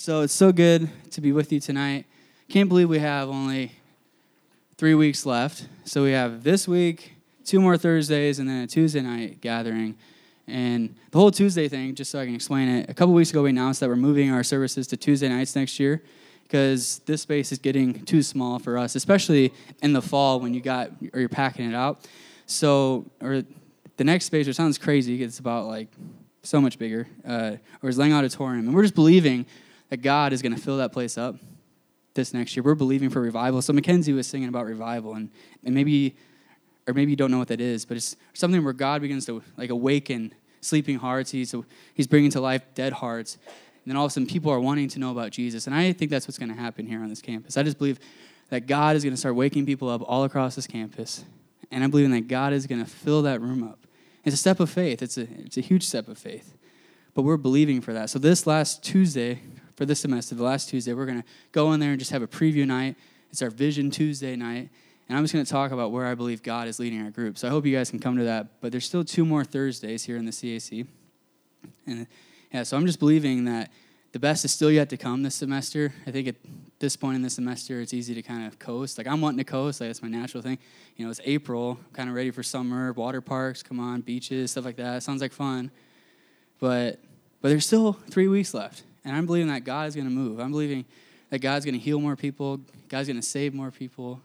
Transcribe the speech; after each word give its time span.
So 0.00 0.22
it's 0.22 0.32
so 0.32 0.50
good 0.50 0.88
to 1.10 1.20
be 1.20 1.30
with 1.30 1.52
you 1.52 1.60
tonight. 1.60 2.06
Can't 2.48 2.70
believe 2.70 2.88
we 2.88 3.00
have 3.00 3.28
only 3.28 3.72
three 4.78 4.94
weeks 4.94 5.26
left. 5.26 5.68
So 5.84 6.02
we 6.04 6.12
have 6.12 6.42
this 6.42 6.66
week, 6.66 7.16
two 7.44 7.60
more 7.60 7.76
Thursdays, 7.76 8.38
and 8.38 8.48
then 8.48 8.62
a 8.62 8.66
Tuesday 8.66 9.02
night 9.02 9.42
gathering. 9.42 9.96
And 10.46 10.96
the 11.10 11.18
whole 11.18 11.30
Tuesday 11.30 11.68
thing, 11.68 11.94
just 11.94 12.10
so 12.10 12.18
I 12.18 12.24
can 12.24 12.34
explain 12.34 12.66
it, 12.70 12.88
a 12.88 12.94
couple 12.94 13.12
weeks 13.12 13.28
ago 13.28 13.42
we 13.42 13.50
announced 13.50 13.80
that 13.80 13.90
we're 13.90 13.96
moving 13.96 14.30
our 14.30 14.42
services 14.42 14.86
to 14.86 14.96
Tuesday 14.96 15.28
nights 15.28 15.54
next 15.54 15.78
year 15.78 16.02
because 16.44 17.00
this 17.04 17.20
space 17.20 17.52
is 17.52 17.58
getting 17.58 18.02
too 18.06 18.22
small 18.22 18.58
for 18.58 18.78
us, 18.78 18.94
especially 18.94 19.52
in 19.82 19.92
the 19.92 20.00
fall 20.00 20.40
when 20.40 20.54
you 20.54 20.62
got 20.62 20.92
or 21.12 21.20
you're 21.20 21.28
packing 21.28 21.70
it 21.70 21.74
out. 21.74 22.08
So, 22.46 23.04
or 23.20 23.42
the 23.98 24.04
next 24.04 24.24
space, 24.24 24.46
which 24.46 24.56
sounds 24.56 24.78
crazy, 24.78 25.22
it's 25.22 25.40
about 25.40 25.66
like 25.66 25.88
so 26.42 26.58
much 26.58 26.78
bigger, 26.78 27.06
uh, 27.26 27.56
or 27.82 27.90
is 27.90 27.98
Lang 27.98 28.14
Auditorium, 28.14 28.60
and 28.60 28.74
we're 28.74 28.84
just 28.84 28.94
believing 28.94 29.44
that 29.90 29.98
God 29.98 30.32
is 30.32 30.40
going 30.40 30.54
to 30.54 30.60
fill 30.60 30.78
that 30.78 30.92
place 30.92 31.18
up 31.18 31.36
this 32.14 32.32
next 32.32 32.56
year. 32.56 32.62
We're 32.62 32.74
believing 32.74 33.10
for 33.10 33.20
revival. 33.20 33.60
So 33.62 33.72
Mackenzie 33.72 34.12
was 34.12 34.26
singing 34.26 34.48
about 34.48 34.66
revival, 34.66 35.14
and, 35.14 35.30
and 35.64 35.74
maybe, 35.74 36.16
or 36.88 36.94
maybe 36.94 37.10
you 37.10 37.16
don't 37.16 37.30
know 37.30 37.38
what 37.38 37.48
that 37.48 37.60
is, 37.60 37.84
but 37.84 37.96
it's 37.96 38.16
something 38.32 38.64
where 38.64 38.72
God 38.72 39.02
begins 39.02 39.26
to 39.26 39.42
like 39.56 39.70
awaken 39.70 40.32
sleeping 40.60 40.98
hearts. 40.98 41.30
He's, 41.30 41.54
he's 41.94 42.06
bringing 42.06 42.30
to 42.32 42.40
life 42.40 42.62
dead 42.74 42.94
hearts. 42.94 43.38
And 43.84 43.90
then 43.90 43.96
all 43.96 44.06
of 44.06 44.10
a 44.10 44.12
sudden, 44.12 44.26
people 44.26 44.52
are 44.52 44.60
wanting 44.60 44.88
to 44.88 44.98
know 44.98 45.10
about 45.10 45.30
Jesus. 45.30 45.66
And 45.66 45.74
I 45.74 45.92
think 45.92 46.10
that's 46.10 46.28
what's 46.28 46.38
going 46.38 46.50
to 46.50 46.60
happen 46.60 46.86
here 46.86 47.02
on 47.02 47.08
this 47.08 47.22
campus. 47.22 47.56
I 47.56 47.62
just 47.62 47.78
believe 47.78 47.98
that 48.50 48.66
God 48.66 48.96
is 48.96 49.02
going 49.02 49.14
to 49.14 49.16
start 49.16 49.34
waking 49.34 49.64
people 49.64 49.88
up 49.88 50.02
all 50.04 50.24
across 50.24 50.54
this 50.54 50.66
campus. 50.66 51.24
And 51.70 51.82
I'm 51.82 51.90
believing 51.90 52.10
that 52.12 52.28
God 52.28 52.52
is 52.52 52.66
going 52.66 52.84
to 52.84 52.90
fill 52.90 53.22
that 53.22 53.40
room 53.40 53.62
up. 53.62 53.86
It's 54.24 54.34
a 54.34 54.38
step 54.38 54.60
of 54.60 54.68
faith, 54.68 55.02
it's 55.02 55.16
a, 55.16 55.22
it's 55.22 55.56
a 55.56 55.62
huge 55.62 55.86
step 55.86 56.08
of 56.08 56.18
faith. 56.18 56.54
But 57.14 57.22
we're 57.22 57.38
believing 57.38 57.80
for 57.80 57.92
that. 57.94 58.10
So, 58.10 58.18
this 58.18 58.46
last 58.46 58.84
Tuesday, 58.84 59.40
for 59.80 59.86
this 59.86 60.00
semester, 60.00 60.34
the 60.34 60.42
last 60.42 60.68
Tuesday, 60.68 60.92
we're 60.92 61.06
going 61.06 61.22
to 61.22 61.28
go 61.52 61.72
in 61.72 61.80
there 61.80 61.88
and 61.88 61.98
just 61.98 62.10
have 62.10 62.20
a 62.20 62.26
preview 62.26 62.66
night. 62.66 62.96
It's 63.30 63.40
our 63.40 63.48
Vision 63.48 63.90
Tuesday 63.90 64.36
night. 64.36 64.68
And 65.08 65.16
I'm 65.16 65.24
just 65.24 65.32
going 65.32 65.42
to 65.42 65.50
talk 65.50 65.72
about 65.72 65.90
where 65.90 66.04
I 66.04 66.14
believe 66.14 66.42
God 66.42 66.68
is 66.68 66.78
leading 66.78 67.02
our 67.02 67.08
group. 67.08 67.38
So 67.38 67.48
I 67.48 67.50
hope 67.50 67.64
you 67.64 67.74
guys 67.74 67.88
can 67.88 67.98
come 67.98 68.18
to 68.18 68.24
that. 68.24 68.60
But 68.60 68.72
there's 68.72 68.84
still 68.84 69.04
two 69.04 69.24
more 69.24 69.42
Thursdays 69.42 70.04
here 70.04 70.18
in 70.18 70.26
the 70.26 70.32
CAC. 70.32 70.86
And 71.86 72.06
yeah, 72.52 72.62
so 72.64 72.76
I'm 72.76 72.84
just 72.84 72.98
believing 72.98 73.46
that 73.46 73.70
the 74.12 74.18
best 74.18 74.44
is 74.44 74.52
still 74.52 74.70
yet 74.70 74.90
to 74.90 74.98
come 74.98 75.22
this 75.22 75.36
semester. 75.36 75.94
I 76.06 76.10
think 76.10 76.28
at 76.28 76.36
this 76.78 76.94
point 76.94 77.16
in 77.16 77.22
the 77.22 77.30
semester, 77.30 77.80
it's 77.80 77.94
easy 77.94 78.12
to 78.12 78.20
kind 78.20 78.46
of 78.46 78.58
coast. 78.58 78.98
Like 78.98 79.06
I'm 79.06 79.22
wanting 79.22 79.38
to 79.38 79.44
coast, 79.44 79.80
like 79.80 79.88
that's 79.88 80.02
my 80.02 80.08
natural 80.08 80.42
thing. 80.42 80.58
You 80.96 81.06
know, 81.06 81.10
it's 81.10 81.22
April, 81.24 81.78
I'm 81.80 81.94
kind 81.94 82.10
of 82.10 82.14
ready 82.14 82.32
for 82.32 82.42
summer, 82.42 82.92
water 82.92 83.22
parks, 83.22 83.62
come 83.62 83.80
on, 83.80 84.02
beaches, 84.02 84.50
stuff 84.50 84.66
like 84.66 84.76
that. 84.76 85.02
Sounds 85.02 85.22
like 85.22 85.32
fun. 85.32 85.70
But 86.58 87.00
but 87.40 87.48
there's 87.48 87.64
still 87.64 87.94
three 87.94 88.28
weeks 88.28 88.52
left. 88.52 88.82
And 89.04 89.16
I'm 89.16 89.26
believing 89.26 89.48
that 89.48 89.64
God 89.64 89.88
is 89.88 89.94
going 89.94 90.06
to 90.06 90.12
move. 90.12 90.38
I'm 90.40 90.50
believing 90.50 90.84
that 91.30 91.38
God's 91.38 91.64
going 91.64 91.74
to 91.74 91.80
heal 91.80 92.00
more 92.00 92.16
people. 92.16 92.60
God's 92.88 93.08
going 93.08 93.20
to 93.20 93.26
save 93.26 93.54
more 93.54 93.70
people. 93.70 94.20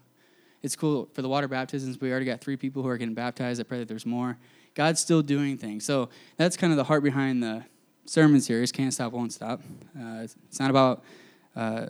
It's 0.62 0.76
cool 0.76 1.08
for 1.12 1.22
the 1.22 1.28
water 1.28 1.48
baptisms. 1.48 2.00
We 2.00 2.10
already 2.10 2.26
got 2.26 2.40
three 2.40 2.56
people 2.56 2.82
who 2.82 2.88
are 2.88 2.96
getting 2.96 3.14
baptized. 3.14 3.60
I 3.60 3.64
pray 3.64 3.78
that 3.78 3.88
there's 3.88 4.06
more. 4.06 4.36
God's 4.74 5.00
still 5.00 5.22
doing 5.22 5.56
things. 5.56 5.84
So 5.84 6.08
that's 6.36 6.56
kind 6.56 6.72
of 6.72 6.76
the 6.76 6.84
heart 6.84 7.02
behind 7.02 7.42
the 7.42 7.64
sermon 8.04 8.40
series. 8.40 8.72
Can't 8.72 8.92
stop, 8.92 9.12
won't 9.12 9.32
stop. 9.32 9.60
Uh, 9.98 10.26
it's 10.44 10.60
not 10.60 10.70
about. 10.70 11.04
Uh, 11.54 11.86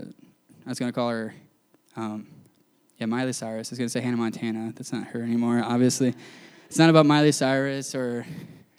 I 0.65 0.69
was 0.69 0.79
going 0.79 0.91
to 0.91 0.95
call 0.95 1.11
her. 1.11 1.35
Um, 1.97 2.27
yeah, 2.99 3.07
Miley 3.07 3.33
Cyrus. 3.33 3.71
I 3.71 3.73
was 3.73 3.79
going 3.79 3.89
to 3.89 3.93
say 3.93 4.01
Hannah 4.01 4.17
Montana. 4.17 4.73
That's 4.75 4.93
not 4.93 5.09
her 5.09 5.23
anymore, 5.23 5.63
obviously. 5.63 6.15
It's 6.67 6.79
not 6.79 6.89
about 6.89 7.07
Miley 7.07 7.33
Cyrus 7.33 7.95
or 7.95 8.27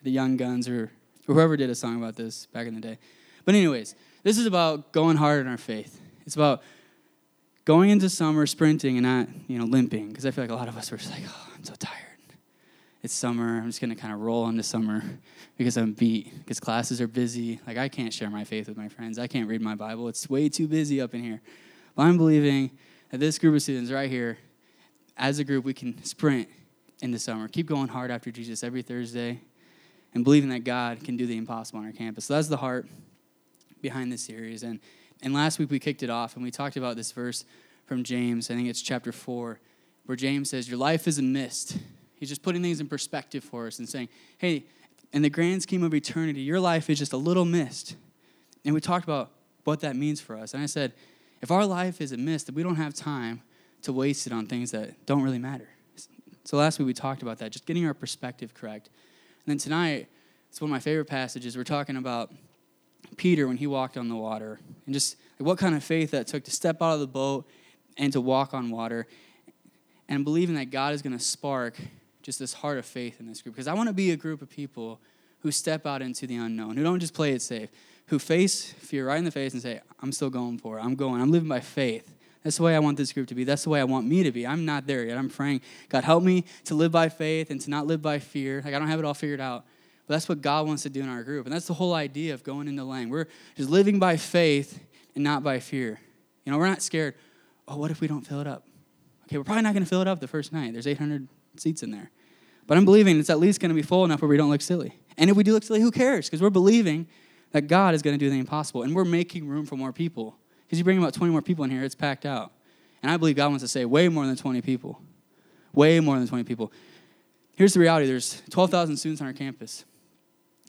the 0.04 0.12
Young 0.12 0.38
Gunz 0.38 0.68
or, 0.70 0.92
or 1.28 1.36
whoever 1.36 1.56
did 1.56 1.70
a 1.70 1.76
song 1.76 1.98
about 1.98 2.16
this 2.16 2.48
back 2.48 2.68
in 2.68 2.76
the 2.76 2.82
day. 2.82 2.98
But, 3.48 3.56
anyways, 3.56 3.95
this 4.23 4.38
is 4.38 4.45
about 4.45 4.92
going 4.92 5.16
hard 5.16 5.40
in 5.40 5.48
our 5.48 5.58
faith. 5.58 6.02
It's 6.26 6.36
about 6.36 6.62
going 7.64 7.92
into 7.92 8.09
summer 8.09 8.45
sprinting 8.45 8.98
and 8.98 9.06
not, 9.06 9.30
you 9.48 9.58
know, 9.58 9.64
limping. 9.64 10.09
Because 10.09 10.26
I 10.26 10.31
feel 10.31 10.44
like 10.44 10.52
a 10.52 10.56
lot 10.56 10.67
of 10.67 10.76
us 10.76 10.92
were 10.92 10.98
just 10.98 11.12
like, 11.12 11.23
oh, 11.26 11.48
I'm 11.56 11.64
so 11.64 11.73
tired. 11.76 11.94
It's 13.04 13.14
summer. 13.14 13.60
I'm 13.60 13.67
just 13.67 13.80
going 13.80 13.89
to 13.89 13.95
kind 13.95 14.14
of 14.14 14.20
roll 14.20 14.49
into 14.49 14.64
summer 14.64 15.02
because 15.58 15.77
I'm 15.77 15.94
beat, 15.94 16.38
because 16.39 16.60
classes 16.60 16.99
are 16.99 17.08
busy. 17.08 17.61
Like, 17.66 17.77
I 17.77 17.88
can't 17.88 18.11
share 18.11 18.30
my 18.30 18.44
faith 18.44 18.67
with 18.67 18.76
my 18.76 18.89
friends. 18.89 19.17
I 19.17 19.27
can't 19.27 19.48
read 19.48 19.61
my 19.61 19.76
Bible. 19.76 20.10
It's 20.10 20.30
way 20.30 20.49
too 20.49 20.67
busy 20.67 20.99
up 20.99 21.14
in 21.14 21.23
here. 21.23 21.39
But 21.95 22.04
I'm 22.04 22.17
believing 22.17 22.72
that 23.11 23.22
this 23.22 23.39
group 23.39 23.55
of 23.55 23.61
students 23.61 23.92
right 23.92 24.10
here, 24.10 24.39
as 25.16 25.39
a 25.39 25.45
group, 25.45 25.64
we 25.64 25.73
can 25.73 26.04
sprint 26.04 26.49
into 27.02 27.17
summer. 27.17 27.48
Keep 27.48 27.67
going 27.67 27.88
hard 27.88 28.11
after 28.11 28.30
Jesus 28.30 28.61
every 28.61 28.82
Thursday 28.82 29.39
and 30.14 30.26
believing 30.26 30.49
that 30.49 30.66
God 30.66 31.02
can 31.02 31.16
do 31.16 31.26
the 31.26 31.38
impossible 31.38 31.80
on 31.80 31.86
our 31.86 31.93
campus. 31.93 32.26
So 32.26 32.33
that's 32.33 32.49
the 32.49 32.58
heart 32.58 32.88
behind 33.87 34.11
this 34.11 34.21
series. 34.21 34.64
And, 34.64 34.81
and 35.21 35.33
last 35.33 35.59
week 35.59 35.71
we 35.71 35.80
kicked 35.80 36.03
it 36.03 36.09
off 36.09 36.36
and 36.36 36.43
we 36.43 36.52
talked 36.52 36.75
about 36.75 36.98
this 36.98 37.14
verse 37.14 37.45
from 37.86 38.03
James. 38.03 38.52
I 38.52 38.55
think 38.55 38.67
it's 38.67 38.81
chapter 38.81 39.14
4, 39.14 39.61
where 40.05 40.15
James 40.17 40.49
says, 40.49 40.67
Your 40.67 40.77
life 40.77 41.08
is 41.08 41.20
a 41.20 41.21
mist. 41.21 41.77
He's 42.15 42.27
just 42.27 42.43
putting 42.43 42.61
things 42.61 42.81
in 42.81 42.87
perspective 42.89 43.45
for 43.45 43.65
us 43.65 43.80
and 43.80 43.87
saying, 43.87 44.09
Hey, 44.39 44.65
in 45.14 45.21
the 45.21 45.30
grand 45.30 45.64
scheme 45.64 45.83
of 45.83 45.93
eternity, 45.93 46.42
your 46.42 46.59
life 46.59 46.89
is 46.89 46.99
just 46.99 47.14
a 47.14 47.17
little 47.17 47.45
mist. 47.45 47.95
And 48.65 48.75
we 48.75 48.81
talked 48.81 49.05
about 49.05 49.31
what 49.64 49.80
that 49.80 49.95
means 49.95 50.19
for 50.19 50.36
us. 50.36 50.54
And 50.54 50.61
I 50.61 50.65
said, 50.65 50.92
if 51.42 51.49
our 51.49 51.65
life 51.65 52.02
is 52.02 52.11
a 52.11 52.17
mist, 52.17 52.52
we 52.52 52.61
don't 52.61 52.75
have 52.75 52.93
time 52.93 53.42
to 53.83 53.93
waste 53.93 54.27
it 54.27 54.33
on 54.33 54.48
things 54.48 54.71
that 54.71 55.05
don't 55.05 55.21
really 55.21 55.39
matter. 55.39 55.69
So 56.43 56.58
last 56.58 56.77
week 56.77 56.87
we 56.87 56.93
talked 56.93 57.21
about 57.21 57.37
that, 57.37 57.54
just 57.54 57.65
getting 57.65 57.86
our 57.86 57.93
perspective 57.93 58.54
correct. 58.54 58.87
And 59.45 59.54
then 59.54 59.58
tonight, 59.58 60.09
it's 60.49 60.59
one 60.59 60.69
of 60.69 60.73
my 60.73 60.80
favorite 60.80 61.05
passages. 61.05 61.55
We're 61.55 61.64
talking 61.64 61.95
about 61.95 62.33
Peter 63.16 63.48
when 63.48 63.58
he 63.58 63.68
walked 63.68 63.98
on 63.98 64.10
the 64.10 64.16
water 64.16 64.60
and 64.86 64.94
just 64.94 65.18
what 65.38 65.58
kind 65.58 65.76
of 65.76 65.84
faith 65.84 66.12
that 66.12 66.28
took 66.28 66.44
to 66.44 66.52
step 66.52 66.82
out 66.82 66.94
of 66.94 67.00
the 67.00 67.08
boat 67.08 67.48
and 67.98 68.14
to 68.14 68.22
walk 68.22 68.54
on 68.54 68.70
water 68.70 69.08
and 70.10 70.24
believing 70.24 70.56
that 70.56 70.72
God 70.72 70.94
is 70.94 71.02
going 71.02 71.18
to 71.18 71.24
spark 71.24 71.76
just 72.22 72.40
this 72.40 72.54
heart 72.54 72.78
of 72.78 72.86
faith 72.86 73.20
in 73.20 73.28
this 73.28 73.42
group. 73.42 73.56
Because 73.56 73.68
I 73.68 73.74
want 73.74 73.88
to 73.88 73.94
be 73.94 74.12
a 74.12 74.18
group 74.18 74.42
of 74.42 74.50
people 74.50 75.00
who 75.40 75.52
step 75.52 75.86
out 75.86 76.02
into 76.02 76.28
the 76.28 76.36
unknown, 76.36 76.78
who 76.78 76.84
don't 76.84 77.00
just 77.00 77.14
play 77.14 77.32
it 77.32 77.42
safe, 77.42 77.70
who 78.08 78.20
face 78.20 78.72
fear 78.74 79.08
right 79.08 79.18
in 79.18 79.26
the 79.26 79.32
face 79.32 79.54
and 79.54 79.62
say, 79.62 79.82
I'm 80.02 80.12
still 80.12 80.30
going 80.30 80.58
for 80.58 80.78
it. 80.80 80.82
I'm 80.82 80.96
going. 80.96 81.22
I'm 81.22 81.32
living 81.32 81.50
by 81.50 81.60
faith. 81.60 82.14
That's 82.44 82.58
the 82.58 82.64
way 82.64 82.76
I 82.76 82.80
want 82.80 82.98
this 82.98 83.12
group 83.12 83.28
to 83.28 83.36
be. 83.36 83.44
That's 83.44 83.64
the 83.64 83.70
way 83.70 83.80
I 83.82 83.84
want 83.84 84.08
me 84.08 84.24
to 84.24 84.32
be. 84.32 84.48
I'm 84.48 84.66
not 84.66 84.88
there 84.88 85.04
yet. 85.04 85.18
I'm 85.18 85.30
praying, 85.30 85.62
God, 85.90 86.04
help 86.04 86.24
me 86.24 86.46
to 86.66 86.76
live 86.76 86.92
by 86.92 87.10
faith 87.10 87.50
and 87.50 87.60
to 87.62 87.70
not 87.70 87.88
live 87.88 88.02
by 88.02 88.20
fear. 88.20 88.62
Like, 88.64 88.74
I 88.74 88.80
don't 88.80 88.88
have 88.88 89.00
it 89.00 89.06
all 89.06 89.14
figured 89.14 89.42
out. 89.42 89.66
But 90.08 90.16
that's 90.16 90.30
what 90.30 90.42
God 90.42 90.66
wants 90.66 90.84
to 90.84 90.90
do 90.90 91.02
in 91.02 91.10
our 91.10 91.22
group. 91.22 91.45
And 91.45 91.54
that's 91.54 91.68
the 91.68 91.73
whole 91.73 91.94
idea 91.94 92.34
of 92.34 92.44
going 92.44 92.68
into 92.68 92.84
Lang. 92.84 93.10
We're 93.10 93.28
just 93.56 93.70
living 93.70 94.00
by 94.00 94.16
faith 94.16 94.80
and 95.16 95.23
not 95.23 95.44
by 95.44 95.60
fear. 95.60 96.00
You 96.45 96.52
know, 96.52 96.58
we're 96.58 96.68
not 96.68 96.82
scared. 96.82 97.16
Oh, 97.68 97.78
what 97.78 97.92
if 97.92 98.00
we 98.00 98.08
don't 98.08 98.22
fill 98.22 98.40
it 98.40 98.48
up? 98.48 98.66
Okay, 99.26 99.38
we're 99.38 99.44
probably 99.44 99.64
not 99.64 99.73
going 99.73 99.84
to 99.84 99.90
fill 99.90 100.02
it 100.02 100.08
up 100.08 100.22
the 100.22 100.28
first 100.28 100.54
night. 100.54 100.72
There's 100.72 100.88
800 100.88 101.28
seats 101.58 101.84
in 101.84 101.92
there. 101.92 102.10
But 102.67 102.78
I'm 102.78 102.86
believing 102.86 103.20
it's 103.20 103.30
at 103.30 103.40
least 103.40 103.60
going 103.60 103.70
to 103.70 103.76
be 103.76 103.82
full 103.82 104.06
enough 104.06 104.22
where 104.22 104.30
we 104.30 104.38
don't 104.38 104.50
look 104.50 104.62
silly. 104.62 104.98
And 105.17 105.30
if 105.30 105.36
we 105.36 105.44
do 105.44 105.52
look 105.52 105.64
silly, 105.64 105.82
who 105.82 105.92
cares? 105.92 106.28
Because 106.28 106.42
we're 106.42 106.50
believing 106.50 107.08
that 107.52 107.67
God 107.67 107.94
is 107.94 108.02
going 108.02 108.14
to 108.14 108.17
do 108.17 108.30
the 108.30 108.40
impossible. 108.40 108.84
And 108.84 108.96
we're 108.96 109.06
making 109.06 109.48
room 109.48 109.66
for 109.66 109.76
more 109.76 109.92
people. 109.92 110.38
Because 110.66 110.78
you 110.78 110.86
bring 110.86 110.98
about 110.98 111.14
20 111.14 111.32
more 111.32 111.42
people 111.42 111.66
in 111.66 111.72
here, 111.72 111.84
it's 111.84 111.96
packed 111.96 112.26
out. 112.26 112.54
And 113.02 113.12
I 113.12 113.17
believe 113.17 113.36
God 113.36 113.50
wants 113.50 113.64
to 113.64 113.67
say 113.67 113.84
way 113.84 114.08
more 114.08 114.26
than 114.26 114.38
20 114.38 114.62
people. 114.62 115.02
Way 115.73 116.00
more 116.00 116.17
than 116.17 116.28
20 116.28 116.46
people. 116.46 116.72
Here's 117.58 117.73
the 117.73 117.80
reality 117.80 118.06
there's 118.06 118.42
12,000 118.50 118.96
students 118.98 119.22
on 119.22 119.28
our 119.28 119.34
campus 119.34 119.84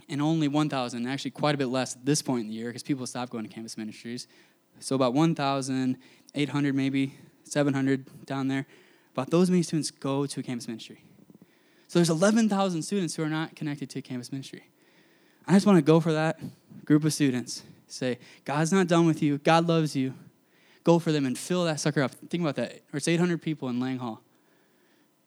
and 0.09 0.23
only 0.23 0.49
1,000, 0.49 1.07
actually 1.07 1.31
quite 1.31 1.55
a 1.55 1.59
bit 1.59 1.67
less 1.67 1.97
at 1.97 2.05
this 2.05 2.23
point 2.23 2.43
in 2.43 2.49
the 2.49 2.55
year 2.55 2.69
because 2.69 2.83
people 2.83 3.07
stopped 3.07 3.31
going 3.31 3.45
to 3.45 3.53
campus 3.53 3.77
ministries. 3.77 4.27
So 4.81 4.95
about 4.97 5.15
1,800, 5.15 6.75
maybe 6.75 7.15
700 7.45 8.27
down 8.27 8.49
there. 8.49 8.67
About 9.13 9.31
those 9.31 9.51
many 9.51 9.63
students 9.63 9.91
go 9.91 10.27
to 10.27 10.41
a 10.41 10.43
campus 10.43 10.69
ministry. 10.69 11.03
So 11.89 11.99
there's 11.99 12.11
11,000 12.11 12.83
students 12.83 13.15
who 13.15 13.23
are 13.23 13.29
not 13.29 13.57
connected 13.57 13.91
to 13.91 14.03
campus 14.03 14.31
ministry. 14.31 14.65
I 15.47 15.55
just 15.55 15.67
want 15.67 15.79
to 15.79 15.83
go 15.83 16.01
for 16.01 16.13
that 16.13 16.39
group 16.85 17.05
of 17.05 17.13
students. 17.13 17.63
Say, 17.87 18.19
God's 18.45 18.71
not 18.71 18.87
done 18.87 19.07
with 19.07 19.23
you. 19.23 19.39
God 19.39 19.67
loves 19.67 19.97
you. 19.97 20.15
Go 20.85 20.99
for 20.99 21.11
them 21.11 21.27
and 21.27 21.37
fill 21.37 21.65
that 21.65 21.81
sucker 21.81 22.03
up. 22.03 22.13
Think 22.13 22.43
about 22.43 22.57
that. 22.57 22.83
Or 22.93 22.99
it's 22.99 23.09
800 23.09 23.41
people 23.41 23.69
in 23.69 23.81
Lang 23.81 23.99
Hall. 23.99 24.21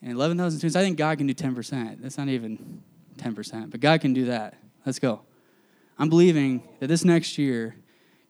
And 0.01 0.11
11,000 0.11 0.59
students, 0.59 0.75
I 0.75 0.81
think 0.81 0.97
God 0.97 1.17
can 1.17 1.27
do 1.27 1.33
10%. 1.33 2.01
That's 2.01 2.17
not 2.17 2.27
even 2.29 2.81
10%, 3.17 3.71
but 3.71 3.79
God 3.79 4.01
can 4.01 4.13
do 4.13 4.25
that. 4.25 4.55
Let's 4.85 4.99
go. 4.99 5.21
I'm 5.97 6.09
believing 6.09 6.63
that 6.79 6.87
this 6.87 7.05
next 7.05 7.37
year, 7.37 7.75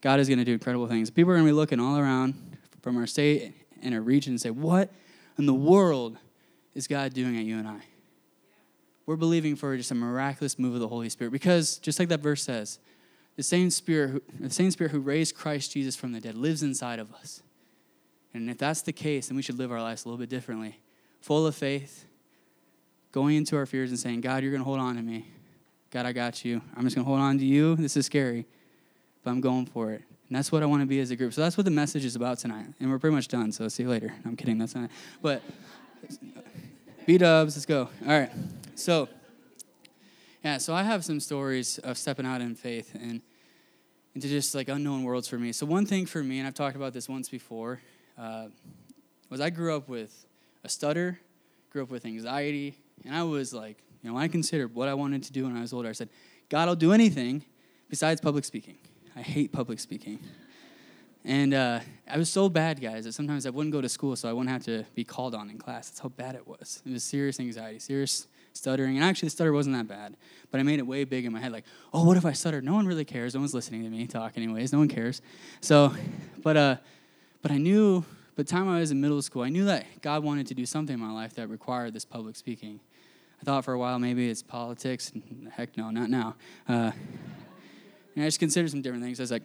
God 0.01 0.19
is 0.19 0.27
going 0.27 0.39
to 0.39 0.45
do 0.45 0.53
incredible 0.53 0.87
things. 0.87 1.09
People 1.09 1.31
are 1.31 1.35
going 1.35 1.45
to 1.45 1.51
be 1.51 1.55
looking 1.55 1.79
all 1.79 1.97
around 1.97 2.57
from 2.81 2.97
our 2.97 3.07
state 3.07 3.53
and 3.81 3.93
our 3.93 4.01
region 4.01 4.33
and 4.33 4.41
say, 4.41 4.49
What 4.49 4.91
in 5.37 5.45
the 5.45 5.53
world 5.53 6.17
is 6.75 6.87
God 6.87 7.13
doing 7.13 7.37
at 7.37 7.45
UNI? 7.45 7.81
We're 9.05 9.15
believing 9.15 9.55
for 9.55 9.75
just 9.77 9.91
a 9.91 9.95
miraculous 9.95 10.59
move 10.59 10.73
of 10.73 10.79
the 10.79 10.87
Holy 10.87 11.09
Spirit 11.09 11.31
because, 11.31 11.77
just 11.77 11.99
like 11.99 12.09
that 12.09 12.19
verse 12.19 12.43
says, 12.43 12.79
the 13.35 13.43
same 13.43 13.69
Spirit, 13.69 14.09
who, 14.09 14.21
the 14.39 14.49
same 14.49 14.71
Spirit 14.71 14.91
who 14.91 14.99
raised 14.99 15.35
Christ 15.35 15.71
Jesus 15.71 15.95
from 15.95 16.11
the 16.11 16.19
dead 16.19 16.35
lives 16.35 16.63
inside 16.63 16.99
of 16.99 17.13
us. 17.13 17.41
And 18.33 18.49
if 18.49 18.57
that's 18.57 18.81
the 18.81 18.93
case, 18.93 19.27
then 19.27 19.35
we 19.35 19.41
should 19.41 19.57
live 19.57 19.71
our 19.71 19.81
lives 19.81 20.05
a 20.05 20.07
little 20.07 20.19
bit 20.19 20.29
differently, 20.29 20.79
full 21.21 21.47
of 21.47 21.55
faith, 21.55 22.05
going 23.11 23.35
into 23.35 23.57
our 23.57 23.65
fears 23.65 23.89
and 23.89 23.99
saying, 23.99 24.21
God, 24.21 24.43
you're 24.43 24.51
going 24.51 24.61
to 24.61 24.65
hold 24.65 24.79
on 24.79 24.95
to 24.95 25.01
me. 25.01 25.27
God, 25.91 26.05
I 26.05 26.13
got 26.13 26.45
you. 26.45 26.61
I'm 26.75 26.83
just 26.85 26.95
going 26.95 27.03
to 27.03 27.09
hold 27.09 27.19
on 27.19 27.37
to 27.37 27.45
you. 27.45 27.75
This 27.75 27.97
is 27.97 28.05
scary, 28.05 28.45
but 29.23 29.31
I'm 29.31 29.41
going 29.41 29.65
for 29.65 29.91
it. 29.91 30.01
And 30.29 30.37
that's 30.37 30.49
what 30.49 30.63
I 30.63 30.65
want 30.65 30.81
to 30.81 30.85
be 30.85 31.01
as 31.01 31.11
a 31.11 31.17
group. 31.17 31.33
So 31.33 31.41
that's 31.41 31.57
what 31.57 31.65
the 31.65 31.71
message 31.71 32.05
is 32.05 32.15
about 32.15 32.39
tonight. 32.39 32.67
And 32.79 32.89
we're 32.89 32.97
pretty 32.97 33.13
much 33.13 33.27
done. 33.27 33.51
So 33.51 33.67
see 33.67 33.83
you 33.83 33.89
later. 33.89 34.13
I'm 34.23 34.37
kidding. 34.37 34.57
That's 34.57 34.73
not. 34.73 34.85
It. 34.85 34.91
But 35.21 35.43
B 37.05 37.17
dubs, 37.17 37.57
let's 37.57 37.65
go. 37.65 37.89
All 38.07 38.19
right. 38.19 38.31
So, 38.75 39.09
yeah, 40.45 40.59
so 40.59 40.73
I 40.73 40.83
have 40.83 41.03
some 41.03 41.19
stories 41.19 41.77
of 41.79 41.97
stepping 41.97 42.25
out 42.25 42.39
in 42.39 42.55
faith 42.55 42.95
and 42.95 43.21
into 44.15 44.29
just 44.29 44.55
like 44.55 44.69
unknown 44.69 45.03
worlds 45.03 45.27
for 45.27 45.37
me. 45.37 45.51
So, 45.51 45.65
one 45.65 45.85
thing 45.85 46.05
for 46.05 46.23
me, 46.23 46.39
and 46.39 46.47
I've 46.47 46.53
talked 46.53 46.77
about 46.77 46.93
this 46.93 47.09
once 47.09 47.27
before, 47.27 47.81
uh, 48.17 48.47
was 49.29 49.41
I 49.41 49.49
grew 49.49 49.75
up 49.75 49.89
with 49.89 50.25
a 50.63 50.69
stutter, 50.69 51.19
grew 51.69 51.83
up 51.83 51.89
with 51.89 52.05
anxiety, 52.05 52.77
and 53.05 53.13
I 53.13 53.23
was 53.23 53.53
like, 53.53 53.77
you 54.01 54.09
know, 54.09 54.15
when 54.15 54.23
I 54.23 54.27
considered 54.27 54.73
what 54.73 54.87
I 54.87 54.93
wanted 54.93 55.23
to 55.23 55.31
do 55.31 55.43
when 55.43 55.55
I 55.55 55.61
was 55.61 55.73
older, 55.73 55.89
I 55.89 55.93
said, 55.93 56.09
God, 56.49 56.67
I'll 56.67 56.75
do 56.75 56.91
anything 56.91 57.43
besides 57.89 58.19
public 58.21 58.45
speaking. 58.45 58.77
I 59.15 59.21
hate 59.21 59.51
public 59.51 59.79
speaking. 59.79 60.19
And 61.23 61.53
uh, 61.53 61.81
I 62.09 62.17
was 62.17 62.29
so 62.29 62.49
bad, 62.49 62.81
guys, 62.81 63.03
that 63.03 63.13
sometimes 63.13 63.45
I 63.45 63.51
wouldn't 63.51 63.73
go 63.73 63.79
to 63.79 63.89
school 63.89 64.15
so 64.15 64.27
I 64.27 64.33
wouldn't 64.33 64.49
have 64.49 64.63
to 64.63 64.85
be 64.95 65.03
called 65.03 65.35
on 65.35 65.49
in 65.49 65.59
class. 65.59 65.89
That's 65.89 65.99
how 65.99 66.09
bad 66.09 66.33
it 66.35 66.47
was. 66.47 66.81
It 66.85 66.91
was 66.91 67.03
serious 67.03 67.39
anxiety, 67.39 67.77
serious 67.77 68.27
stuttering. 68.53 68.95
And 68.95 69.05
actually, 69.05 69.27
the 69.27 69.31
stutter 69.31 69.53
wasn't 69.53 69.75
that 69.75 69.87
bad, 69.87 70.17
but 70.49 70.59
I 70.59 70.63
made 70.63 70.79
it 70.79 70.87
way 70.87 71.03
big 71.03 71.25
in 71.25 71.31
my 71.31 71.39
head 71.39 71.51
like, 71.51 71.65
oh, 71.93 72.05
what 72.05 72.17
if 72.17 72.25
I 72.25 72.31
stutter? 72.31 72.59
No 72.59 72.73
one 72.73 72.87
really 72.87 73.05
cares. 73.05 73.35
No 73.35 73.41
one's 73.41 73.53
listening 73.53 73.83
to 73.83 73.89
me 73.89 74.07
talk, 74.07 74.33
anyways. 74.35 74.73
No 74.73 74.79
one 74.79 74.87
cares. 74.87 75.21
So, 75.61 75.93
but, 76.41 76.57
uh, 76.57 76.75
but 77.43 77.51
I 77.51 77.57
knew, 77.57 78.01
by 78.35 78.43
the 78.43 78.43
time 78.45 78.67
I 78.67 78.79
was 78.79 78.89
in 78.89 78.99
middle 78.99 79.21
school, 79.21 79.43
I 79.43 79.49
knew 79.49 79.65
that 79.65 79.85
God 80.01 80.23
wanted 80.23 80.47
to 80.47 80.55
do 80.55 80.65
something 80.65 80.95
in 80.95 80.99
my 80.99 81.11
life 81.11 81.35
that 81.35 81.49
required 81.49 81.93
this 81.93 82.05
public 82.05 82.35
speaking. 82.35 82.79
I 83.41 83.43
thought 83.43 83.65
for 83.65 83.73
a 83.73 83.79
while 83.79 83.97
maybe 83.97 84.29
it's 84.29 84.43
politics. 84.43 85.11
Heck 85.51 85.75
no, 85.75 85.89
not 85.89 86.09
now. 86.09 86.35
Uh, 86.69 86.91
and 88.15 88.23
I 88.23 88.27
just 88.27 88.39
considered 88.39 88.69
some 88.69 88.81
different 88.81 89.03
things. 89.03 89.19
I 89.19 89.23
was 89.23 89.31
like, 89.31 89.43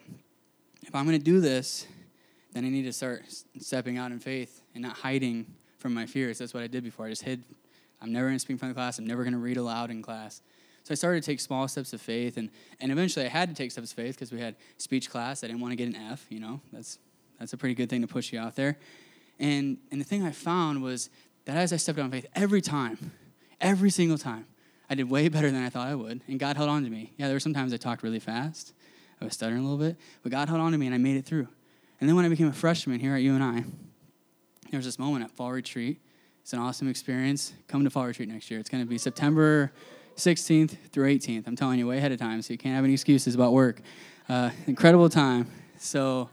if 0.83 0.95
I'm 0.95 1.07
going 1.07 1.19
to 1.19 1.25
do 1.25 1.41
this, 1.41 1.87
then 2.53 2.65
I 2.65 2.69
need 2.69 2.83
to 2.83 2.93
start 2.93 3.25
stepping 3.59 3.97
out 3.97 4.13
in 4.13 4.19
faith 4.19 4.63
and 4.75 4.83
not 4.83 4.99
hiding 4.99 5.47
from 5.79 5.95
my 5.95 6.07
fears. 6.07 6.39
That's 6.39 6.53
what 6.53 6.63
I 6.63 6.67
did 6.67 6.85
before. 6.85 7.07
I 7.07 7.11
just 7.11 7.23
hid. 7.23 7.43
I'm 8.03 8.13
never 8.13 8.27
going 8.27 8.37
to 8.37 8.41
speak 8.41 8.53
in 8.55 8.59
front 8.59 8.71
of 8.71 8.77
class. 8.77 8.99
I'm 8.99 9.07
never 9.07 9.23
going 9.23 9.33
to 9.33 9.39
read 9.39 9.57
aloud 9.57 9.91
in 9.91 10.03
class. 10.03 10.43
So 10.85 10.93
I 10.93 10.95
started 10.95 11.23
to 11.23 11.27
take 11.27 11.41
small 11.41 11.67
steps 11.67 11.93
of 11.93 12.01
faith, 12.01 12.37
and, 12.37 12.49
and 12.81 12.93
eventually 12.93 13.27
I 13.27 13.29
had 13.29 13.49
to 13.49 13.55
take 13.55 13.73
steps 13.73 13.91
of 13.91 13.97
faith 13.97 14.15
because 14.15 14.31
we 14.31 14.41
had 14.41 14.55
speech 14.79 15.11
class. 15.11 15.43
I 15.43 15.49
didn't 15.49 15.61
want 15.61 15.73
to 15.73 15.77
get 15.77 15.89
an 15.89 15.97
F. 15.97 16.27
You 16.29 16.39
know, 16.39 16.61
that's 16.73 16.99
that's 17.41 17.53
a 17.53 17.57
pretty 17.57 17.75
good 17.75 17.91
thing 17.91 18.03
to 18.03 18.07
push 18.07 18.33
you 18.33 18.39
out 18.39 18.55
there. 18.55 18.79
And 19.39 19.79
and 19.91 20.01
the 20.01 20.05
thing 20.05 20.23
I 20.23 20.31
found 20.31 20.83
was 20.83 21.11
that 21.45 21.57
as 21.57 21.73
I 21.73 21.77
stepped 21.77 21.99
out 21.99 22.05
in 22.05 22.11
faith, 22.13 22.27
every 22.37 22.61
time, 22.61 23.11
every 23.61 23.91
single 23.91 24.19
time, 24.19 24.47
I 24.89 24.95
did 24.95 25.11
way 25.11 25.29
better 25.29 25.51
than 25.51 25.63
I 25.63 25.69
thought 25.69 25.89
I 25.89 25.95
would, 25.95 26.23
and 26.29 26.39
God 26.39 26.57
held 26.57 26.69
on 26.69 26.85
to 26.85 26.91
me. 26.91 27.13
Yeah, 27.17 27.27
there 27.27 27.35
were 27.35 27.41
some 27.41 27.55
times 27.55 27.73
I 27.73 27.77
talked 27.77 28.03
really 28.03 28.21
fast. 28.21 28.73
I 29.21 29.25
was 29.25 29.35
stuttering 29.35 29.61
a 29.61 29.63
little 29.69 29.79
bit, 29.79 29.97
but 30.23 30.31
God 30.31 30.49
held 30.49 30.61
on 30.61 30.73
to 30.73 30.79
me 30.79 30.87
and 30.87 30.95
I 30.95 30.99
made 30.99 31.17
it 31.17 31.25
through. 31.25 31.49
And 32.01 32.09
then 32.09 32.17
when 32.17 32.25
I 32.25 32.29
became 32.29 32.49
a 32.49 32.53
freshman 32.53 33.01
here 33.01 33.15
at 33.15 33.23
UNI, 33.23 33.65
there 34.71 34.79
was 34.79 34.85
this 34.85 34.99
moment 34.99 35.25
at 35.25 35.31
fall 35.31 35.53
retreat. 35.53 35.99
It's 36.43 36.53
an 36.53 36.59
awesome 36.59 36.89
experience. 36.89 37.55
Come 37.67 37.83
to 37.85 37.91
fall 37.91 38.07
retreat 38.07 38.29
next 38.29 38.51
year. 38.51 38.61
It's 38.61 38.69
going 38.69 38.85
to 38.85 38.89
be 38.89 38.99
September 38.99 39.73
16th 40.17 40.77
through 40.93 41.13
18th. 41.13 41.47
I'm 41.47 41.57
telling 41.57 41.79
you 41.79 41.87
way 41.87 41.99
ahead 41.99 42.13
of 42.13 42.19
time, 42.19 42.43
so 42.43 42.53
you 42.53 42.59
can't 42.59 42.75
have 42.75 42.85
any 42.85 42.93
excuses 42.93 43.35
about 43.35 43.53
work. 43.53 43.81
Uh, 44.29 44.51
incredible 44.67 45.09
time. 45.09 45.51
So 45.79 46.29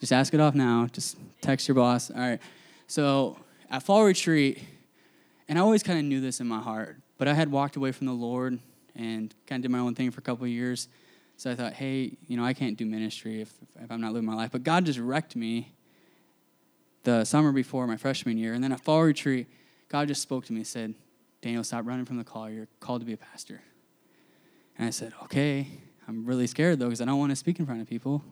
just 0.00 0.12
ask 0.12 0.34
it 0.34 0.40
off 0.40 0.54
now. 0.54 0.86
Just 0.92 1.16
text 1.40 1.66
your 1.66 1.74
boss. 1.74 2.10
All 2.10 2.18
right. 2.18 2.40
So 2.86 3.38
at 3.70 3.82
fall 3.82 4.04
retreat, 4.04 4.62
and 5.48 5.58
I 5.58 5.62
always 5.62 5.82
kind 5.82 5.98
of 5.98 6.04
knew 6.04 6.20
this 6.20 6.40
in 6.40 6.46
my 6.46 6.60
heart, 6.60 6.96
but 7.16 7.28
I 7.28 7.34
had 7.34 7.50
walked 7.50 7.76
away 7.76 7.92
from 7.92 8.06
the 8.06 8.12
Lord 8.12 8.58
and 8.94 9.34
kind 9.46 9.60
of 9.60 9.62
did 9.62 9.70
my 9.70 9.78
own 9.78 9.94
thing 9.94 10.10
for 10.10 10.20
a 10.20 10.22
couple 10.22 10.44
of 10.44 10.50
years. 10.50 10.88
So 11.36 11.50
I 11.50 11.54
thought, 11.54 11.72
hey, 11.72 12.16
you 12.26 12.36
know, 12.36 12.44
I 12.44 12.52
can't 12.52 12.76
do 12.76 12.84
ministry 12.84 13.40
if, 13.40 13.52
if 13.80 13.90
I'm 13.90 14.00
not 14.00 14.12
living 14.12 14.26
my 14.26 14.34
life. 14.34 14.50
But 14.50 14.64
God 14.64 14.84
just 14.84 14.98
wrecked 14.98 15.36
me 15.36 15.72
the 17.04 17.24
summer 17.24 17.52
before 17.52 17.86
my 17.86 17.96
freshman 17.96 18.36
year. 18.38 18.54
And 18.54 18.62
then 18.62 18.72
at 18.72 18.80
fall 18.80 19.02
retreat, 19.02 19.46
God 19.88 20.08
just 20.08 20.20
spoke 20.20 20.46
to 20.46 20.52
me 20.52 20.58
and 20.58 20.66
said, 20.66 20.94
Daniel, 21.40 21.62
stop 21.62 21.86
running 21.86 22.04
from 22.04 22.16
the 22.16 22.24
call. 22.24 22.50
You're 22.50 22.66
called 22.80 23.00
to 23.02 23.06
be 23.06 23.12
a 23.12 23.16
pastor. 23.16 23.62
And 24.76 24.86
I 24.86 24.90
said, 24.90 25.12
okay. 25.24 25.68
I'm 26.08 26.24
really 26.24 26.46
scared 26.46 26.78
though 26.78 26.86
because 26.86 27.02
I 27.02 27.04
don't 27.04 27.18
want 27.18 27.30
to 27.30 27.36
speak 27.36 27.60
in 27.60 27.66
front 27.66 27.82
of 27.82 27.86
people. 27.86 28.24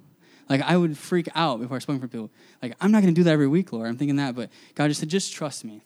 Like 0.49 0.63
I 0.63 0.77
would 0.77 0.97
freak 0.97 1.29
out 1.35 1.61
before 1.61 1.77
I 1.77 1.81
spoke 1.81 1.95
in 1.95 2.01
front 2.01 2.15
of 2.15 2.19
people. 2.19 2.31
Like 2.63 2.75
I'm 2.81 2.91
not 2.91 3.03
going 3.03 3.15
to 3.15 3.19
do 3.19 3.25
that 3.25 3.33
every 3.33 3.47
week, 3.47 3.73
Lord. 3.73 3.87
I'm 3.87 3.99
thinking 3.99 4.17
that, 4.17 4.35
but 4.35 4.49
God 4.75 4.89
just 4.89 5.01
said, 5.01 5.11
just 5.11 5.33
trust 5.33 5.65
me. 5.65 5.83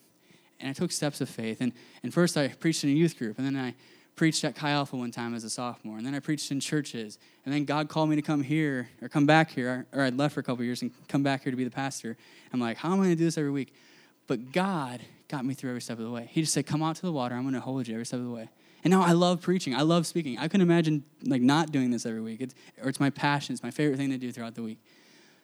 And 0.61 0.71
I 0.71 0.73
took 0.73 0.93
steps 0.93 1.21
of 1.21 1.29
faith. 1.29 1.61
And, 1.61 1.73
and 2.03 2.13
first 2.13 2.37
I 2.37 2.49
preached 2.49 2.85
in 2.85 2.91
a 2.91 2.93
youth 2.93 3.19
group, 3.19 3.39
and 3.39 3.47
then 3.47 3.57
I 3.57 3.75
preached 4.17 4.45
at 4.45 4.55
Chi 4.55 4.71
Alpha 4.71 4.97
one 4.97 5.11
time 5.11 5.35
as 5.35 5.45
a 5.45 5.51
sophomore, 5.51 5.97
and 5.97 6.07
then 6.07 6.15
I 6.15 6.19
preached 6.19 6.51
in 6.51 6.61
churches, 6.61 7.19
and 7.45 7.55
then 7.55 7.65
God 7.65 7.89
called 7.89 8.11
me 8.11 8.17
to 8.17 8.23
come 8.23 8.43
here 8.43 8.91
or 9.01 9.09
come 9.09 9.25
back 9.25 9.51
here, 9.51 9.87
or 9.93 10.03
I'd 10.03 10.17
left 10.17 10.35
for 10.35 10.41
a 10.41 10.43
couple 10.43 10.63
years 10.65 10.83
and 10.83 10.91
come 11.09 11.23
back 11.23 11.43
here 11.43 11.51
to 11.51 11.57
be 11.57 11.65
the 11.65 11.71
pastor. 11.71 12.17
I'm 12.53 12.61
like, 12.61 12.77
how 12.77 12.89
am 12.89 12.95
I 12.95 13.05
going 13.05 13.11
to 13.11 13.17
do 13.17 13.25
this 13.25 13.39
every 13.39 13.51
week? 13.51 13.73
But 14.27 14.53
God 14.53 15.01
got 15.29 15.45
me 15.45 15.55
through 15.55 15.71
every 15.71 15.81
step 15.81 15.99
of 15.99 16.05
the 16.05 16.11
way. 16.11 16.29
He 16.31 16.41
just 16.43 16.53
said, 16.53 16.67
"Come 16.67 16.83
out 16.83 16.97
to 16.97 17.03
the 17.03 17.11
water. 17.11 17.35
I'm 17.35 17.43
going 17.43 17.55
to 17.55 17.61
hold 17.61 17.89
you 17.89 17.95
every 17.95 18.07
step 18.07 18.21
of 18.21 18.27
the 18.27 18.31
way." 18.31 18.49
And 18.85 18.93
now 18.93 19.03
I 19.03 19.13
love 19.13 19.41
preaching. 19.41 19.75
I 19.75 19.83
love 19.83 20.07
speaking. 20.07 20.39
I 20.39 20.49
couldn't 20.49 20.63
imagine 20.63 21.03
like 21.25 21.43
not 21.43 21.73
doing 21.73 21.91
this 21.91 22.07
every 22.07 22.21
week. 22.21 22.41
It's, 22.41 22.55
or 22.83 22.89
it's 22.89 23.01
my 23.01 23.11
passion. 23.11 23.55
It's 23.55 23.63
my 23.63 23.71
favorite 23.73 23.97
thing 23.97 24.11
to 24.11 24.19
do 24.19 24.31
throughout 24.31 24.55
the 24.55 24.63
week. 24.63 24.79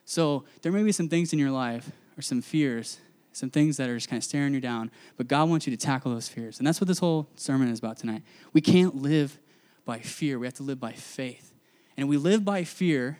So 0.05 0.45
there 0.61 0.71
may 0.71 0.83
be 0.83 0.91
some 0.91 1.09
things 1.09 1.33
in 1.33 1.39
your 1.39 1.51
life 1.51 1.91
or 2.17 2.21
some 2.21 2.41
fears 2.41 2.99
some 3.37 3.51
things 3.51 3.77
that 3.77 3.87
are 3.87 3.95
just 3.95 4.09
kind 4.09 4.17
of 4.17 4.23
staring 4.23 4.55
you 4.55 4.59
down, 4.59 4.89
but 5.15 5.27
God 5.27 5.47
wants 5.47 5.67
you 5.67 5.75
to 5.75 5.77
tackle 5.77 6.11
those 6.11 6.27
fears. 6.27 6.57
And 6.57 6.65
that's 6.65 6.81
what 6.81 6.87
this 6.87 6.97
whole 6.97 7.27
sermon 7.35 7.67
is 7.67 7.77
about 7.77 7.97
tonight. 7.97 8.23
We 8.51 8.61
can't 8.61 8.95
live 8.95 9.37
by 9.85 9.99
fear, 9.99 10.39
we 10.39 10.47
have 10.47 10.55
to 10.55 10.63
live 10.63 10.79
by 10.79 10.93
faith. 10.93 11.53
And 11.95 12.05
if 12.05 12.09
we 12.09 12.17
live 12.17 12.43
by 12.43 12.63
fear, 12.63 13.19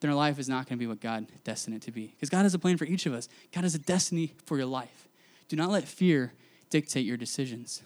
then 0.00 0.10
our 0.10 0.16
life 0.16 0.38
is 0.38 0.46
not 0.46 0.66
going 0.66 0.76
to 0.76 0.82
be 0.82 0.86
what 0.86 1.00
God 1.00 1.26
destined 1.42 1.74
it 1.74 1.82
to 1.82 1.90
be. 1.90 2.08
Because 2.08 2.28
God 2.28 2.42
has 2.42 2.52
a 2.52 2.58
plan 2.58 2.76
for 2.76 2.84
each 2.84 3.06
of 3.06 3.14
us, 3.14 3.28
God 3.50 3.62
has 3.64 3.74
a 3.74 3.78
destiny 3.78 4.34
for 4.44 4.58
your 4.58 4.66
life. 4.66 5.08
Do 5.48 5.56
not 5.56 5.70
let 5.70 5.84
fear 5.84 6.34
dictate 6.68 7.06
your 7.06 7.16
decisions. 7.16 7.82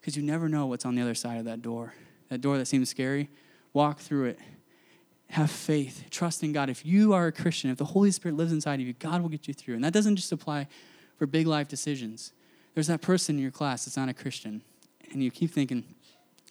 Because 0.00 0.16
you 0.16 0.22
never 0.22 0.48
know 0.48 0.66
what's 0.66 0.84
on 0.84 0.96
the 0.96 1.02
other 1.02 1.14
side 1.14 1.38
of 1.38 1.44
that 1.44 1.62
door. 1.62 1.94
That 2.28 2.40
door 2.40 2.58
that 2.58 2.66
seems 2.66 2.88
scary, 2.88 3.30
walk 3.72 4.00
through 4.00 4.24
it 4.26 4.38
have 5.30 5.50
faith, 5.50 6.04
trust 6.10 6.42
in 6.42 6.52
God. 6.52 6.68
If 6.68 6.84
you 6.84 7.12
are 7.12 7.28
a 7.28 7.32
Christian, 7.32 7.70
if 7.70 7.78
the 7.78 7.84
Holy 7.84 8.10
Spirit 8.10 8.36
lives 8.36 8.52
inside 8.52 8.80
of 8.80 8.86
you, 8.86 8.94
God 8.94 9.22
will 9.22 9.28
get 9.28 9.46
you 9.46 9.54
through. 9.54 9.76
And 9.76 9.84
that 9.84 9.92
doesn't 9.92 10.16
just 10.16 10.32
apply 10.32 10.66
for 11.18 11.26
big 11.26 11.46
life 11.46 11.68
decisions. 11.68 12.32
There's 12.74 12.88
that 12.88 13.00
person 13.00 13.36
in 13.36 13.42
your 13.42 13.50
class 13.50 13.84
that's 13.84 13.96
not 13.96 14.08
a 14.08 14.14
Christian, 14.14 14.62
and 15.12 15.22
you 15.22 15.30
keep 15.30 15.50
thinking, 15.52 15.84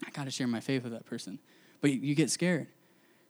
I 0.06 0.12
got 0.12 0.26
to 0.26 0.32
share 0.32 0.48
my 0.48 0.60
faith 0.60 0.84
with 0.84 0.94
that 0.94 1.06
person. 1.06 1.40
But 1.82 1.92
you 1.92 2.16
get 2.16 2.30
scared 2.30 2.68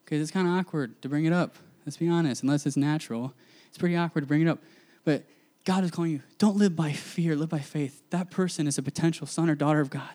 because 0.06 0.22
it's 0.22 0.32
kind 0.32 0.48
of 0.48 0.54
awkward 0.54 1.02
to 1.02 1.10
bring 1.10 1.26
it 1.26 1.34
up. 1.34 1.56
Let's 1.86 1.98
be 1.98 2.10
honest, 2.10 2.44
unless 2.44 2.66
it's 2.66 2.78
natural, 2.78 3.34
it's 3.68 3.78
pretty 3.78 3.96
awkward 3.96 4.22
to 4.22 4.28
bring 4.28 4.42
it 4.42 4.48
up. 4.48 4.60
But 5.04 5.24
God 5.66 5.84
is 5.84 5.92
calling 5.92 6.12
you, 6.12 6.22
don't 6.38 6.58
live 6.58 6.76
by 6.76 6.92
fear, 6.92 7.36
live 7.36 7.50
by 7.50 7.60
faith. 7.60 8.02
That 8.10 8.30
person 8.30 8.68
is 8.68 8.78
a 8.78 8.84
potential 8.84 9.28
son 9.28 9.50
or 9.50 9.56
daughter 9.56 9.80
of 9.80 9.90
God. 9.90 10.10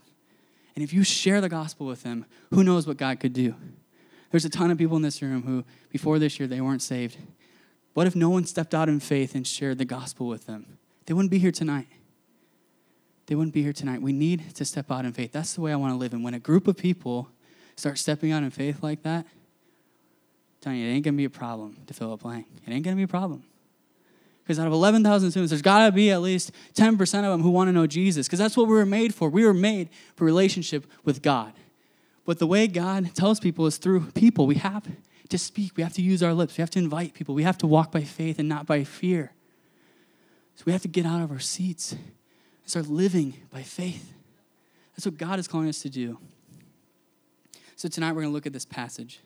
And 0.74 0.82
if 0.82 0.92
you 0.92 1.04
share 1.04 1.40
the 1.40 1.48
gospel 1.48 1.86
with 1.86 2.02
them, 2.02 2.26
who 2.50 2.64
knows 2.64 2.86
what 2.86 2.96
God 2.96 3.20
could 3.20 3.32
do? 3.32 3.54
There's 4.34 4.44
a 4.44 4.50
ton 4.50 4.72
of 4.72 4.78
people 4.78 4.96
in 4.96 5.02
this 5.02 5.22
room 5.22 5.44
who, 5.44 5.62
before 5.90 6.18
this 6.18 6.40
year, 6.40 6.48
they 6.48 6.60
weren't 6.60 6.82
saved. 6.82 7.18
What 7.92 8.08
if 8.08 8.16
no 8.16 8.30
one 8.30 8.44
stepped 8.46 8.74
out 8.74 8.88
in 8.88 8.98
faith 8.98 9.36
and 9.36 9.46
shared 9.46 9.78
the 9.78 9.84
gospel 9.84 10.26
with 10.26 10.46
them? 10.46 10.76
They 11.06 11.14
wouldn't 11.14 11.30
be 11.30 11.38
here 11.38 11.52
tonight. 11.52 11.86
They 13.26 13.36
wouldn't 13.36 13.54
be 13.54 13.62
here 13.62 13.72
tonight. 13.72 14.02
We 14.02 14.12
need 14.12 14.52
to 14.56 14.64
step 14.64 14.90
out 14.90 15.04
in 15.04 15.12
faith. 15.12 15.30
That's 15.30 15.52
the 15.52 15.60
way 15.60 15.72
I 15.72 15.76
want 15.76 15.92
to 15.92 15.96
live. 15.96 16.12
And 16.12 16.24
when 16.24 16.34
a 16.34 16.40
group 16.40 16.66
of 16.66 16.76
people 16.76 17.28
start 17.76 17.96
stepping 17.96 18.32
out 18.32 18.42
in 18.42 18.50
faith 18.50 18.82
like 18.82 19.04
that, 19.04 19.24
I'm 19.24 20.60
telling 20.60 20.80
you, 20.80 20.88
it 20.88 20.94
ain't 20.94 21.04
going 21.04 21.14
to 21.14 21.18
be 21.18 21.26
a 21.26 21.30
problem 21.30 21.76
to 21.86 21.94
fill 21.94 22.12
a 22.12 22.16
blank. 22.16 22.48
It 22.66 22.72
ain't 22.72 22.84
going 22.84 22.96
to 22.96 22.98
be 22.98 23.04
a 23.04 23.06
problem. 23.06 23.44
Because 24.42 24.58
out 24.58 24.66
of 24.66 24.72
11,000 24.72 25.30
students, 25.30 25.50
there's 25.52 25.62
got 25.62 25.86
to 25.86 25.92
be 25.92 26.10
at 26.10 26.20
least 26.20 26.50
10% 26.74 27.00
of 27.00 27.30
them 27.30 27.40
who 27.40 27.50
want 27.50 27.68
to 27.68 27.72
know 27.72 27.86
Jesus. 27.86 28.26
Because 28.26 28.40
that's 28.40 28.56
what 28.56 28.66
we 28.66 28.74
were 28.74 28.84
made 28.84 29.14
for. 29.14 29.28
We 29.28 29.44
were 29.44 29.54
made 29.54 29.90
for 30.16 30.24
relationship 30.24 30.86
with 31.04 31.22
God. 31.22 31.52
But 32.24 32.38
the 32.38 32.46
way 32.46 32.66
God 32.66 33.14
tells 33.14 33.40
people 33.40 33.66
is 33.66 33.76
through 33.76 34.10
people. 34.12 34.46
We 34.46 34.56
have 34.56 34.86
to 35.28 35.38
speak, 35.38 35.76
we 35.76 35.82
have 35.82 35.92
to 35.94 36.02
use 36.02 36.22
our 36.22 36.34
lips, 36.34 36.56
we 36.56 36.62
have 36.62 36.70
to 36.70 36.78
invite 36.78 37.14
people, 37.14 37.34
we 37.34 37.42
have 37.42 37.58
to 37.58 37.66
walk 37.66 37.90
by 37.90 38.02
faith 38.02 38.38
and 38.38 38.48
not 38.48 38.66
by 38.66 38.84
fear. 38.84 39.32
So 40.54 40.64
we 40.66 40.72
have 40.72 40.82
to 40.82 40.88
get 40.88 41.06
out 41.06 41.22
of 41.22 41.30
our 41.30 41.40
seats 41.40 41.92
and 41.92 42.12
start 42.66 42.86
living 42.86 43.34
by 43.50 43.62
faith. 43.62 44.12
That's 44.94 45.06
what 45.06 45.16
God 45.16 45.38
is 45.38 45.48
calling 45.48 45.68
us 45.68 45.82
to 45.82 45.90
do. 45.90 46.18
So 47.76 47.88
tonight 47.88 48.12
we're 48.12 48.22
going 48.22 48.30
to 48.30 48.34
look 48.34 48.46
at 48.46 48.52
this 48.52 48.64
passage 48.64 49.20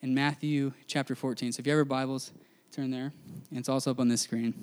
in 0.00 0.14
Matthew 0.14 0.72
chapter 0.86 1.14
14. 1.14 1.52
So 1.52 1.60
if 1.60 1.66
you 1.66 1.72
have 1.72 1.78
your 1.78 1.84
Bibles, 1.84 2.30
turn 2.70 2.90
there. 2.90 3.12
And 3.50 3.58
it's 3.58 3.68
also 3.68 3.90
up 3.90 3.98
on 3.98 4.08
this 4.08 4.22
screen. 4.22 4.54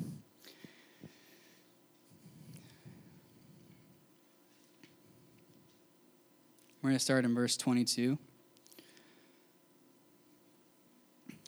We're 6.82 6.92
going 6.92 6.98
to 6.98 7.04
start 7.04 7.26
in 7.26 7.36
verse 7.36 7.58
22. 7.58 8.18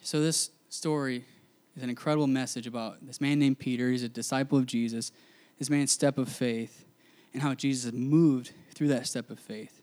So, 0.02 0.20
this 0.20 0.52
story 0.68 1.24
is 1.78 1.84
an 1.84 1.90
incredible 1.90 2.28
message 2.28 2.68
about 2.68 2.98
this 3.06 3.22
man 3.22 3.40
named 3.40 3.58
Peter. 3.58 3.90
He's 3.90 4.04
a 4.04 4.10
disciple 4.10 4.58
of 4.58 4.66
Jesus, 4.66 5.14
this 5.58 5.70
man's 5.70 5.92
step 5.92 6.18
of 6.18 6.28
faith, 6.28 6.86
and 7.34 7.42
how 7.42 7.54
Jesus 7.54 7.94
moved 7.94 8.52
through 8.74 8.90
that 8.90 9.08
step 9.08 9.30
of 9.30 9.40
faith. 9.40 9.82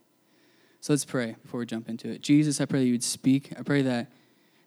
So, 0.82 0.92
let's 0.92 1.06
pray 1.06 1.36
before 1.42 1.60
we 1.60 1.66
jump 1.66 1.88
into 1.88 2.10
it. 2.10 2.20
Jesus, 2.20 2.60
I 2.60 2.66
pray 2.66 2.80
that 2.80 2.86
you 2.86 2.92
would 2.92 3.04
speak. 3.04 3.54
I 3.58 3.62
pray 3.62 3.80
that, 3.82 4.12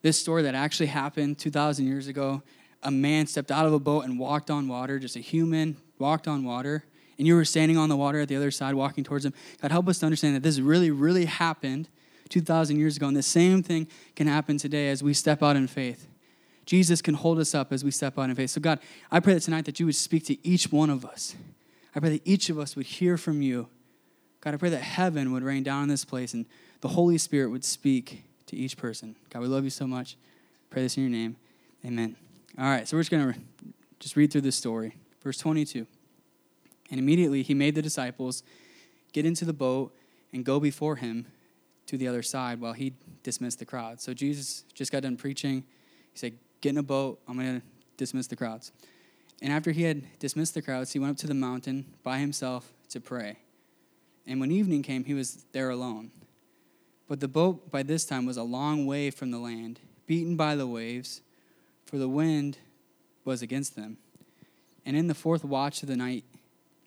this 0.01 0.17
story 0.17 0.41
that 0.43 0.55
actually 0.55 0.87
happened 0.87 1.37
2,000 1.37 1.85
years 1.85 2.07
ago. 2.07 2.41
A 2.81 2.89
man 2.89 3.27
stepped 3.27 3.51
out 3.51 3.67
of 3.67 3.73
a 3.73 3.79
boat 3.79 4.05
and 4.05 4.17
walked 4.17 4.49
on 4.49 4.67
water, 4.67 4.97
just 4.97 5.15
a 5.15 5.19
human 5.19 5.77
walked 5.99 6.27
on 6.27 6.43
water, 6.43 6.85
and 7.17 7.27
you 7.27 7.35
were 7.35 7.45
standing 7.45 7.77
on 7.77 7.89
the 7.89 7.97
water 7.97 8.19
at 8.19 8.27
the 8.27 8.35
other 8.35 8.51
side 8.51 8.75
walking 8.75 9.03
towards 9.03 9.25
him. 9.25 9.33
God, 9.61 9.71
help 9.71 9.87
us 9.87 9.99
to 9.99 10.05
understand 10.05 10.35
that 10.35 10.43
this 10.43 10.59
really, 10.59 10.91
really 10.91 11.25
happened 11.25 11.89
2,000 12.29 12.77
years 12.77 12.97
ago, 12.97 13.07
and 13.07 13.15
the 13.15 13.23
same 13.23 13.61
thing 13.61 13.87
can 14.15 14.27
happen 14.27 14.57
today 14.57 14.89
as 14.89 15.03
we 15.03 15.13
step 15.13 15.43
out 15.43 15.55
in 15.55 15.67
faith. 15.67 16.07
Jesus 16.65 17.01
can 17.01 17.15
hold 17.15 17.39
us 17.39 17.53
up 17.53 17.73
as 17.73 17.83
we 17.83 17.91
step 17.91 18.17
out 18.17 18.29
in 18.29 18.35
faith. 18.35 18.51
So, 18.51 18.61
God, 18.61 18.79
I 19.11 19.19
pray 19.19 19.33
that 19.33 19.41
tonight 19.41 19.65
that 19.65 19.79
you 19.79 19.85
would 19.85 19.95
speak 19.95 20.25
to 20.25 20.47
each 20.47 20.71
one 20.71 20.89
of 20.89 21.03
us. 21.05 21.35
I 21.93 21.99
pray 21.99 22.09
that 22.09 22.21
each 22.25 22.49
of 22.49 22.57
us 22.57 22.75
would 22.75 22.85
hear 22.85 23.17
from 23.17 23.41
you. 23.41 23.67
God, 24.39 24.53
I 24.53 24.57
pray 24.57 24.69
that 24.69 24.81
heaven 24.81 25.33
would 25.33 25.43
rain 25.43 25.63
down 25.63 25.83
in 25.83 25.89
this 25.89 26.05
place 26.05 26.33
and 26.33 26.45
the 26.81 26.87
Holy 26.87 27.17
Spirit 27.17 27.49
would 27.49 27.65
speak 27.65 28.23
to 28.47 28.55
each 28.55 28.77
person. 28.77 29.15
God, 29.29 29.41
we 29.41 29.47
love 29.47 29.63
you 29.63 29.69
so 29.69 29.85
much. 29.85 30.17
Pray 30.69 30.81
this 30.81 30.97
in 30.97 31.03
your 31.03 31.11
name. 31.11 31.35
Amen. 31.85 32.15
All 32.57 32.65
right, 32.65 32.87
so 32.87 32.97
we're 32.97 33.01
just 33.01 33.11
going 33.11 33.33
to 33.33 33.39
just 33.99 34.15
read 34.15 34.31
through 34.31 34.41
this 34.41 34.55
story. 34.55 34.95
Verse 35.23 35.37
22. 35.37 35.85
And 36.91 36.99
immediately 36.99 37.41
he 37.41 37.53
made 37.53 37.73
the 37.73 37.81
disciples 37.81 38.43
get 39.13 39.25
into 39.25 39.45
the 39.45 39.53
boat 39.53 39.95
and 40.33 40.45
go 40.45 40.59
before 40.59 40.97
him 40.97 41.25
to 41.87 41.97
the 41.97 42.07
other 42.07 42.21
side 42.21 42.61
while 42.61 42.73
he 42.73 42.93
dismissed 43.23 43.59
the 43.59 43.65
crowd. 43.65 43.99
So 43.99 44.13
Jesus 44.13 44.63
just 44.73 44.91
got 44.91 45.03
done 45.03 45.17
preaching. 45.17 45.63
He 46.11 46.19
said, 46.19 46.33
Get 46.59 46.69
in 46.69 46.77
a 46.77 46.83
boat. 46.83 47.19
I'm 47.27 47.37
going 47.37 47.59
to 47.59 47.65
dismiss 47.97 48.27
the 48.27 48.35
crowds. 48.35 48.71
And 49.41 49.51
after 49.51 49.71
he 49.71 49.83
had 49.83 50.19
dismissed 50.19 50.53
the 50.53 50.61
crowds, 50.61 50.93
he 50.93 50.99
went 50.99 51.11
up 51.11 51.17
to 51.17 51.27
the 51.27 51.33
mountain 51.33 51.85
by 52.03 52.19
himself 52.19 52.71
to 52.89 52.99
pray. 52.99 53.39
And 54.27 54.39
when 54.39 54.51
evening 54.51 54.83
came, 54.83 55.03
he 55.05 55.15
was 55.15 55.45
there 55.51 55.71
alone. 55.71 56.11
But 57.07 57.19
the 57.19 57.27
boat 57.27 57.71
by 57.71 57.83
this 57.83 58.05
time 58.05 58.25
was 58.25 58.37
a 58.37 58.43
long 58.43 58.85
way 58.85 59.09
from 59.09 59.31
the 59.31 59.39
land, 59.39 59.79
beaten 60.05 60.35
by 60.35 60.55
the 60.55 60.67
waves, 60.67 61.21
for 61.85 61.97
the 61.97 62.07
wind 62.07 62.59
was 63.25 63.41
against 63.41 63.75
them. 63.75 63.97
And 64.85 64.95
in 64.95 65.07
the 65.07 65.15
fourth 65.15 65.43
watch 65.43 65.81
of 65.81 65.89
the 65.89 65.97
night, 65.97 66.23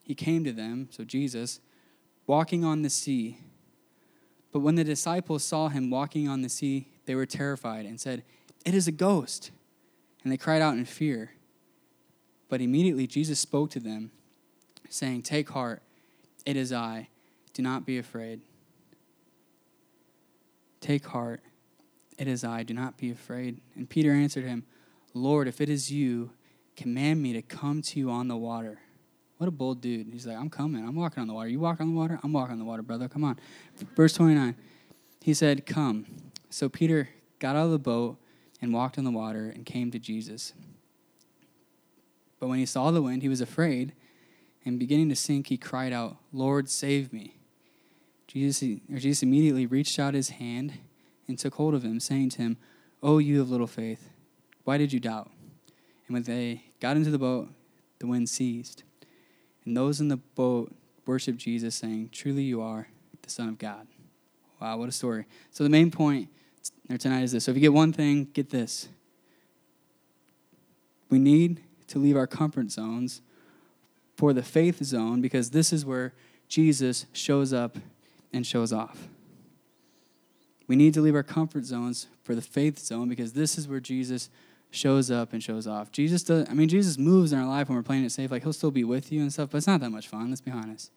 he 0.04 0.14
came 0.14 0.44
to 0.44 0.52
them, 0.52 0.88
so 0.90 1.02
Jesus, 1.02 1.60
walking 2.26 2.64
on 2.64 2.82
the 2.82 2.90
sea. 2.90 3.38
But 4.52 4.60
when 4.60 4.74
the 4.74 4.84
disciples 4.84 5.42
saw 5.42 5.68
him 5.68 5.90
walking 5.90 6.28
on 6.28 6.42
the 6.42 6.48
sea, 6.48 6.88
they 7.06 7.14
were 7.14 7.26
terrified 7.26 7.86
and 7.86 7.98
said, 7.98 8.22
It 8.64 8.74
is 8.74 8.86
a 8.86 8.92
ghost. 8.92 9.50
And 10.22 10.32
they 10.32 10.36
cried 10.36 10.62
out 10.62 10.74
in 10.74 10.84
fear. 10.84 11.32
But 12.48 12.60
immediately 12.60 13.06
Jesus 13.06 13.38
spoke 13.38 13.70
to 13.70 13.80
them, 13.80 14.10
saying, 14.90 15.22
Take 15.22 15.50
heart, 15.50 15.82
it 16.44 16.56
is 16.56 16.72
I. 16.72 17.08
Do 17.54 17.62
not 17.62 17.86
be 17.86 17.98
afraid. 17.98 18.42
Take 20.80 21.06
heart, 21.06 21.40
it 22.18 22.28
is 22.28 22.44
I. 22.44 22.62
Do 22.62 22.74
not 22.74 22.98
be 22.98 23.10
afraid. 23.10 23.60
And 23.74 23.88
Peter 23.88 24.12
answered 24.12 24.44
him, 24.44 24.64
Lord, 25.14 25.48
if 25.48 25.60
it 25.60 25.70
is 25.70 25.90
you, 25.90 26.30
command 26.76 27.22
me 27.22 27.32
to 27.32 27.42
come 27.42 27.80
to 27.80 27.98
you 27.98 28.10
on 28.10 28.28
the 28.28 28.36
water. 28.36 28.80
What 29.38 29.48
a 29.48 29.50
bold 29.50 29.80
dude. 29.80 30.08
He's 30.12 30.26
like, 30.26 30.36
I'm 30.36 30.50
coming. 30.50 30.86
I'm 30.86 30.94
walking 30.94 31.20
on 31.20 31.26
the 31.26 31.34
water. 31.34 31.48
You 31.48 31.60
walk 31.60 31.80
on 31.80 31.92
the 31.92 31.96
water? 31.96 32.20
I'm 32.22 32.32
walking 32.32 32.52
on 32.52 32.58
the 32.58 32.64
water, 32.64 32.82
brother. 32.82 33.08
Come 33.08 33.24
on. 33.24 33.38
Verse 33.96 34.12
29. 34.12 34.54
He 35.20 35.34
said, 35.34 35.66
Come. 35.66 36.06
So 36.50 36.68
Peter 36.68 37.08
got 37.40 37.56
out 37.56 37.66
of 37.66 37.72
the 37.72 37.78
boat 37.78 38.16
and 38.62 38.72
walked 38.72 38.96
on 38.96 39.04
the 39.04 39.10
water 39.10 39.48
and 39.48 39.66
came 39.66 39.90
to 39.90 39.98
Jesus. 39.98 40.52
But 42.38 42.48
when 42.48 42.58
he 42.58 42.66
saw 42.66 42.90
the 42.90 43.02
wind, 43.02 43.22
he 43.22 43.28
was 43.28 43.40
afraid, 43.40 43.92
and 44.64 44.78
beginning 44.78 45.08
to 45.08 45.16
sink, 45.16 45.48
he 45.48 45.56
cried 45.56 45.92
out, 45.92 46.16
Lord, 46.32 46.68
save 46.68 47.12
me. 47.12 47.36
Jesus, 48.26 48.62
or 48.92 48.98
Jesus 48.98 49.22
immediately 49.22 49.66
reached 49.66 49.98
out 49.98 50.14
his 50.14 50.30
hand 50.30 50.74
and 51.26 51.38
took 51.38 51.54
hold 51.54 51.74
of 51.74 51.82
him, 51.82 52.00
saying 52.00 52.30
to 52.30 52.42
him, 52.42 52.56
O 53.02 53.18
you 53.18 53.40
of 53.40 53.50
little 53.50 53.66
faith, 53.66 54.10
why 54.64 54.78
did 54.78 54.92
you 54.92 55.00
doubt? 55.00 55.30
And 56.06 56.14
when 56.14 56.22
they 56.22 56.64
got 56.80 56.96
into 56.96 57.10
the 57.10 57.18
boat, 57.18 57.48
the 57.98 58.06
wind 58.06 58.28
ceased. 58.28 58.82
And 59.64 59.76
those 59.76 60.00
in 60.00 60.08
the 60.08 60.16
boat 60.16 60.74
worshiped 61.06 61.38
Jesus, 61.38 61.74
saying, 61.74 62.10
Truly 62.12 62.42
you 62.42 62.60
are 62.60 62.88
the 63.22 63.30
Son 63.30 63.48
of 63.48 63.58
God. 63.58 63.86
Wow, 64.60 64.78
what 64.78 64.88
a 64.88 64.92
story. 64.92 65.26
So 65.50 65.64
the 65.64 65.70
main 65.70 65.90
point 65.90 66.28
there 66.88 66.98
tonight 66.98 67.22
is 67.22 67.32
this. 67.32 67.44
So 67.44 67.50
if 67.50 67.56
you 67.56 67.60
get 67.60 67.72
one 67.72 67.92
thing, 67.92 68.28
get 68.32 68.50
this. 68.50 68.88
We 71.10 71.18
need 71.18 71.62
to 71.88 71.98
leave 71.98 72.16
our 72.16 72.26
comfort 72.26 72.70
zones 72.70 73.22
for 74.16 74.32
the 74.32 74.42
faith 74.42 74.82
zone 74.82 75.20
because 75.20 75.50
this 75.50 75.72
is 75.72 75.84
where 75.84 76.14
Jesus 76.48 77.06
shows 77.12 77.52
up 77.52 77.78
and 78.32 78.46
shows 78.46 78.72
off. 78.72 79.08
We 80.66 80.76
need 80.76 80.94
to 80.94 81.00
leave 81.00 81.14
our 81.14 81.22
comfort 81.22 81.64
zones 81.64 82.06
for 82.22 82.34
the 82.34 82.42
faith 82.42 82.78
zone 82.78 83.08
because 83.08 83.32
this 83.32 83.58
is 83.58 83.68
where 83.68 83.80
Jesus 83.80 84.30
shows 84.74 85.10
up 85.10 85.32
and 85.32 85.42
shows 85.42 85.66
off. 85.66 85.92
Jesus 85.92 86.22
does 86.22 86.48
I 86.48 86.54
mean 86.54 86.68
Jesus 86.68 86.98
moves 86.98 87.32
in 87.32 87.38
our 87.38 87.46
life 87.46 87.68
when 87.68 87.76
we're 87.76 87.82
playing 87.82 88.04
it 88.04 88.12
safe. 88.12 88.30
Like 88.30 88.42
he'll 88.42 88.52
still 88.52 88.70
be 88.70 88.84
with 88.84 89.12
you 89.12 89.20
and 89.20 89.32
stuff, 89.32 89.50
but 89.50 89.58
it's 89.58 89.66
not 89.66 89.80
that 89.80 89.90
much 89.90 90.08
fun, 90.08 90.28
let's 90.28 90.40
be 90.40 90.50
honest. 90.50 90.90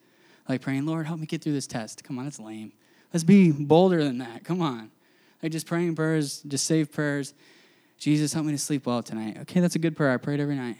Like 0.47 0.61
praying, 0.61 0.85
Lord, 0.85 1.05
help 1.05 1.19
me 1.19 1.25
get 1.25 1.41
through 1.41 1.53
this 1.53 1.67
test. 1.67 2.03
Come 2.03 2.17
on, 2.17 2.25
that's 2.25 2.39
lame. 2.39 2.71
Let's 3.13 3.23
be 3.23 3.51
bolder 3.51 4.03
than 4.03 4.17
that. 4.19 4.43
Come 4.43 4.61
on. 4.61 4.91
Like 5.41 5.51
just 5.51 5.67
praying 5.67 5.95
prayers, 5.95 6.41
just 6.41 6.65
safe 6.65 6.91
prayers. 6.91 7.33
Jesus, 7.97 8.33
help 8.33 8.45
me 8.45 8.51
to 8.51 8.57
sleep 8.57 8.85
well 8.85 9.01
tonight. 9.01 9.37
Okay, 9.41 9.59
that's 9.59 9.75
a 9.75 9.79
good 9.79 9.95
prayer. 9.95 10.11
I 10.11 10.17
prayed 10.17 10.39
every 10.39 10.55
night. 10.55 10.77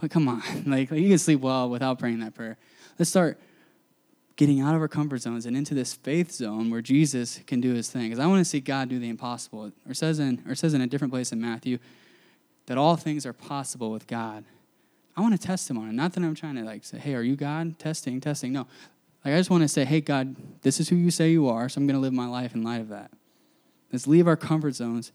But 0.00 0.10
come 0.10 0.28
on. 0.28 0.42
Like, 0.66 0.66
like 0.90 1.00
you 1.00 1.08
can 1.08 1.18
sleep 1.18 1.40
well 1.40 1.70
without 1.70 1.98
praying 1.98 2.20
that 2.20 2.34
prayer. 2.34 2.56
Let's 2.98 3.10
start 3.10 3.38
getting 4.36 4.60
out 4.60 4.74
of 4.74 4.80
our 4.80 4.88
comfort 4.88 5.18
zones 5.18 5.46
and 5.46 5.56
into 5.56 5.74
this 5.74 5.94
faith 5.94 6.32
zone 6.32 6.70
where 6.70 6.82
Jesus 6.82 7.40
can 7.46 7.60
do 7.60 7.72
his 7.72 7.88
thing. 7.88 8.04
Because 8.04 8.18
I 8.18 8.26
want 8.26 8.40
to 8.40 8.44
see 8.44 8.60
God 8.60 8.88
do 8.88 8.98
the 8.98 9.08
impossible. 9.08 9.70
Or 9.88 9.94
says 9.94 10.18
in 10.18 10.42
or 10.48 10.54
says 10.54 10.74
in 10.74 10.80
a 10.80 10.86
different 10.86 11.12
place 11.12 11.32
in 11.32 11.40
Matthew 11.40 11.78
that 12.66 12.78
all 12.78 12.96
things 12.96 13.26
are 13.26 13.32
possible 13.32 13.90
with 13.90 14.06
God. 14.06 14.44
I 15.16 15.20
want 15.20 15.38
to 15.40 15.46
test 15.46 15.70
him 15.70 15.78
on 15.78 15.88
it. 15.88 15.92
Not 15.92 16.12
that 16.14 16.24
I'm 16.24 16.34
trying 16.34 16.56
to 16.56 16.62
like 16.62 16.84
say, 16.84 16.98
hey, 16.98 17.14
are 17.14 17.22
you 17.22 17.36
God? 17.36 17.78
Testing, 17.78 18.20
testing. 18.20 18.52
No. 18.52 18.66
Like 19.24 19.34
I 19.34 19.36
just 19.38 19.50
want 19.50 19.62
to 19.62 19.68
say, 19.68 19.84
hey 19.84 20.00
God, 20.00 20.36
this 20.62 20.80
is 20.80 20.88
who 20.88 20.96
you 20.96 21.10
say 21.10 21.30
you 21.30 21.48
are, 21.48 21.68
so 21.68 21.80
I'm 21.80 21.86
gonna 21.86 22.00
live 22.00 22.12
my 22.12 22.26
life 22.26 22.54
in 22.54 22.62
light 22.62 22.80
of 22.80 22.88
that. 22.88 23.10
Let's 23.92 24.06
leave 24.06 24.26
our 24.26 24.36
comfort 24.36 24.74
zones 24.74 25.12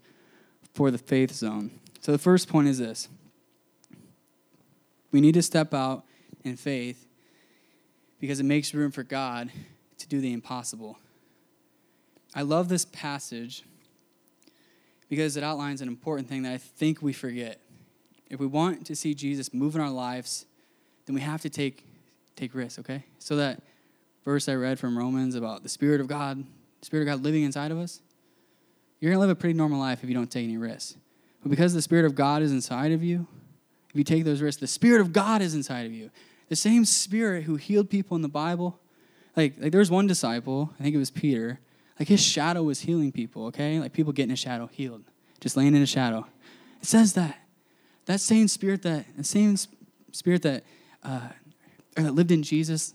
for 0.73 0.89
the 0.89 0.97
faith 0.97 1.33
zone. 1.33 1.71
So 1.99 2.11
the 2.11 2.17
first 2.17 2.47
point 2.47 2.67
is 2.67 2.77
this. 2.77 3.09
We 5.11 5.21
need 5.21 5.33
to 5.33 5.41
step 5.41 5.73
out 5.73 6.05
in 6.43 6.55
faith 6.55 7.05
because 8.19 8.39
it 8.39 8.43
makes 8.43 8.73
room 8.73 8.91
for 8.91 9.03
God 9.03 9.51
to 9.97 10.07
do 10.07 10.21
the 10.21 10.31
impossible. 10.31 10.97
I 12.33 12.43
love 12.43 12.69
this 12.69 12.85
passage 12.85 13.63
because 15.09 15.35
it 15.35 15.43
outlines 15.43 15.81
an 15.81 15.87
important 15.87 16.29
thing 16.29 16.43
that 16.43 16.53
I 16.53 16.57
think 16.57 17.01
we 17.01 17.11
forget. 17.11 17.59
If 18.29 18.39
we 18.39 18.47
want 18.47 18.85
to 18.85 18.95
see 18.95 19.13
Jesus 19.13 19.53
move 19.53 19.75
in 19.75 19.81
our 19.81 19.89
lives, 19.89 20.45
then 21.05 21.15
we 21.15 21.21
have 21.21 21.41
to 21.41 21.49
take 21.49 21.85
take 22.35 22.55
risks, 22.55 22.79
okay? 22.79 23.03
So 23.17 23.35
that 23.35 23.61
verse 24.23 24.47
I 24.47 24.53
read 24.53 24.79
from 24.79 24.97
Romans 24.97 25.35
about 25.35 25.61
the 25.61 25.67
Spirit 25.67 25.99
of 25.99 26.07
God, 26.07 26.45
Spirit 26.81 27.01
of 27.03 27.07
God 27.07 27.23
living 27.23 27.43
inside 27.43 27.71
of 27.71 27.77
us, 27.77 28.01
you're 28.99 29.11
gonna 29.11 29.19
live 29.19 29.29
a 29.29 29.35
pretty 29.35 29.55
normal 29.55 29.79
life 29.79 30.03
if 30.03 30.09
you 30.09 30.15
don't 30.15 30.31
take 30.31 30.45
any 30.45 30.57
risks. 30.57 30.95
But 31.41 31.49
because 31.49 31.73
the 31.73 31.81
Spirit 31.81 32.05
of 32.05 32.15
God 32.15 32.41
is 32.41 32.51
inside 32.51 32.91
of 32.91 33.03
you, 33.03 33.27
if 33.89 33.95
you 33.95 34.03
take 34.03 34.23
those 34.23 34.41
risks, 34.41 34.61
the 34.61 34.67
Spirit 34.67 35.01
of 35.01 35.11
God 35.11 35.41
is 35.41 35.53
inside 35.53 35.85
of 35.85 35.93
you. 35.93 36.11
The 36.47 36.55
same 36.55 36.85
Spirit 36.85 37.43
who 37.43 37.55
healed 37.55 37.89
people 37.89 38.15
in 38.15 38.21
the 38.21 38.29
Bible. 38.29 38.79
Like, 39.35 39.55
like 39.59 39.71
there 39.71 39.79
was 39.79 39.91
one 39.91 40.07
disciple, 40.07 40.73
I 40.79 40.83
think 40.83 40.95
it 40.95 40.99
was 40.99 41.11
Peter, 41.11 41.59
like 41.99 42.07
his 42.07 42.21
shadow 42.21 42.63
was 42.63 42.79
healing 42.79 43.11
people, 43.11 43.47
okay? 43.47 43.79
Like 43.79 43.93
people 43.93 44.13
getting 44.13 44.31
a 44.31 44.37
shadow 44.37 44.67
healed, 44.67 45.03
just 45.41 45.57
laying 45.57 45.75
in 45.75 45.81
a 45.81 45.87
shadow. 45.87 46.25
It 46.81 46.87
says 46.87 47.13
that. 47.13 47.37
That 48.05 48.21
same 48.21 48.47
spirit 48.47 48.81
that, 48.83 49.05
the 49.17 49.23
same 49.23 49.55
spirit 50.11 50.41
that, 50.43 50.63
uh, 51.03 51.27
or 51.97 52.03
that 52.03 52.13
lived 52.13 52.31
in 52.31 52.41
Jesus, 52.41 52.93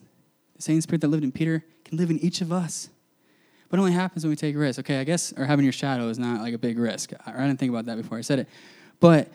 the 0.56 0.62
same 0.62 0.80
spirit 0.80 1.02
that 1.02 1.08
lived 1.08 1.22
in 1.22 1.32
Peter, 1.32 1.64
can 1.84 1.98
live 1.98 2.10
in 2.10 2.18
each 2.18 2.40
of 2.40 2.50
us. 2.50 2.88
But 3.68 3.78
it 3.78 3.80
only 3.80 3.92
happens 3.92 4.24
when 4.24 4.30
we 4.30 4.36
take 4.36 4.54
a 4.54 4.58
risk. 4.58 4.78
Okay, 4.80 5.00
I 5.00 5.04
guess, 5.04 5.32
or 5.36 5.44
having 5.44 5.64
your 5.64 5.72
shadow 5.72 6.08
is 6.08 6.18
not 6.18 6.40
like 6.40 6.54
a 6.54 6.58
big 6.58 6.78
risk. 6.78 7.12
I 7.26 7.32
didn't 7.32 7.58
think 7.58 7.70
about 7.70 7.84
that 7.86 7.96
before 7.96 8.18
I 8.18 8.22
said 8.22 8.38
it. 8.38 8.48
But 9.00 9.28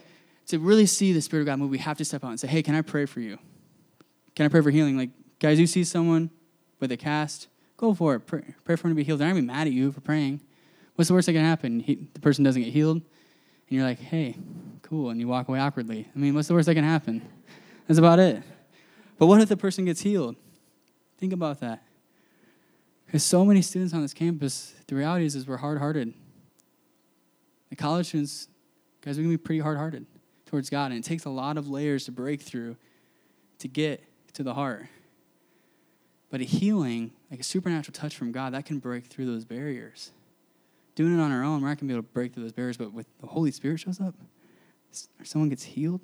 to 0.48 0.58
really 0.60 0.86
see 0.86 1.14
the 1.14 1.22
Spirit 1.22 1.42
of 1.42 1.46
God 1.48 1.60
move, 1.60 1.70
we 1.70 1.78
have 1.78 1.98
to 1.98 2.06
step 2.06 2.24
out 2.24 2.30
and 2.30 2.40
say, 2.40 2.48
hey, 2.48 2.64
can 2.64 2.74
I 2.74 2.82
pray 2.82 3.06
for 3.06 3.20
you? 3.20 3.38
Can 4.36 4.46
I 4.46 4.50
pray 4.50 4.62
for 4.62 4.72
healing? 4.72 4.98
Like, 4.98 5.12
guys, 5.40 5.60
you 5.60 5.68
see 5.68 5.84
someone 5.84 6.32
with 6.80 6.92
a 6.92 6.98
cast, 6.98 7.48
go 7.80 7.94
for 7.94 8.16
it. 8.16 8.20
Pray, 8.22 8.44
pray 8.66 8.76
for 8.76 8.88
him 8.88 8.92
to 8.92 8.96
be 8.96 9.04
healed. 9.04 9.20
They're 9.20 9.28
not 9.28 9.36
going 9.36 9.48
to 9.48 9.52
be 9.52 9.58
mad 9.58 9.68
at 9.68 9.74
you 9.74 9.92
for 9.92 10.02
praying. 10.02 10.42
What's 10.96 11.08
the 11.08 11.14
worst 11.14 11.28
that 11.28 11.34
can 11.34 11.46
happen? 11.46 11.80
He, 11.80 11.96
the 12.14 12.20
person 12.20 12.44
doesn't 12.44 12.62
get 12.62 12.74
healed, 12.74 12.98
and 12.98 13.04
you're 13.70 13.86
like, 13.86 14.00
hey, 14.00 14.36
cool, 14.82 15.10
and 15.10 15.20
you 15.20 15.30
walk 15.30 15.48
away 15.48 15.60
awkwardly. 15.60 16.10
I 16.14 16.20
mean, 16.20 16.36
what's 16.36 16.50
the 16.50 16.54
worst 16.54 16.66
that 16.66 16.76
can 16.76 16.84
happen? 16.84 17.22
That's 17.88 17.98
about 17.98 18.20
it. 18.20 18.44
But 19.18 19.28
what 19.28 19.40
if 19.42 19.48
the 19.48 19.56
person 19.56 19.86
gets 19.86 20.02
healed? 20.02 20.36
Think 21.18 21.32
about 21.32 21.62
that. 21.62 21.84
Because 23.06 23.24
so 23.24 23.46
many 23.46 23.62
students 23.62 23.94
on 23.94 24.02
this 24.02 24.14
campus, 24.14 24.74
the 24.88 24.96
reality 24.96 25.26
is, 25.26 25.36
is 25.36 25.48
we're 25.48 25.58
hard 25.58 25.80
hearted. 25.80 26.14
The 27.70 27.76
college 27.76 28.08
students, 28.08 28.50
guys, 29.02 29.18
we 29.18 29.24
can 29.24 29.32
be 29.32 29.38
pretty 29.38 29.62
hard 29.62 29.78
hearted 29.78 30.06
towards 30.46 30.70
God. 30.70 30.92
And 30.92 31.00
it 31.00 31.08
takes 31.08 31.26
a 31.26 31.30
lot 31.30 31.58
of 31.58 31.70
layers 31.70 32.06
to 32.06 32.12
break 32.12 32.42
through 32.42 32.76
to 33.60 33.68
get 33.68 34.04
to 34.34 34.44
the 34.44 34.54
heart. 34.54 34.88
But 36.30 36.42
a 36.42 36.44
healing, 36.44 37.12
like 37.32 37.40
a 37.40 37.44
supernatural 37.44 37.94
touch 37.94 38.16
from 38.16 38.32
God, 38.32 38.54
that 38.54 38.66
can 38.66 38.80
break 38.80 39.06
through 39.06 39.26
those 39.26 39.46
barriers 39.46 40.12
doing 41.00 41.18
it 41.18 41.22
on 41.22 41.32
our 41.32 41.46
own, 41.46 41.62
we're 41.62 41.70
not 41.70 41.78
going 41.78 41.78
to 41.78 41.86
be 41.86 41.94
able 41.94 42.04
to 42.04 42.14
break 42.14 42.34
through 42.34 42.44
those 42.44 42.52
barriers. 42.52 42.76
But 42.76 42.92
with 42.92 43.06
the 43.22 43.28
Holy 43.28 43.52
Spirit 43.52 43.80
shows 43.80 44.02
up, 44.02 44.14
or 45.18 45.24
someone 45.24 45.48
gets 45.48 45.64
healed, 45.64 46.02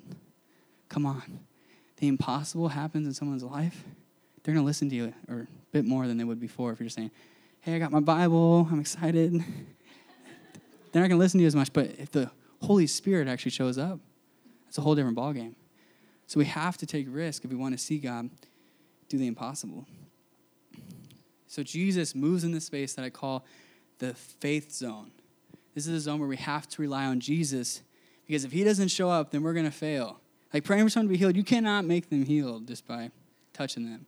come 0.88 1.04
on. 1.04 1.40
The 1.98 2.08
impossible 2.08 2.68
happens 2.68 3.06
in 3.06 3.12
someone's 3.12 3.42
life, 3.42 3.84
they're 4.42 4.54
going 4.54 4.64
to 4.64 4.66
listen 4.66 4.88
to 4.88 4.96
you 4.96 5.12
or 5.28 5.40
a 5.40 5.46
bit 5.70 5.84
more 5.84 6.06
than 6.06 6.16
they 6.16 6.24
would 6.24 6.40
before 6.40 6.72
if 6.72 6.80
you're 6.80 6.86
just 6.86 6.96
saying, 6.96 7.10
hey, 7.60 7.74
I 7.74 7.78
got 7.78 7.92
my 7.92 8.00
Bible, 8.00 8.66
I'm 8.72 8.80
excited. 8.80 9.32
they're 10.92 11.02
not 11.02 11.08
going 11.08 11.10
to 11.10 11.16
listen 11.16 11.38
to 11.38 11.42
you 11.42 11.48
as 11.48 11.56
much. 11.56 11.74
But 11.74 11.90
if 11.98 12.10
the 12.10 12.30
Holy 12.62 12.86
Spirit 12.86 13.28
actually 13.28 13.50
shows 13.50 13.76
up, 13.76 14.00
it's 14.66 14.78
a 14.78 14.80
whole 14.80 14.94
different 14.94 15.18
ballgame. 15.18 15.56
So 16.26 16.38
we 16.38 16.46
have 16.46 16.78
to 16.78 16.86
take 16.86 17.06
risk 17.10 17.44
if 17.44 17.50
we 17.50 17.56
want 17.58 17.76
to 17.76 17.78
see 17.78 17.98
God 17.98 18.30
do 19.10 19.18
the 19.18 19.26
impossible. 19.26 19.86
So 21.46 21.62
Jesus 21.62 22.14
moves 22.14 22.44
in 22.44 22.52
the 22.52 22.60
space 22.60 22.94
that 22.94 23.04
I 23.04 23.10
call 23.10 23.44
the 23.98 24.14
faith 24.14 24.72
zone. 24.72 25.10
This 25.74 25.86
is 25.86 25.94
a 25.94 26.00
zone 26.00 26.18
where 26.18 26.28
we 26.28 26.36
have 26.36 26.68
to 26.68 26.82
rely 26.82 27.06
on 27.06 27.20
Jesus 27.20 27.82
because 28.26 28.44
if 28.44 28.52
he 28.52 28.64
doesn't 28.64 28.88
show 28.88 29.08
up, 29.08 29.30
then 29.30 29.42
we're 29.42 29.52
going 29.52 29.66
to 29.66 29.70
fail. 29.70 30.20
Like 30.52 30.64
praying 30.64 30.84
for 30.84 30.90
someone 30.90 31.08
to 31.08 31.12
be 31.12 31.18
healed, 31.18 31.36
you 31.36 31.44
cannot 31.44 31.84
make 31.84 32.10
them 32.10 32.24
healed 32.24 32.66
just 32.66 32.86
by 32.86 33.10
touching 33.52 33.84
them. 33.84 34.06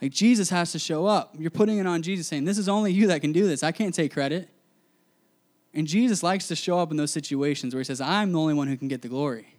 Like 0.00 0.12
Jesus 0.12 0.50
has 0.50 0.72
to 0.72 0.78
show 0.78 1.06
up. 1.06 1.34
You're 1.38 1.50
putting 1.50 1.78
it 1.78 1.86
on 1.86 2.02
Jesus 2.02 2.28
saying, 2.28 2.44
This 2.44 2.58
is 2.58 2.68
only 2.68 2.92
you 2.92 3.06
that 3.08 3.20
can 3.20 3.32
do 3.32 3.46
this. 3.46 3.62
I 3.62 3.72
can't 3.72 3.94
take 3.94 4.12
credit. 4.12 4.48
And 5.72 5.86
Jesus 5.86 6.22
likes 6.22 6.46
to 6.48 6.56
show 6.56 6.78
up 6.78 6.90
in 6.90 6.96
those 6.96 7.10
situations 7.10 7.74
where 7.74 7.80
he 7.80 7.84
says, 7.84 8.00
I'm 8.00 8.32
the 8.32 8.38
only 8.38 8.54
one 8.54 8.68
who 8.68 8.76
can 8.76 8.86
get 8.86 9.02
the 9.02 9.08
glory. 9.08 9.56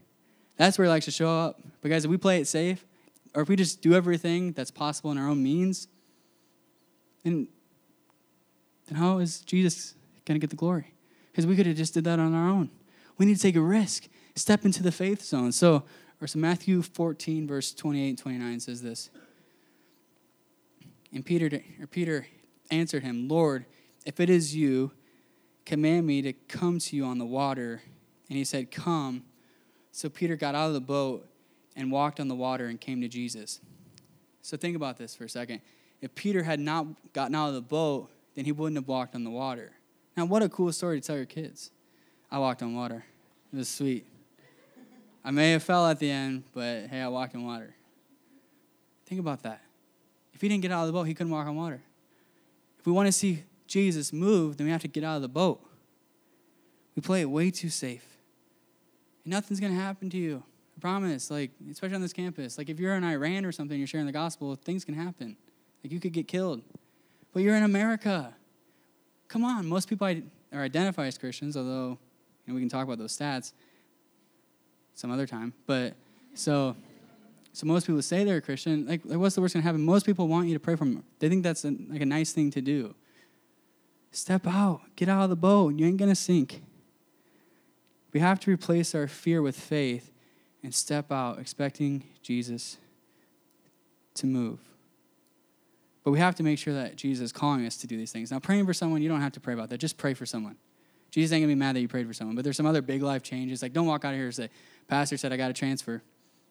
That's 0.55 0.77
where 0.77 0.85
he 0.85 0.89
likes 0.89 1.05
to 1.05 1.11
show 1.11 1.29
up. 1.29 1.59
But 1.81 1.89
guys, 1.89 2.05
if 2.05 2.11
we 2.11 2.17
play 2.17 2.39
it 2.39 2.47
safe, 2.47 2.85
or 3.33 3.41
if 3.41 3.49
we 3.49 3.57
just 3.57 3.81
do 3.81 3.93
everything 3.93 4.53
that's 4.53 4.71
possible 4.71 5.11
in 5.11 5.17
our 5.17 5.27
own 5.27 5.43
means, 5.43 5.89
then, 7.25 7.47
then 8.87 8.97
how 8.97 9.17
is 9.17 9.41
Jesus 9.41 9.95
going 10.25 10.39
to 10.39 10.39
get 10.39 10.51
the 10.51 10.55
glory? 10.55 10.93
Because 11.31 11.45
we 11.45 11.55
could 11.55 11.65
have 11.65 11.75
just 11.75 11.93
did 11.93 12.05
that 12.05 12.19
on 12.19 12.33
our 12.33 12.49
own. 12.49 12.69
We 13.17 13.25
need 13.25 13.35
to 13.35 13.41
take 13.41 13.55
a 13.55 13.61
risk, 13.61 14.07
step 14.35 14.63
into 14.63 14.83
the 14.83 14.91
faith 14.91 15.23
zone. 15.23 15.51
So, 15.51 15.83
or 16.21 16.27
so 16.27 16.39
Matthew 16.39 16.81
14, 16.81 17.47
verse 17.47 17.73
28 17.73 18.09
and 18.09 18.17
29 18.17 18.59
says 18.59 18.81
this. 18.81 19.09
And 21.11 21.25
Peter, 21.25 21.59
or 21.81 21.87
Peter 21.87 22.27
answered 22.69 23.03
him, 23.03 23.27
Lord, 23.27 23.65
if 24.05 24.19
it 24.19 24.29
is 24.29 24.55
you, 24.55 24.91
command 25.65 26.05
me 26.05 26.21
to 26.21 26.33
come 26.33 26.77
to 26.79 26.95
you 26.95 27.05
on 27.05 27.17
the 27.17 27.25
water. 27.25 27.81
And 28.29 28.37
he 28.37 28.43
said, 28.43 28.69
Come. 28.69 29.23
So 29.91 30.09
Peter 30.09 30.35
got 30.35 30.55
out 30.55 30.67
of 30.67 30.73
the 30.73 30.81
boat 30.81 31.27
and 31.75 31.91
walked 31.91 32.19
on 32.19 32.27
the 32.27 32.35
water 32.35 32.67
and 32.67 32.79
came 32.79 33.01
to 33.01 33.07
Jesus. 33.07 33.61
So 34.41 34.57
think 34.57 34.75
about 34.75 34.97
this 34.97 35.15
for 35.15 35.23
a 35.23 35.29
second. 35.29 35.61
If 36.01 36.13
Peter 36.15 36.43
had 36.43 36.59
not 36.59 36.85
gotten 37.13 37.35
out 37.35 37.49
of 37.49 37.55
the 37.55 37.61
boat, 37.61 38.09
then 38.35 38.45
he 38.45 38.51
wouldn't 38.51 38.77
have 38.77 38.87
walked 38.87 39.15
on 39.15 39.23
the 39.23 39.29
water. 39.29 39.71
Now, 40.15 40.25
what 40.25 40.43
a 40.43 40.49
cool 40.49 40.71
story 40.71 41.01
to 41.01 41.05
tell 41.05 41.15
your 41.15 41.25
kids. 41.25 41.71
I 42.31 42.39
walked 42.39 42.61
on 42.61 42.75
water. 42.75 43.05
It 43.53 43.57
was 43.57 43.69
sweet. 43.69 44.05
I 45.23 45.31
may 45.31 45.51
have 45.51 45.63
fell 45.63 45.87
at 45.87 45.99
the 45.99 46.11
end, 46.11 46.43
but 46.53 46.87
hey, 46.87 47.01
I 47.01 47.07
walked 47.07 47.35
on 47.35 47.45
water. 47.45 47.73
Think 49.05 49.19
about 49.19 49.43
that. 49.43 49.61
If 50.33 50.41
he 50.41 50.49
didn't 50.49 50.61
get 50.61 50.71
out 50.71 50.81
of 50.81 50.87
the 50.87 50.93
boat, 50.93 51.03
he 51.03 51.13
couldn't 51.13 51.31
walk 51.31 51.47
on 51.47 51.55
water. 51.55 51.81
If 52.79 52.85
we 52.85 52.91
want 52.91 53.07
to 53.07 53.11
see 53.11 53.43
Jesus 53.67 54.13
move, 54.13 54.57
then 54.57 54.65
we 54.65 54.71
have 54.71 54.81
to 54.81 54.87
get 54.87 55.03
out 55.03 55.15
of 55.15 55.21
the 55.21 55.27
boat. 55.27 55.61
We 56.95 57.01
play 57.01 57.21
it 57.21 57.29
way 57.29 57.51
too 57.51 57.69
safe. 57.69 58.05
And 59.23 59.31
nothing's 59.31 59.59
going 59.59 59.73
to 59.73 59.79
happen 59.79 60.09
to 60.11 60.17
you. 60.17 60.43
I 60.77 60.81
promise. 60.81 61.31
Like, 61.31 61.51
especially 61.71 61.95
on 61.95 62.01
this 62.01 62.13
campus. 62.13 62.57
Like, 62.57 62.69
if 62.69 62.79
you're 62.79 62.95
in 62.95 63.03
Iran 63.03 63.45
or 63.45 63.51
something, 63.51 63.77
you're 63.77 63.87
sharing 63.87 64.05
the 64.05 64.11
gospel, 64.11 64.55
things 64.55 64.85
can 64.85 64.93
happen. 64.93 65.37
Like, 65.85 65.91
you 65.91 65.99
could 65.99 66.13
get 66.13 66.27
killed. 66.27 66.63
But 67.31 67.43
you're 67.43 67.55
in 67.55 67.61
America. 67.61 68.33
Come 69.27 69.45
on. 69.45 69.67
Most 69.67 69.87
people 69.87 70.07
are 70.07 70.63
identify 70.63 71.05
as 71.05 71.15
Christians, 71.15 71.55
although 71.55 71.99
you 72.43 72.47
know, 72.47 72.55
we 72.55 72.59
can 72.59 72.69
talk 72.69 72.85
about 72.85 72.97
those 72.97 73.15
stats 73.15 73.53
some 74.95 75.11
other 75.11 75.27
time. 75.27 75.53
But 75.67 75.93
so 76.33 76.75
so 77.53 77.67
most 77.67 77.85
people 77.85 78.01
say 78.01 78.23
they're 78.23 78.37
a 78.37 78.41
Christian. 78.41 78.87
Like, 78.87 79.01
like 79.05 79.19
what's 79.19 79.35
the 79.35 79.41
worst 79.41 79.53
going 79.53 79.61
to 79.61 79.67
happen? 79.67 79.85
Most 79.85 80.07
people 80.07 80.27
want 80.27 80.47
you 80.47 80.55
to 80.55 80.59
pray 80.59 80.75
for 80.75 80.85
them. 80.85 81.03
They 81.19 81.29
think 81.29 81.43
that's 81.43 81.63
a, 81.65 81.75
like 81.87 82.01
a 82.01 82.05
nice 82.07 82.31
thing 82.31 82.49
to 82.49 82.61
do. 82.61 82.95
Step 84.09 84.47
out. 84.47 84.81
Get 84.95 85.07
out 85.07 85.25
of 85.25 85.29
the 85.29 85.35
boat. 85.35 85.75
You 85.75 85.85
ain't 85.85 85.97
going 85.97 86.09
to 86.09 86.15
sink. 86.15 86.63
We 88.11 88.21
have 88.21 88.39
to 88.39 88.49
replace 88.49 88.95
our 88.95 89.07
fear 89.07 89.43
with 89.43 89.55
faith 89.55 90.11
and 90.63 90.73
step 90.73 91.11
out 91.11 91.37
expecting 91.37 92.05
Jesus 92.23 92.79
to 94.15 94.25
move. 94.25 94.59
But 96.05 96.11
we 96.11 96.19
have 96.19 96.35
to 96.35 96.43
make 96.43 96.59
sure 96.59 96.73
that 96.75 96.95
Jesus 96.95 97.25
is 97.25 97.31
calling 97.31 97.65
us 97.65 97.77
to 97.77 97.87
do 97.87 97.97
these 97.97 98.11
things. 98.11 98.31
Now, 98.31 98.39
praying 98.39 98.67
for 98.67 98.73
someone, 98.75 99.01
you 99.01 99.09
don't 99.09 99.21
have 99.21 99.31
to 99.33 99.39
pray 99.39 99.55
about 99.55 99.69
that. 99.69 99.79
Just 99.79 99.97
pray 99.97 100.13
for 100.13 100.27
someone. 100.27 100.55
Jesus 101.09 101.33
ain't 101.33 101.41
gonna 101.41 101.51
be 101.51 101.55
mad 101.55 101.75
that 101.75 101.81
you 101.81 101.87
prayed 101.87 102.05
for 102.05 102.13
someone. 102.13 102.35
But 102.35 102.43
there's 102.43 102.57
some 102.57 102.67
other 102.67 102.83
big 102.83 103.01
life 103.01 103.23
changes. 103.23 103.63
Like, 103.63 103.73
don't 103.73 103.87
walk 103.87 104.05
out 104.05 104.13
of 104.13 104.17
here 104.17 104.25
and 104.25 104.35
say, 104.35 104.49
Pastor 104.87 105.17
said 105.17 105.33
I 105.33 105.37
got 105.37 105.47
to 105.47 105.53
transfer. 105.53 106.03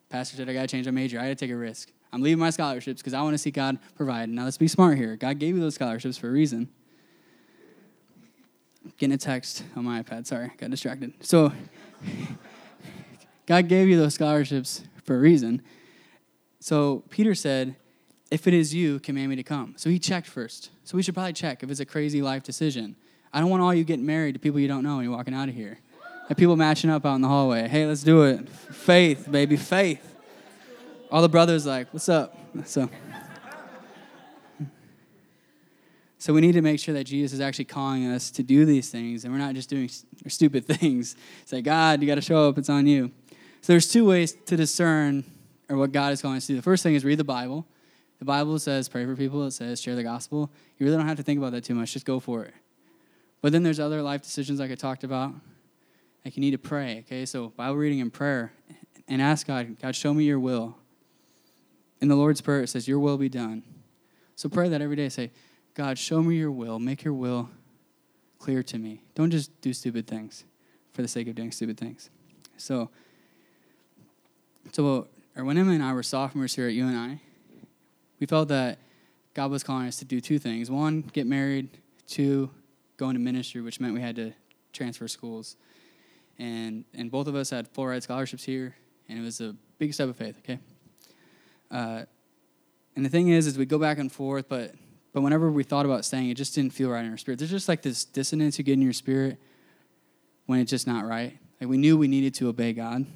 Pastor 0.09 0.37
said, 0.37 0.49
I 0.49 0.55
got 0.55 0.62
to 0.62 0.67
change 0.67 0.87
my 0.87 0.90
major. 0.90 1.21
I 1.21 1.23
gotta 1.23 1.37
take 1.37 1.53
a 1.53 1.57
risk. 1.57 1.93
I'm 2.12 2.21
leaving 2.21 2.40
my 2.40 2.51
scholarships 2.51 3.01
because 3.01 3.14
I 3.14 3.23
want 3.23 3.35
to 3.35 3.38
see 3.38 3.53
God 3.53 3.79
provide. 3.95 4.29
Now, 4.29 4.43
let's 4.43 4.59
be 4.59 4.67
smart 4.67 4.99
here. 4.99 5.14
God 5.14 5.38
gave 5.38 5.55
you 5.55 5.61
those 5.61 5.77
scholarships 5.77 6.19
for 6.19 6.29
a 6.29 6.33
reason. 6.33 6.69
Getting 8.99 9.14
a 9.14 9.19
text 9.19 9.62
on 9.77 9.85
my 9.85 10.03
iPad. 10.03 10.27
Sorry, 10.27 10.51
got 10.59 10.71
distracted. 10.71 11.12
So, 11.21 11.53
God 13.47 13.69
gave 13.69 13.87
you 13.87 13.97
those 13.97 14.14
scholarships 14.14 14.83
for 15.05 15.14
a 15.14 15.19
reason. 15.21 15.62
So, 16.59 17.05
Peter 17.09 17.37
said, 17.37 17.77
If 18.35 18.49
it 18.49 18.53
is 18.53 18.75
you, 18.75 18.99
command 18.99 19.31
me 19.31 19.37
to 19.37 19.44
come. 19.44 19.75
So, 19.77 19.88
he 19.88 20.01
checked 20.01 20.27
first. 20.27 20.70
So, 20.83 20.97
we 20.97 21.05
should 21.05 21.14
probably 21.14 21.35
check 21.35 21.62
if 21.62 21.70
it's 21.70 21.79
a 21.79 21.87
crazy 21.87 22.20
life 22.20 22.42
decision. 22.42 22.97
I 23.33 23.38
don't 23.38 23.49
want 23.49 23.62
all 23.62 23.73
you 23.73 23.85
getting 23.85 24.05
married 24.05 24.33
to 24.33 24.40
people 24.40 24.59
you 24.59 24.66
don't 24.66 24.83
know 24.83 24.97
and 24.97 25.05
you're 25.05 25.16
walking 25.16 25.35
out 25.35 25.49
of 25.49 25.55
here. 25.55 25.79
And 26.29 26.37
people 26.37 26.57
matching 26.57 26.90
up 26.90 27.07
out 27.07 27.14
in 27.14 27.20
the 27.20 27.29
hallway. 27.29 27.68
Hey, 27.68 27.87
let's 27.87 28.03
do 28.03 28.25
it. 28.25 28.49
Faith, 28.49 29.31
baby, 29.31 29.57
faith. 29.57 30.16
All 31.12 31.23
the 31.23 31.29
brothers 31.29 31.64
like, 31.64 31.94
what's 31.94 32.09
up? 32.09 32.37
So, 32.64 32.90
so 36.18 36.33
we 36.33 36.40
need 36.40 36.53
to 36.53 36.62
make 36.62 36.81
sure 36.81 36.94
that 36.94 37.05
Jesus 37.05 37.35
is 37.35 37.40
actually 37.40 37.66
calling 37.66 38.05
us 38.07 38.33
to 38.33 38.42
do 38.42 38.64
these 38.64 38.90
things, 38.90 39.23
and 39.23 39.33
we're 39.33 39.38
not 39.38 39.55
just 39.55 39.70
doing 39.70 39.88
stupid 40.27 40.66
things. 40.79 41.14
Say, 41.44 41.62
God, 41.62 42.01
you 42.01 42.09
got 42.09 42.16
to 42.16 42.20
show 42.20 42.49
up. 42.49 42.59
It's 42.59 42.68
on 42.68 42.88
you. 42.88 43.12
So 43.61 43.75
there's 43.75 43.88
two 43.88 44.05
ways 44.05 44.33
to 44.47 44.57
discern 44.57 45.23
or 45.68 45.77
what 45.77 45.92
God 45.92 46.12
is 46.12 46.20
calling 46.20 46.38
us 46.38 46.47
to 46.49 46.55
do. 46.55 46.57
The 46.57 46.62
first 46.62 46.83
thing 46.83 46.97
is 46.97 47.05
read 47.05 47.18
the 47.18 47.23
Bible. 47.23 47.64
The 48.24 48.32
Bible 48.32 48.58
says 48.58 48.88
pray 48.88 49.04
for 49.04 49.14
people. 49.14 49.44
It 49.44 49.50
says 49.50 49.82
share 49.82 49.94
the 49.94 50.02
gospel. 50.02 50.50
You 50.78 50.87
really 50.87 50.96
don't 50.96 51.06
have 51.06 51.18
to 51.18 51.22
think 51.22 51.37
about 51.37 51.52
that 51.52 51.62
too 51.62 51.74
much. 51.74 51.92
Just 51.92 52.06
go 52.06 52.20
for 52.20 52.42
it. 52.42 52.54
But 53.42 53.52
then 53.52 53.62
there's 53.62 53.78
other 53.78 54.00
life 54.00 54.22
decisions 54.22 54.60
like 54.60 54.70
I 54.70 54.76
talked 54.76 55.04
about 55.04 55.34
like 56.24 56.34
you 56.34 56.40
need 56.40 56.52
to 56.52 56.58
pray, 56.58 57.00
okay? 57.00 57.26
So 57.26 57.50
Bible 57.50 57.76
reading 57.76 58.00
and 58.00 58.10
prayer 58.10 58.54
and 59.08 59.20
ask 59.20 59.46
God, 59.46 59.76
God, 59.78 59.94
show 59.94 60.14
me 60.14 60.24
your 60.24 60.40
will. 60.40 60.78
In 62.00 62.08
the 62.08 62.14
Lord's 62.14 62.40
Prayer, 62.40 62.62
it 62.62 62.68
says, 62.68 62.88
Your 62.88 62.98
will 62.98 63.18
be 63.18 63.28
done. 63.28 63.62
So 64.37 64.48
pray 64.48 64.70
that 64.70 64.80
every 64.80 64.96
day. 64.96 65.10
Say, 65.10 65.30
God, 65.74 65.98
show 65.98 66.22
me 66.22 66.37
your 66.37 66.50
will. 66.50 66.78
Make 66.78 67.04
your 67.04 67.12
will 67.12 67.50
clear 68.38 68.62
to 68.62 68.78
me. 68.78 69.02
Don't 69.14 69.32
just 69.32 69.60
do 69.60 69.74
stupid 69.74 70.06
things 70.06 70.44
for 70.94 71.02
the 71.02 71.08
sake 71.08 71.28
of 71.28 71.34
doing 71.34 71.52
stupid 71.52 71.76
things. 71.76 72.08
So, 72.56 72.88
so 74.72 75.08
when 75.34 75.58
Emma 75.58 75.72
and 75.72 75.82
I 75.82 75.92
were 75.92 76.02
sophomores 76.02 76.54
here 76.54 76.68
at 76.68 76.72
UNI, 76.72 77.20
we 78.20 78.27
felt 78.27 78.48
that 78.48 78.79
God 79.35 79.50
was 79.50 79.62
calling 79.62 79.87
us 79.87 79.96
to 79.96 80.05
do 80.05 80.20
two 80.20 80.38
things. 80.38 80.70
One, 80.70 81.03
get 81.12 81.27
married. 81.27 81.68
Two, 82.07 82.50
go 82.96 83.09
into 83.09 83.20
ministry, 83.20 83.61
which 83.61 83.81
meant 83.81 83.94
we 83.94 84.00
had 84.00 84.16
to 84.16 84.33
transfer 84.72 85.09
schools 85.09 85.57
and 86.38 86.85
and 86.94 87.11
both 87.11 87.27
of 87.27 87.35
us 87.35 87.50
had 87.50 87.68
full 87.68 87.87
ride 87.87 88.03
scholarships 88.03 88.44
here, 88.44 88.74
and 89.09 89.18
it 89.18 89.22
was 89.22 89.40
a 89.40 89.55
big 89.79 89.94
step 89.94 90.09
of 90.09 90.16
faith. 90.16 90.38
Okay. 90.38 90.59
Uh, 91.70 92.05
and 92.96 93.05
the 93.05 93.09
thing 93.09 93.29
is, 93.29 93.46
is 93.46 93.59
we 93.59 93.66
go 93.66 93.79
back 93.79 93.98
and 93.98 94.11
forth, 94.11 94.48
but 94.48 94.74
but 95.12 95.22
whenever 95.22 95.50
we 95.50 95.62
thought 95.62 95.87
about 95.87 96.05
staying, 96.05 96.31
it 96.31 96.37
just 96.37 96.55
didn't 96.55 96.72
feel 96.72 96.90
right 96.90 97.05
in 97.05 97.11
our 97.11 97.16
spirit. 97.16 97.38
There's 97.38 97.50
just 97.50 97.68
like 97.68 97.83
this 97.83 98.05
dissonance 98.05 98.59
you 98.59 98.64
get 98.64 98.74
in 98.74 98.83
your 98.83 98.92
spirit 98.92 99.38
when 100.46 100.61
it's 100.61 100.70
just 100.70 100.87
not 100.87 101.07
right. 101.07 101.38
Like 101.61 101.70
we 101.70 101.79
knew 101.79 101.96
we 101.96 102.09
needed 102.09 102.35
to 102.35 102.48
obey 102.48 102.72
God. 102.72 103.07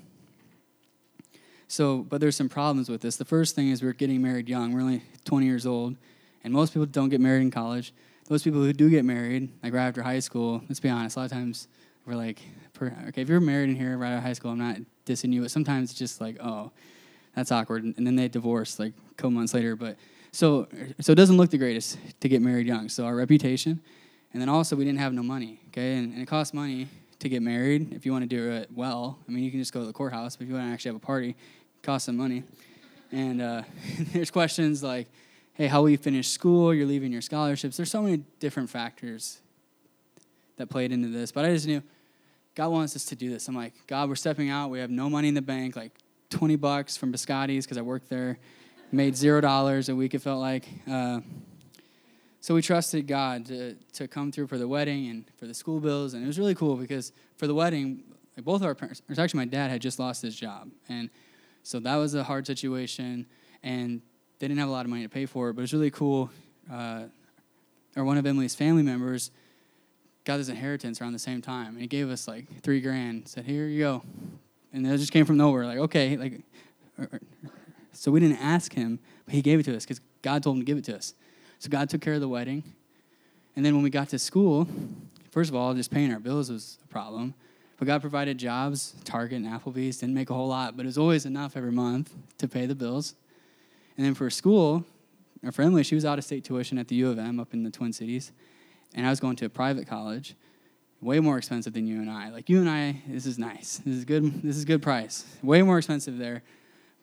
So, 1.68 1.98
but 1.98 2.20
there's 2.20 2.34
some 2.34 2.48
problems 2.48 2.88
with 2.88 3.02
this. 3.02 3.16
The 3.16 3.26
first 3.26 3.54
thing 3.54 3.68
is 3.68 3.82
we're 3.82 3.92
getting 3.92 4.22
married 4.22 4.48
young. 4.48 4.72
We're 4.72 4.80
only 4.80 5.02
20 5.26 5.44
years 5.44 5.66
old, 5.66 5.96
and 6.42 6.52
most 6.52 6.72
people 6.72 6.86
don't 6.86 7.10
get 7.10 7.20
married 7.20 7.42
in 7.42 7.50
college. 7.50 7.92
Those 8.26 8.42
people 8.42 8.62
who 8.62 8.72
do 8.72 8.88
get 8.88 9.04
married, 9.04 9.50
like 9.62 9.74
right 9.74 9.86
after 9.86 10.02
high 10.02 10.18
school, 10.20 10.62
let's 10.68 10.80
be 10.80 10.88
honest, 10.88 11.16
a 11.16 11.20
lot 11.20 11.24
of 11.26 11.32
times 11.32 11.68
we're 12.06 12.14
like, 12.14 12.40
okay, 12.82 13.20
if 13.20 13.28
you're 13.28 13.40
married 13.40 13.68
in 13.68 13.76
here 13.76 13.98
right 13.98 14.12
out 14.12 14.18
of 14.18 14.22
high 14.22 14.32
school, 14.32 14.50
I'm 14.50 14.58
not 14.58 14.78
dissing 15.04 15.32
you, 15.32 15.42
but 15.42 15.50
sometimes 15.50 15.90
it's 15.90 15.98
just 15.98 16.20
like, 16.20 16.38
oh, 16.40 16.70
that's 17.34 17.52
awkward. 17.52 17.84
And 17.84 18.06
then 18.06 18.16
they 18.16 18.28
divorce 18.28 18.78
like 18.78 18.94
a 19.10 19.14
couple 19.14 19.32
months 19.32 19.52
later. 19.52 19.76
But 19.76 19.96
so, 20.32 20.68
so 21.00 21.12
it 21.12 21.16
doesn't 21.16 21.36
look 21.36 21.50
the 21.50 21.58
greatest 21.58 21.98
to 22.20 22.28
get 22.28 22.40
married 22.40 22.66
young. 22.66 22.88
So 22.88 23.04
our 23.04 23.14
reputation, 23.14 23.80
and 24.32 24.40
then 24.40 24.48
also 24.48 24.74
we 24.74 24.84
didn't 24.84 25.00
have 25.00 25.12
no 25.12 25.22
money, 25.22 25.60
okay? 25.68 25.96
And, 25.96 26.12
and 26.12 26.22
it 26.22 26.26
costs 26.26 26.54
money 26.54 26.88
to 27.18 27.28
get 27.28 27.42
married 27.42 27.92
if 27.92 28.06
you 28.06 28.12
want 28.12 28.22
to 28.22 28.28
do 28.28 28.52
it 28.52 28.70
well. 28.74 29.18
I 29.28 29.32
mean, 29.32 29.42
you 29.42 29.50
can 29.50 29.60
just 29.60 29.72
go 29.72 29.80
to 29.80 29.86
the 29.86 29.92
courthouse, 29.92 30.36
but 30.36 30.44
if 30.44 30.48
you 30.48 30.54
want 30.54 30.68
to 30.68 30.72
actually 30.72 30.90
have 30.90 30.96
a 30.96 31.06
party, 31.06 31.36
it 31.78 31.86
costs 31.86 32.06
some 32.06 32.16
money. 32.16 32.42
And 33.10 33.40
uh, 33.40 33.62
there's 34.12 34.30
questions 34.30 34.82
like, 34.82 35.08
hey, 35.54 35.66
how 35.66 35.82
will 35.82 35.90
you 35.90 35.98
finish 35.98 36.28
school? 36.28 36.72
You're 36.74 36.86
leaving 36.86 37.12
your 37.12 37.22
scholarships. 37.22 37.76
There's 37.76 37.90
so 37.90 38.02
many 38.02 38.22
different 38.38 38.70
factors 38.70 39.40
that 40.56 40.68
played 40.68 40.92
into 40.92 41.08
this, 41.08 41.32
but 41.32 41.44
I 41.44 41.52
just 41.52 41.66
knew 41.66 41.82
God 42.54 42.68
wants 42.68 42.96
us 42.96 43.04
to 43.06 43.16
do 43.16 43.30
this. 43.30 43.48
I'm 43.48 43.54
like, 43.54 43.72
God, 43.86 44.08
we're 44.08 44.16
stepping 44.16 44.50
out. 44.50 44.70
We 44.70 44.80
have 44.80 44.90
no 44.90 45.08
money 45.08 45.28
in 45.28 45.34
the 45.34 45.42
bank, 45.42 45.76
like 45.76 45.92
20 46.30 46.56
bucks 46.56 46.96
from 46.96 47.12
Biscotti's 47.12 47.64
because 47.64 47.78
I 47.78 47.82
worked 47.82 48.08
there, 48.08 48.38
made 48.90 49.16
zero 49.16 49.40
dollars 49.40 49.88
a 49.88 49.94
week, 49.94 50.14
it 50.14 50.20
felt 50.20 50.40
like. 50.40 50.66
Uh, 50.90 51.20
so 52.40 52.54
we 52.54 52.62
trusted 52.62 53.06
God 53.06 53.46
to, 53.46 53.74
to 53.94 54.08
come 54.08 54.32
through 54.32 54.46
for 54.46 54.58
the 54.58 54.68
wedding 54.68 55.08
and 55.08 55.24
for 55.36 55.46
the 55.46 55.54
school 55.54 55.80
bills. 55.80 56.14
And 56.14 56.22
it 56.22 56.26
was 56.26 56.38
really 56.38 56.54
cool 56.54 56.76
because 56.76 57.12
for 57.36 57.46
the 57.46 57.54
wedding, 57.54 58.02
like 58.36 58.44
both 58.44 58.62
our 58.62 58.74
parents, 58.74 59.02
actually 59.18 59.38
my 59.38 59.44
dad 59.44 59.70
had 59.70 59.80
just 59.80 59.98
lost 59.98 60.22
his 60.22 60.36
job. 60.36 60.70
And 60.88 61.10
so 61.68 61.78
that 61.80 61.96
was 61.96 62.14
a 62.14 62.24
hard 62.24 62.46
situation. 62.46 63.26
And 63.62 64.00
they 64.38 64.48
didn't 64.48 64.58
have 64.58 64.70
a 64.70 64.72
lot 64.72 64.86
of 64.86 64.90
money 64.90 65.02
to 65.02 65.08
pay 65.10 65.26
for 65.26 65.50
it, 65.50 65.52
but 65.52 65.60
it 65.60 65.64
was 65.64 65.74
really 65.74 65.90
cool. 65.90 66.30
Uh, 66.72 67.02
or 67.94 68.04
one 68.04 68.16
of 68.16 68.24
Emily's 68.24 68.54
family 68.54 68.82
members 68.82 69.30
got 70.24 70.38
this 70.38 70.48
inheritance 70.48 71.02
around 71.02 71.12
the 71.12 71.18
same 71.18 71.42
time, 71.42 71.74
and 71.74 71.80
he 71.80 71.86
gave 71.86 72.08
us 72.08 72.26
like 72.26 72.62
three 72.62 72.80
grand. 72.80 73.28
Said, 73.28 73.44
"Here 73.44 73.66
you 73.66 73.80
go," 73.80 74.02
and 74.72 74.86
it 74.86 74.96
just 74.96 75.12
came 75.12 75.26
from 75.26 75.36
nowhere. 75.36 75.66
Like, 75.66 75.78
okay, 75.78 76.16
like, 76.16 76.40
so 77.92 78.10
we 78.10 78.20
didn't 78.20 78.38
ask 78.38 78.72
him, 78.72 78.98
but 79.26 79.34
he 79.34 79.42
gave 79.42 79.60
it 79.60 79.64
to 79.64 79.76
us 79.76 79.84
because 79.84 80.00
God 80.22 80.42
told 80.42 80.56
him 80.56 80.62
to 80.62 80.66
give 80.66 80.78
it 80.78 80.84
to 80.84 80.96
us. 80.96 81.12
So 81.58 81.68
God 81.68 81.90
took 81.90 82.00
care 82.00 82.14
of 82.14 82.20
the 82.20 82.28
wedding, 82.28 82.62
and 83.56 83.64
then 83.64 83.74
when 83.74 83.82
we 83.82 83.90
got 83.90 84.08
to 84.10 84.18
school, 84.18 84.66
first 85.30 85.50
of 85.50 85.56
all, 85.56 85.74
just 85.74 85.90
paying 85.90 86.12
our 86.12 86.20
bills 86.20 86.50
was 86.50 86.78
a 86.84 86.88
problem. 86.88 87.34
But 87.78 87.86
God 87.86 88.00
provided 88.00 88.38
jobs, 88.38 88.94
Target 89.04 89.40
and 89.40 89.46
Applebee's, 89.46 89.98
didn't 89.98 90.14
make 90.14 90.30
a 90.30 90.34
whole 90.34 90.48
lot, 90.48 90.76
but 90.76 90.84
it 90.84 90.88
was 90.88 90.98
always 90.98 91.24
enough 91.24 91.56
every 91.56 91.72
month 91.72 92.12
to 92.38 92.48
pay 92.48 92.66
the 92.66 92.74
bills. 92.74 93.14
And 93.96 94.04
then 94.04 94.14
for 94.14 94.28
school, 94.30 94.84
our 95.44 95.52
friend 95.52 95.86
she 95.86 95.94
was 95.94 96.04
out 96.04 96.18
of 96.18 96.24
state 96.24 96.44
tuition 96.44 96.78
at 96.78 96.88
the 96.88 96.96
U 96.96 97.10
of 97.10 97.18
M 97.18 97.38
up 97.38 97.54
in 97.54 97.62
the 97.62 97.70
Twin 97.70 97.92
Cities, 97.92 98.32
and 98.94 99.06
I 99.06 99.10
was 99.10 99.20
going 99.20 99.36
to 99.36 99.46
a 99.46 99.48
private 99.48 99.86
college, 99.86 100.34
way 101.00 101.20
more 101.20 101.38
expensive 101.38 101.72
than 101.72 101.86
UNI. 101.86 102.30
Like 102.32 102.48
UNI, 102.48 103.02
this 103.06 103.26
is 103.26 103.38
nice. 103.38 103.80
This 103.84 103.94
is 103.94 104.04
good. 104.04 104.42
This 104.42 104.56
is 104.56 104.64
good 104.64 104.82
price. 104.82 105.24
Way 105.42 105.62
more 105.62 105.78
expensive 105.78 106.18
there, 106.18 106.42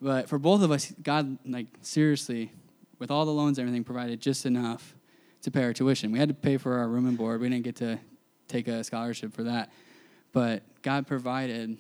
but 0.02 0.28
for 0.28 0.38
both 0.38 0.62
of 0.62 0.72
us, 0.72 0.94
God, 1.02 1.38
like 1.46 1.68
seriously, 1.82 2.52
with 3.00 3.12
all 3.12 3.26
the 3.26 3.32
loans 3.32 3.58
and 3.58 3.68
everything, 3.68 3.86
provided 3.86 4.20
just 4.20 4.46
enough 4.46 4.96
to 5.44 5.52
pay 5.52 5.64
our 5.64 5.74
tuition. 5.74 6.12
We 6.12 6.20
had 6.20 6.28
to 6.28 6.36
pay 6.36 6.58
for 6.58 6.78
our 6.78 6.88
room 6.90 7.08
and 7.08 7.18
board. 7.18 7.40
We 7.40 7.48
didn't 7.48 7.64
get 7.64 7.78
to 7.78 8.00
take 8.50 8.68
a 8.68 8.84
scholarship 8.84 9.34
for 9.34 9.44
that, 9.44 9.72
but 10.36 10.64
God 10.82 11.08
provided 11.08 11.78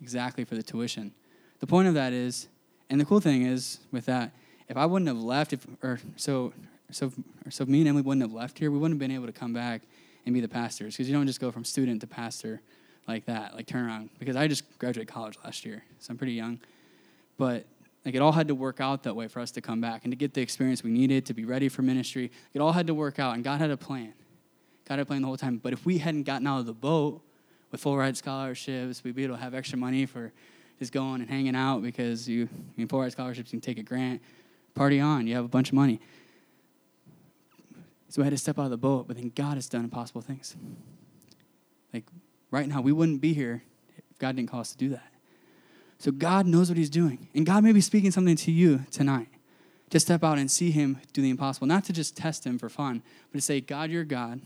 exactly 0.00 0.44
for 0.44 0.54
the 0.54 0.62
tuition. 0.62 1.12
The 1.58 1.66
point 1.66 1.88
of 1.88 1.94
that 1.94 2.12
is, 2.12 2.46
and 2.88 3.00
the 3.00 3.04
cool 3.04 3.18
thing 3.18 3.42
is 3.42 3.80
with 3.90 4.06
that 4.06 4.30
if 4.68 4.76
I 4.76 4.86
wouldn't 4.86 5.08
have 5.08 5.18
left, 5.18 5.52
if 5.52 5.66
or 5.82 5.98
so 6.14 6.52
so 6.92 7.12
so 7.50 7.64
me 7.66 7.80
and 7.80 7.88
Emily 7.88 8.02
wouldn't 8.02 8.22
have 8.22 8.32
left 8.32 8.60
here, 8.60 8.70
we 8.70 8.78
wouldn't 8.78 8.94
have 8.94 9.08
been 9.08 9.14
able 9.14 9.26
to 9.26 9.32
come 9.32 9.52
back 9.52 9.82
and 10.24 10.32
be 10.32 10.40
the 10.40 10.48
pastors 10.48 10.94
because 10.94 11.08
you 11.08 11.16
don't 11.16 11.26
just 11.26 11.40
go 11.40 11.50
from 11.50 11.64
student 11.64 12.00
to 12.00 12.06
pastor 12.06 12.60
like 13.08 13.26
that, 13.26 13.56
like 13.56 13.66
turn 13.66 13.84
around. 13.84 14.10
Because 14.20 14.36
I 14.36 14.46
just 14.46 14.78
graduated 14.78 15.12
college 15.12 15.36
last 15.42 15.66
year, 15.66 15.82
so 15.98 16.12
I'm 16.12 16.16
pretty 16.16 16.34
young, 16.34 16.60
but 17.36 17.64
like 18.04 18.14
it 18.14 18.22
all 18.22 18.30
had 18.30 18.46
to 18.46 18.54
work 18.54 18.80
out 18.80 19.02
that 19.02 19.16
way 19.16 19.26
for 19.26 19.40
us 19.40 19.50
to 19.50 19.60
come 19.60 19.80
back 19.80 20.04
and 20.04 20.12
to 20.12 20.16
get 20.16 20.32
the 20.32 20.42
experience 20.42 20.84
we 20.84 20.92
needed 20.92 21.26
to 21.26 21.34
be 21.34 21.44
ready 21.44 21.68
for 21.68 21.82
ministry. 21.82 22.30
It 22.54 22.60
all 22.60 22.72
had 22.72 22.86
to 22.86 22.94
work 22.94 23.18
out, 23.18 23.34
and 23.34 23.42
God 23.42 23.60
had 23.60 23.72
a 23.72 23.76
plan. 23.76 24.14
God 24.84 24.94
had 24.94 25.00
a 25.00 25.06
plan 25.06 25.22
the 25.22 25.26
whole 25.26 25.36
time. 25.36 25.56
But 25.56 25.72
if 25.72 25.84
we 25.84 25.98
hadn't 25.98 26.22
gotten 26.22 26.46
out 26.46 26.60
of 26.60 26.66
the 26.66 26.72
boat 26.72 27.22
with 27.70 27.80
full 27.80 27.96
ride 27.96 28.16
scholarships, 28.16 29.02
we'd 29.04 29.14
be 29.14 29.24
able 29.24 29.36
to 29.36 29.42
have 29.42 29.54
extra 29.54 29.78
money 29.78 30.06
for 30.06 30.32
just 30.78 30.92
going 30.92 31.20
and 31.20 31.30
hanging 31.30 31.56
out 31.56 31.82
because 31.82 32.28
you, 32.28 32.44
I 32.44 32.72
mean, 32.76 32.88
full 32.88 33.00
ride 33.00 33.12
scholarships, 33.12 33.52
you 33.52 33.60
can 33.60 33.66
take 33.66 33.78
a 33.78 33.82
grant 33.82 34.22
party 34.74 35.00
on. 35.00 35.26
You 35.26 35.34
have 35.34 35.44
a 35.44 35.48
bunch 35.48 35.68
of 35.68 35.74
money. 35.74 36.00
So 38.08 38.22
we 38.22 38.24
had 38.24 38.30
to 38.30 38.38
step 38.38 38.58
out 38.58 38.66
of 38.66 38.70
the 38.70 38.76
boat, 38.76 39.08
but 39.08 39.16
then 39.16 39.32
God 39.34 39.54
has 39.54 39.68
done 39.68 39.84
impossible 39.84 40.20
things. 40.20 40.56
Like 41.92 42.04
right 42.50 42.68
now, 42.68 42.80
we 42.80 42.92
wouldn't 42.92 43.20
be 43.20 43.32
here 43.32 43.62
if 44.10 44.18
God 44.18 44.36
didn't 44.36 44.50
call 44.50 44.60
us 44.60 44.72
to 44.72 44.78
do 44.78 44.90
that. 44.90 45.12
So 45.98 46.10
God 46.12 46.46
knows 46.46 46.68
what 46.68 46.76
He's 46.76 46.90
doing. 46.90 47.28
And 47.34 47.44
God 47.44 47.64
may 47.64 47.72
be 47.72 47.80
speaking 47.80 48.10
something 48.10 48.36
to 48.36 48.52
you 48.52 48.84
tonight 48.90 49.28
to 49.90 49.98
step 49.98 50.22
out 50.22 50.38
and 50.38 50.50
see 50.50 50.70
Him 50.70 51.00
do 51.12 51.22
the 51.22 51.30
impossible. 51.30 51.66
Not 51.66 51.84
to 51.84 51.92
just 51.92 52.16
test 52.16 52.46
Him 52.46 52.58
for 52.58 52.68
fun, 52.68 53.02
but 53.32 53.38
to 53.38 53.42
say, 53.42 53.60
God, 53.60 53.90
you're 53.90 54.04
God. 54.04 54.40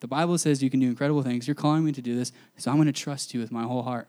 The 0.00 0.08
Bible 0.08 0.38
says 0.38 0.62
you 0.62 0.70
can 0.70 0.80
do 0.80 0.88
incredible 0.88 1.22
things. 1.22 1.46
You're 1.46 1.54
calling 1.54 1.84
me 1.84 1.92
to 1.92 2.02
do 2.02 2.16
this, 2.16 2.32
so 2.56 2.70
I'm 2.70 2.76
going 2.76 2.86
to 2.86 2.92
trust 2.92 3.34
you 3.34 3.40
with 3.40 3.52
my 3.52 3.64
whole 3.64 3.82
heart. 3.82 4.08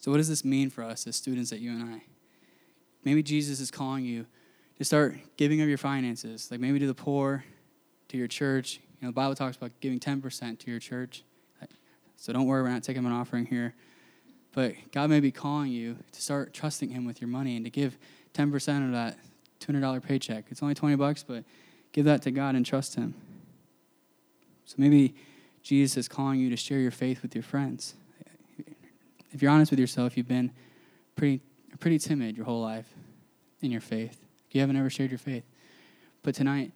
So, 0.00 0.10
what 0.10 0.18
does 0.18 0.28
this 0.28 0.44
mean 0.44 0.70
for 0.70 0.84
us 0.84 1.06
as 1.06 1.16
students 1.16 1.52
at 1.52 1.60
UNI? 1.60 2.04
Maybe 3.04 3.22
Jesus 3.22 3.60
is 3.60 3.70
calling 3.70 4.04
you 4.04 4.26
to 4.76 4.84
start 4.84 5.16
giving 5.36 5.60
of 5.60 5.68
your 5.68 5.78
finances, 5.78 6.50
like 6.50 6.60
maybe 6.60 6.78
to 6.78 6.86
the 6.86 6.94
poor, 6.94 7.44
to 8.08 8.16
your 8.16 8.28
church. 8.28 8.80
You 9.00 9.06
know, 9.06 9.08
the 9.08 9.14
Bible 9.14 9.34
talks 9.34 9.56
about 9.56 9.72
giving 9.80 9.98
10% 9.98 10.58
to 10.58 10.70
your 10.70 10.80
church. 10.80 11.24
So 12.16 12.32
don't 12.32 12.46
worry, 12.46 12.62
we're 12.62 12.70
not 12.70 12.82
taking 12.82 13.04
an 13.06 13.12
offering 13.12 13.46
here. 13.46 13.74
But 14.52 14.74
God 14.92 15.08
may 15.08 15.20
be 15.20 15.30
calling 15.30 15.70
you 15.70 15.96
to 16.12 16.20
start 16.20 16.52
trusting 16.52 16.90
Him 16.90 17.04
with 17.04 17.20
your 17.20 17.28
money 17.28 17.56
and 17.56 17.64
to 17.64 17.70
give 17.70 17.96
10% 18.34 18.86
of 18.86 18.92
that 18.92 19.18
$200 19.60 20.02
paycheck. 20.02 20.46
It's 20.50 20.62
only 20.62 20.74
20 20.74 20.96
bucks, 20.96 21.22
but 21.22 21.44
give 21.92 22.04
that 22.06 22.22
to 22.22 22.30
God 22.30 22.54
and 22.54 22.66
trust 22.66 22.96
Him. 22.96 23.14
So 24.68 24.74
maybe 24.76 25.14
Jesus 25.62 25.96
is 25.96 26.08
calling 26.08 26.38
you 26.38 26.50
to 26.50 26.56
share 26.56 26.78
your 26.78 26.90
faith 26.90 27.22
with 27.22 27.34
your 27.34 27.42
friends. 27.42 27.94
If 29.32 29.40
you're 29.40 29.50
honest 29.50 29.70
with 29.70 29.80
yourself, 29.80 30.14
you've 30.14 30.28
been 30.28 30.52
pretty 31.16 31.40
pretty 31.80 31.98
timid 31.98 32.36
your 32.36 32.44
whole 32.44 32.60
life 32.60 32.86
in 33.62 33.70
your 33.70 33.80
faith. 33.80 34.20
You 34.50 34.60
haven't 34.60 34.76
ever 34.76 34.90
shared 34.90 35.10
your 35.10 35.18
faith. 35.18 35.44
But 36.22 36.34
tonight, 36.34 36.72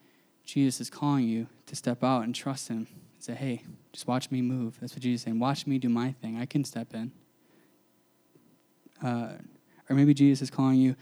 Jesus 0.46 0.80
is 0.80 0.88
calling 0.88 1.28
you 1.28 1.48
to 1.66 1.76
step 1.76 2.02
out 2.02 2.22
and 2.22 2.34
trust 2.34 2.68
Him 2.68 2.86
and 2.88 3.22
say, 3.22 3.34
hey, 3.34 3.62
just 3.92 4.06
watch 4.06 4.30
me 4.30 4.40
move. 4.40 4.78
That's 4.80 4.94
what 4.94 5.02
Jesus 5.02 5.20
is 5.20 5.24
saying. 5.24 5.38
Watch 5.38 5.66
me 5.66 5.78
do 5.78 5.90
my 5.90 6.12
thing. 6.12 6.38
I 6.38 6.46
can 6.46 6.64
step 6.64 6.94
in. 6.94 7.12
Uh, 9.04 9.32
or 9.90 9.96
maybe 9.96 10.14
Jesus 10.14 10.40
is 10.40 10.50
calling 10.50 10.78
you 10.78 10.96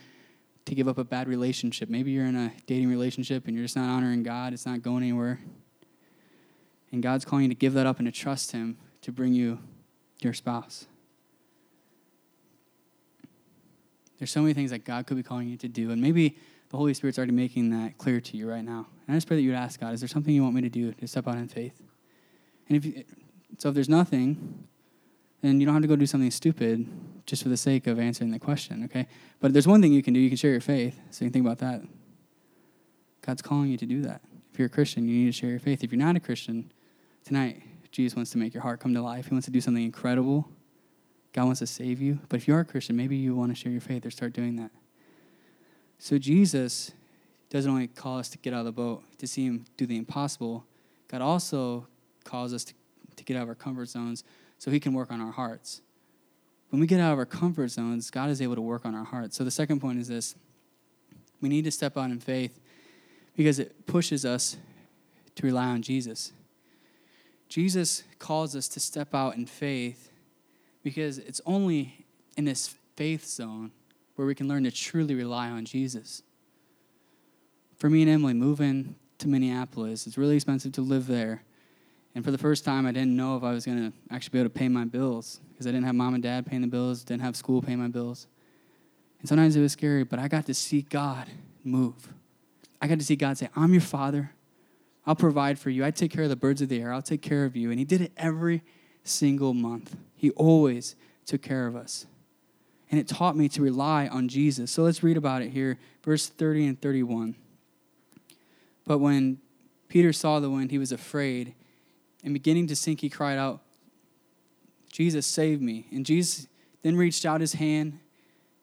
to 0.64 0.74
give 0.74 0.88
up 0.88 0.98
a 0.98 1.04
bad 1.04 1.28
relationship. 1.28 1.88
Maybe 1.88 2.10
you're 2.10 2.26
in 2.26 2.36
a 2.36 2.52
dating 2.66 2.88
relationship 2.88 3.46
and 3.46 3.54
you're 3.54 3.64
just 3.64 3.76
not 3.76 3.88
honoring 3.88 4.24
God, 4.24 4.52
it's 4.52 4.66
not 4.66 4.82
going 4.82 5.04
anywhere. 5.04 5.38
And 6.92 7.02
God's 7.02 7.24
calling 7.24 7.44
you 7.44 7.48
to 7.50 7.54
give 7.54 7.72
that 7.74 7.86
up 7.86 7.98
and 7.98 8.06
to 8.06 8.12
trust 8.12 8.52
Him 8.52 8.76
to 9.02 9.12
bring 9.12 9.32
you 9.32 9.58
your 10.20 10.32
spouse. 10.34 10.86
There's 14.18 14.30
so 14.30 14.42
many 14.42 14.52
things 14.52 14.70
that 14.70 14.84
God 14.84 15.06
could 15.06 15.16
be 15.16 15.22
calling 15.22 15.48
you 15.48 15.56
to 15.58 15.68
do, 15.68 15.90
and 15.90 16.02
maybe 16.02 16.36
the 16.68 16.76
Holy 16.76 16.92
Spirit's 16.94 17.18
already 17.18 17.32
making 17.32 17.70
that 17.70 17.96
clear 17.96 18.20
to 18.20 18.36
you 18.36 18.48
right 18.48 18.64
now. 18.64 18.86
And 19.06 19.14
I 19.14 19.16
just 19.16 19.26
pray 19.26 19.36
that 19.36 19.42
you 19.42 19.50
would 19.50 19.56
ask 19.56 19.80
God, 19.80 19.94
is 19.94 20.00
there 20.00 20.08
something 20.08 20.34
you 20.34 20.42
want 20.42 20.54
me 20.54 20.62
to 20.62 20.68
do 20.68 20.92
to 20.92 21.06
step 21.08 21.26
out 21.26 21.36
in 21.36 21.48
faith? 21.48 21.80
And 22.68 22.76
if 22.76 22.84
you, 22.84 23.04
so, 23.58 23.70
if 23.70 23.74
there's 23.74 23.88
nothing, 23.88 24.64
then 25.40 25.58
you 25.58 25.66
don't 25.66 25.74
have 25.74 25.82
to 25.82 25.88
go 25.88 25.96
do 25.96 26.06
something 26.06 26.30
stupid 26.30 26.86
just 27.26 27.42
for 27.42 27.48
the 27.48 27.56
sake 27.56 27.86
of 27.86 27.98
answering 27.98 28.30
the 28.30 28.38
question, 28.38 28.84
okay? 28.84 29.08
But 29.40 29.52
there's 29.52 29.66
one 29.66 29.80
thing 29.80 29.92
you 29.92 30.02
can 30.02 30.14
do. 30.14 30.20
You 30.20 30.28
can 30.28 30.36
share 30.36 30.52
your 30.52 30.60
faith. 30.60 31.00
So 31.10 31.24
you 31.24 31.30
can 31.30 31.32
think 31.32 31.46
about 31.46 31.58
that. 31.58 31.82
God's 33.22 33.42
calling 33.42 33.70
you 33.70 33.76
to 33.78 33.86
do 33.86 34.02
that. 34.02 34.20
If 34.52 34.58
you're 34.58 34.66
a 34.66 34.70
Christian, 34.70 35.08
you 35.08 35.24
need 35.24 35.26
to 35.26 35.32
share 35.32 35.50
your 35.50 35.58
faith. 35.58 35.82
If 35.82 35.92
you're 35.92 35.98
not 35.98 36.16
a 36.16 36.20
Christian, 36.20 36.72
tonight, 37.30 37.62
Jesus 37.92 38.16
wants 38.16 38.30
to 38.32 38.38
make 38.38 38.52
your 38.52 38.62
heart 38.62 38.80
come 38.80 38.92
to 38.94 39.00
life. 39.00 39.26
He 39.26 39.34
wants 39.34 39.44
to 39.46 39.52
do 39.52 39.60
something 39.60 39.84
incredible 39.84 40.48
God 41.32 41.44
wants 41.44 41.60
to 41.60 41.66
save 41.66 42.00
you. 42.00 42.18
But 42.28 42.40
if 42.40 42.48
you 42.48 42.54
are 42.54 42.60
a 42.60 42.64
Christian, 42.64 42.96
maybe 42.96 43.16
you 43.16 43.36
want 43.36 43.52
to 43.52 43.54
share 43.54 43.70
your 43.70 43.80
faith 43.80 44.04
or 44.04 44.10
start 44.10 44.32
doing 44.32 44.56
that. 44.56 44.70
So 45.98 46.18
Jesus 46.18 46.92
doesn't 47.50 47.70
only 47.70 47.86
call 47.86 48.18
us 48.18 48.28
to 48.30 48.38
get 48.38 48.52
out 48.52 48.60
of 48.60 48.66
the 48.66 48.72
boat 48.72 49.02
to 49.18 49.26
see 49.26 49.44
him 49.44 49.64
do 49.76 49.86
the 49.86 49.96
impossible, 49.96 50.64
God 51.08 51.20
also 51.20 51.86
calls 52.24 52.54
us 52.54 52.64
to, 52.64 52.74
to 53.16 53.24
get 53.24 53.36
out 53.36 53.44
of 53.44 53.48
our 53.48 53.54
comfort 53.54 53.88
zones 53.88 54.22
so 54.58 54.70
he 54.70 54.78
can 54.80 54.92
work 54.92 55.10
on 55.10 55.20
our 55.20 55.32
hearts. 55.32 55.82
When 56.70 56.80
we 56.80 56.86
get 56.86 57.00
out 57.00 57.12
of 57.12 57.18
our 57.18 57.26
comfort 57.26 57.68
zones, 57.68 58.10
God 58.10 58.30
is 58.30 58.40
able 58.40 58.54
to 58.54 58.60
work 58.60 58.86
on 58.86 58.94
our 58.94 59.04
hearts. 59.04 59.36
So 59.36 59.42
the 59.42 59.50
second 59.50 59.80
point 59.80 59.98
is 59.98 60.08
this 60.08 60.34
we 61.40 61.48
need 61.48 61.64
to 61.64 61.70
step 61.70 61.96
out 61.96 62.10
in 62.10 62.20
faith 62.20 62.60
because 63.36 63.58
it 63.58 63.86
pushes 63.86 64.24
us 64.24 64.56
to 65.34 65.46
rely 65.46 65.66
on 65.66 65.82
Jesus. 65.82 66.32
Jesus 67.50 68.04
calls 68.20 68.54
us 68.54 68.68
to 68.68 68.80
step 68.80 69.12
out 69.12 69.34
in 69.34 69.44
faith 69.44 70.12
because 70.84 71.18
it's 71.18 71.40
only 71.44 72.06
in 72.36 72.44
this 72.44 72.76
faith 72.94 73.26
zone 73.26 73.72
where 74.14 74.26
we 74.26 74.36
can 74.36 74.46
learn 74.46 74.62
to 74.64 74.70
truly 74.70 75.16
rely 75.16 75.50
on 75.50 75.64
Jesus. 75.64 76.22
For 77.76 77.90
me 77.90 78.02
and 78.02 78.10
Emily, 78.10 78.34
moving 78.34 78.94
to 79.18 79.26
Minneapolis, 79.26 80.06
it's 80.06 80.16
really 80.16 80.36
expensive 80.36 80.70
to 80.72 80.80
live 80.80 81.08
there. 81.08 81.42
And 82.14 82.24
for 82.24 82.30
the 82.30 82.38
first 82.38 82.64
time, 82.64 82.86
I 82.86 82.92
didn't 82.92 83.16
know 83.16 83.36
if 83.36 83.42
I 83.42 83.52
was 83.52 83.66
going 83.66 83.90
to 83.90 84.14
actually 84.14 84.30
be 84.30 84.38
able 84.38 84.50
to 84.50 84.58
pay 84.58 84.68
my 84.68 84.84
bills 84.84 85.40
because 85.52 85.66
I 85.66 85.70
didn't 85.70 85.86
have 85.86 85.96
mom 85.96 86.14
and 86.14 86.22
dad 86.22 86.46
paying 86.46 86.62
the 86.62 86.68
bills, 86.68 87.02
didn't 87.02 87.22
have 87.22 87.34
school 87.34 87.62
paying 87.62 87.80
my 87.80 87.88
bills. 87.88 88.28
And 89.18 89.28
sometimes 89.28 89.56
it 89.56 89.60
was 89.60 89.72
scary, 89.72 90.04
but 90.04 90.20
I 90.20 90.28
got 90.28 90.46
to 90.46 90.54
see 90.54 90.82
God 90.82 91.26
move. 91.64 92.12
I 92.80 92.86
got 92.86 93.00
to 93.00 93.04
see 93.04 93.16
God 93.16 93.36
say, 93.38 93.48
I'm 93.56 93.72
your 93.72 93.82
father. 93.82 94.30
I'll 95.06 95.14
provide 95.14 95.58
for 95.58 95.70
you. 95.70 95.84
I 95.84 95.90
take 95.90 96.10
care 96.10 96.24
of 96.24 96.30
the 96.30 96.36
birds 96.36 96.60
of 96.62 96.68
the 96.68 96.80
air. 96.80 96.92
I'll 96.92 97.02
take 97.02 97.22
care 97.22 97.44
of 97.44 97.56
you. 97.56 97.70
And 97.70 97.78
He 97.78 97.84
did 97.84 98.00
it 98.00 98.12
every 98.16 98.62
single 99.04 99.54
month. 99.54 99.96
He 100.14 100.30
always 100.32 100.94
took 101.26 101.42
care 101.42 101.66
of 101.66 101.76
us. 101.76 102.06
And 102.90 102.98
it 102.98 103.08
taught 103.08 103.36
me 103.36 103.48
to 103.50 103.62
rely 103.62 104.08
on 104.08 104.28
Jesus. 104.28 104.70
So 104.70 104.82
let's 104.82 105.02
read 105.02 105.16
about 105.16 105.42
it 105.42 105.50
here, 105.50 105.78
verse 106.04 106.28
30 106.28 106.66
and 106.66 106.80
31. 106.80 107.36
But 108.84 108.98
when 108.98 109.38
Peter 109.88 110.12
saw 110.12 110.40
the 110.40 110.50
wind, 110.50 110.70
he 110.70 110.78
was 110.78 110.92
afraid, 110.92 111.54
and 112.24 112.34
beginning 112.34 112.66
to 112.68 112.76
sink, 112.76 113.00
he 113.00 113.08
cried 113.08 113.38
out, 113.38 113.60
Jesus, 114.92 115.26
save 115.26 115.60
me. 115.60 115.86
And 115.92 116.04
Jesus 116.04 116.48
then 116.82 116.96
reached 116.96 117.24
out 117.24 117.40
his 117.40 117.54
hand 117.54 117.98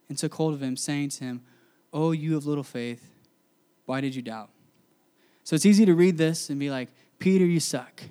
and 0.09 0.17
took 0.17 0.33
hold 0.33 0.53
of 0.53 0.61
him, 0.61 0.75
saying 0.75 1.09
to 1.09 1.23
him, 1.23 1.41
Oh, 1.93 2.11
you 2.11 2.35
of 2.35 2.45
little 2.45 2.63
faith, 2.63 3.09
why 3.85 4.01
did 4.01 4.15
you 4.15 4.21
doubt? 4.21 4.49
So 5.47 5.55
it's 5.55 5.65
easy 5.65 5.85
to 5.85 5.95
read 5.95 6.17
this 6.17 6.49
and 6.49 6.59
be 6.59 6.69
like, 6.69 6.89
Peter, 7.19 7.45
you 7.45 7.61
suck. 7.61 8.01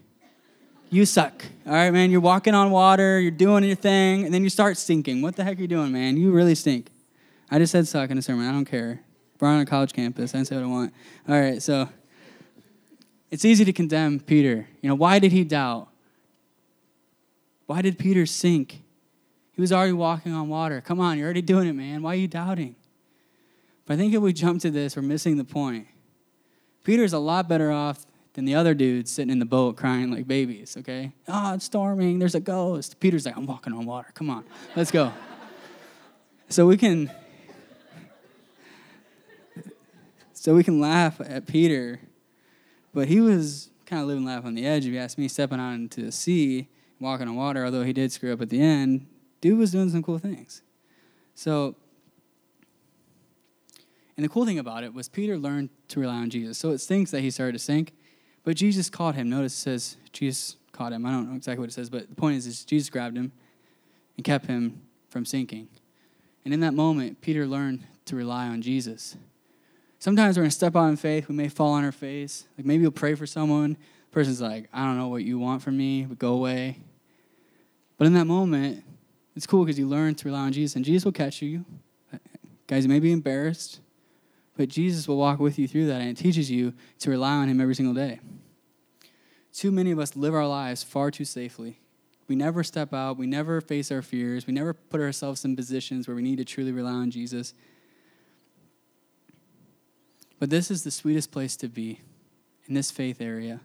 You 0.89 1.05
suck. 1.05 1.45
All 1.67 1.75
right, 1.75 1.91
man, 1.91 2.11
you're 2.11 2.19
walking 2.19 2.55
on 2.55 2.71
water, 2.71 3.21
you're 3.21 3.31
doing 3.31 3.63
your 3.63 3.77
thing, 3.77 4.25
and 4.25 4.33
then 4.33 4.43
you 4.43 4.49
start 4.49 4.79
stinking. 4.79 5.21
What 5.21 5.37
the 5.37 5.45
heck 5.45 5.59
are 5.59 5.61
you 5.61 5.69
doing, 5.69 5.93
man? 5.93 6.17
You 6.17 6.33
really 6.33 6.55
stink. 6.55 6.89
I 7.51 7.59
just 7.59 7.73
said 7.73 7.87
suck 7.87 8.09
in 8.09 8.17
a 8.17 8.23
sermon. 8.23 8.49
I 8.49 8.53
don't 8.53 8.65
care. 8.65 9.03
We're 9.39 9.49
on 9.49 9.61
a 9.61 9.67
college 9.67 9.93
campus. 9.93 10.35
I 10.35 10.39
can 10.39 10.45
say 10.47 10.57
what 10.57 10.65
I 10.65 10.67
want. 10.67 10.95
All 11.29 11.39
right, 11.39 11.63
so 11.63 11.91
it's 13.31 13.45
easy 13.45 13.67
to 13.67 13.73
condemn 13.75 14.19
Peter. 14.19 14.67
You 14.81 14.89
know, 14.89 14.95
why 14.95 15.19
did 15.19 15.33
he 15.33 15.45
doubt? 15.45 15.89
Why 17.67 17.83
did 17.83 17.99
Peter 17.99 18.25
sink? 18.25 18.83
He 19.53 19.61
was 19.61 19.73
already 19.73 19.93
walking 19.93 20.33
on 20.33 20.49
water. 20.49 20.81
Come 20.81 21.01
on, 21.01 21.19
you're 21.19 21.27
already 21.27 21.43
doing 21.43 21.69
it, 21.69 21.75
man. 21.75 22.01
Why 22.01 22.13
are 22.13 22.19
you 22.19 22.29
doubting? 22.29 22.77
But 23.85 23.93
I 23.93 23.97
think 23.99 24.15
if 24.15 24.23
we 24.23 24.33
jump 24.33 24.63
to 24.63 24.71
this, 24.71 24.97
we're 24.97 25.03
missing 25.03 25.37
the 25.37 25.45
point. 25.45 25.87
Peter's 26.87 27.13
a 27.13 27.19
lot 27.19 27.49
better 27.49 27.73
off 27.73 28.07
than 28.35 28.45
the 28.45 28.55
other 28.55 28.73
dudes 28.73 29.11
sitting 29.11 29.33
in 29.33 29.41
the 29.41 29.45
boat 29.45 29.77
crying 29.77 30.09
like 30.09 30.29
babies, 30.29 30.77
okay? 30.79 31.11
Oh, 31.27 31.55
it's 31.55 31.65
storming. 31.65 32.21
There's 32.21 32.37
a 32.37 32.41
ghost. 32.41 33.01
Peter's 33.01 33.27
like, 33.27 33.37
I'm 33.37 33.45
walking 33.45 33.73
on 33.73 33.85
water. 33.87 34.13
Come 34.15 34.31
on, 34.31 34.45
let's 34.77 34.93
go. 34.93 35.13
so 36.49 36.65
we 36.65 36.77
can. 36.77 37.11
So 40.33 40.55
we 40.55 40.63
can 40.63 40.81
laugh 40.81 41.21
at 41.21 41.49
Peter, 41.49 41.99
but 42.95 43.09
he 43.09 43.21
was 43.21 43.71
kind 43.85 44.01
of 44.01 44.07
living 44.07 44.25
life 44.25 44.45
on 44.45 44.55
the 44.55 44.65
edge, 44.65 44.87
if 44.87 44.93
you 44.93 45.01
ask 45.01 45.19
me, 45.19 45.27
stepping 45.27 45.59
out 45.59 45.73
into 45.73 46.03
the 46.03 46.13
sea, 46.13 46.69
walking 47.01 47.27
on 47.27 47.35
water, 47.35 47.65
although 47.65 47.83
he 47.83 47.93
did 47.93 48.13
screw 48.13 48.33
up 48.33 48.41
at 48.41 48.51
the 48.51 48.61
end. 48.61 49.09
Dude 49.41 49.59
was 49.59 49.73
doing 49.73 49.91
some 49.91 50.05
cool 50.05 50.19
things. 50.19 50.63
So 51.35 51.75
and 54.17 54.25
the 54.25 54.29
cool 54.29 54.47
thing 54.47 54.59
about 54.59 54.85
it 54.85 54.95
was 54.95 55.09
Peter 55.09 55.37
learned 55.37 55.71
to 55.89 56.01
rely 56.01 56.17
on 56.17 56.31
Jesus. 56.31 56.59
So 56.59 56.71
it 56.71 56.79
stinks 56.79 57.11
that 57.11 57.21
he 57.21 57.31
started 57.31 57.53
to 57.53 57.59
sink, 57.59 57.93
but 58.45 58.57
Jesus 58.57 58.89
caught 58.89 59.15
him. 59.15 59.29
Notice 59.29 59.53
it 59.53 59.61
says 59.61 59.97
Jesus 60.13 60.57
caught 60.73 60.93
him. 60.93 61.05
I 61.05 61.11
don't 61.11 61.29
know 61.29 61.37
exactly 61.37 61.61
what 61.61 61.69
it 61.69 61.75
says, 61.75 61.91
but 61.91 62.09
the 62.09 62.15
point 62.15 62.37
is, 62.37 62.47
is 62.47 62.65
Jesus 62.65 62.89
grabbed 62.89 63.17
him 63.17 63.33
and 64.17 64.25
kept 64.25 64.47
him 64.47 64.83
from 65.09 65.25
sinking. 65.25 65.69
And 66.45 66.55
in 66.55 66.61
that 66.61 66.75
moment, 66.75 67.21
Peter 67.21 67.47
learned 67.47 67.85
to 68.07 68.17
rely 68.17 68.47
on 68.47 68.63
Jesus. 68.63 69.17
Sometimes 69.99 70.37
we're 70.37 70.43
going 70.43 70.51
to 70.51 70.57
step 70.57 70.77
out 70.77 70.87
in 70.87 70.97
faith. 70.97 71.29
We 71.29 71.35
may 71.35 71.49
fall 71.49 71.73
on 71.73 71.85
our 71.85 71.93
face. 71.93 72.47
Like 72.57 72.67
maybe 72.67 72.83
you'll 72.83 72.93
pray 72.93 73.15
for 73.15 73.27
someone. 73.27 73.73
The 73.73 74.13
person's 74.13 74.41
like, 74.41 74.69
I 74.73 74.85
don't 74.87 74.97
know 74.97 75.09
what 75.09 75.25
you 75.25 75.39
want 75.39 75.63
from 75.63 75.77
me, 75.77 76.05
but 76.05 76.19
go 76.19 76.35
away. 76.35 76.79
But 77.99 78.07
in 78.07 78.13
that 78.15 78.27
moment, 78.27 78.85
it's 79.35 79.47
cool 79.47 79.65
because 79.65 79.79
you 79.79 79.87
learn 79.87 80.15
to 80.15 80.29
rely 80.29 80.41
on 80.41 80.53
Jesus, 80.53 80.77
and 80.77 80.85
Jesus 80.85 81.05
will 81.05 81.13
catch 81.13 81.43
you. 81.43 81.65
Guys, 82.67 82.85
you 82.85 82.89
may 82.89 83.01
be 83.01 83.13
embarrassed. 83.13 83.81
But 84.57 84.69
Jesus 84.69 85.07
will 85.07 85.19
walk 85.19 85.39
with 85.39 85.59
you 85.59 85.69
through 85.69 85.87
that, 85.87 86.01
and 86.01 86.11
it 86.11 86.17
teaches 86.17 86.51
you 86.51 86.73
to 87.01 87.11
rely 87.11 87.33
on 87.33 87.49
Him 87.49 87.61
every 87.61 87.75
single 87.75 87.95
day. 87.95 88.21
Too 89.53 89.71
many 89.71 89.91
of 89.91 89.99
us 89.99 90.17
live 90.17 90.35
our 90.35 90.47
lives 90.47 90.83
far 90.83 91.11
too 91.11 91.25
safely. 91.25 91.81
We 92.29 92.37
never 92.37 92.65
step 92.65 92.93
out, 92.93 93.17
we 93.17 93.27
never 93.27 93.61
face 93.61 93.93
our 93.93 94.03
fears, 94.03 94.47
we 94.47 94.53
never 94.53 94.75
put 94.75 95.01
ourselves 95.01 95.45
in 95.45 95.55
positions 95.55 96.09
where 96.09 96.15
we 96.15 96.23
need 96.23 96.39
to 96.39 96.45
truly 96.45 96.73
rely 96.73 96.93
on 96.93 97.11
Jesus. 97.11 97.55
But 100.39 100.51
this 100.51 100.71
is 100.71 100.85
the 100.85 100.91
sweetest 100.91 101.31
place 101.31 101.57
to 101.57 101.69
be 101.69 102.01
in 102.67 102.75
this 102.75 102.91
faith 102.91 103.21
area 103.21 103.61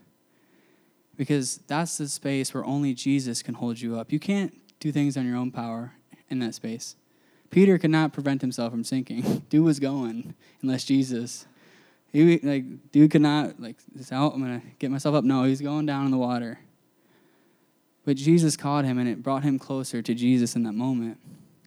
because 1.16 1.58
that's 1.66 1.98
the 1.98 2.08
space 2.08 2.54
where 2.54 2.64
only 2.64 2.94
Jesus 2.94 3.42
can 3.42 3.54
hold 3.54 3.80
you 3.80 3.98
up. 3.98 4.12
You 4.12 4.18
can't 4.18 4.54
do 4.80 4.92
things 4.92 5.16
on 5.16 5.26
your 5.26 5.36
own 5.36 5.50
power 5.50 5.92
in 6.28 6.38
that 6.38 6.54
space. 6.54 6.96
Peter 7.52 7.76
could 7.76 7.90
not 7.90 8.14
prevent 8.14 8.40
himself 8.40 8.72
from 8.72 8.82
sinking. 8.82 9.44
Dude 9.50 9.62
was 9.62 9.78
going 9.78 10.34
unless 10.62 10.84
Jesus. 10.84 11.46
He 12.10 12.38
like 12.42 12.64
dude 12.90 13.10
could 13.10 13.22
not 13.22 13.60
like 13.60 13.76
this 13.94 14.12
out. 14.12 14.34
I'm 14.34 14.40
gonna 14.40 14.62
get 14.78 14.90
myself 14.90 15.14
up. 15.14 15.24
No, 15.24 15.44
he's 15.44 15.62
going 15.62 15.86
down 15.86 16.04
in 16.04 16.10
the 16.10 16.18
water. 16.18 16.58
But 18.04 18.16
Jesus 18.16 18.56
caught 18.56 18.84
him, 18.84 18.98
and 18.98 19.08
it 19.08 19.22
brought 19.22 19.44
him 19.44 19.58
closer 19.58 20.02
to 20.02 20.14
Jesus 20.14 20.56
in 20.56 20.62
that 20.64 20.72
moment. 20.72 21.18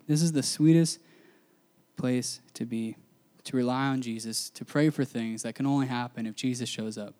This 0.07 0.21
is 0.21 0.33
the 0.33 0.43
sweetest 0.43 0.99
place 1.97 2.41
to 2.53 2.65
be, 2.65 2.95
to 3.45 3.57
rely 3.57 3.87
on 3.87 4.01
Jesus, 4.01 4.49
to 4.51 4.65
pray 4.65 4.89
for 4.89 5.03
things 5.03 5.43
that 5.43 5.55
can 5.55 5.65
only 5.65 5.87
happen 5.87 6.27
if 6.27 6.35
Jesus 6.35 6.69
shows 6.69 6.97
up. 6.97 7.15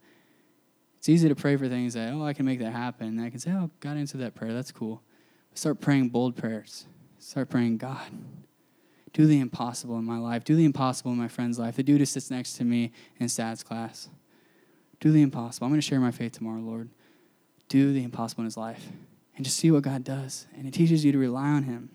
It's 0.98 1.10
easy 1.10 1.30
to 1.30 1.36
pray 1.36 1.56
for 1.56 1.68
things 1.68 1.94
that, 1.94 2.14
oh, 2.14 2.24
I 2.24 2.34
can 2.34 2.46
make 2.46 2.60
that 2.60 2.74
happen. 2.74 3.08
And 3.08 3.22
I 3.22 3.30
can 3.30 3.40
say, 3.40 3.52
oh, 3.52 3.72
God 3.80 3.98
answered 3.98 4.22
that 4.22 4.36
prayer. 4.36 4.54
That's 4.54 4.72
cool. 4.72 5.02
Start 5.54 5.80
praying 5.80 6.10
bold 6.10 6.36
prayers. 6.36 6.86
Start 7.18 7.50
praying, 7.50 7.78
God, 7.78 8.12
do 9.16 9.26
the 9.26 9.40
impossible 9.40 9.98
in 9.98 10.04
my 10.04 10.18
life. 10.18 10.44
Do 10.44 10.58
the 10.58 10.66
impossible 10.66 11.14
in 11.14 11.18
my 11.18 11.30
friend's 11.30 11.58
life. 11.58 11.78
The 11.78 11.84
dude 11.84 12.00
who 12.00 12.06
sits 12.06 12.30
next 12.30 12.56
to 12.56 12.66
me 12.66 12.92
in 13.18 13.28
stats 13.28 13.64
class. 13.64 14.10
Do 15.00 15.10
the 15.10 15.22
impossible. 15.22 15.66
I'm 15.66 15.72
going 15.72 15.80
to 15.80 15.88
share 15.88 16.02
my 16.02 16.12
faith 16.12 16.34
tomorrow, 16.34 16.60
Lord. 16.60 16.90
Do 17.70 17.94
the 17.94 18.04
impossible 18.04 18.42
in 18.42 18.46
his 18.46 18.58
life. 18.58 18.90
And 19.38 19.46
just 19.46 19.56
see 19.56 19.72
what 19.72 19.84
God 19.84 20.04
does. 20.04 20.48
And 20.54 20.68
it 20.68 20.74
teaches 20.74 21.06
you 21.06 21.14
to 21.14 21.18
rely 21.18 21.48
on 21.48 21.64
him. 21.64 21.92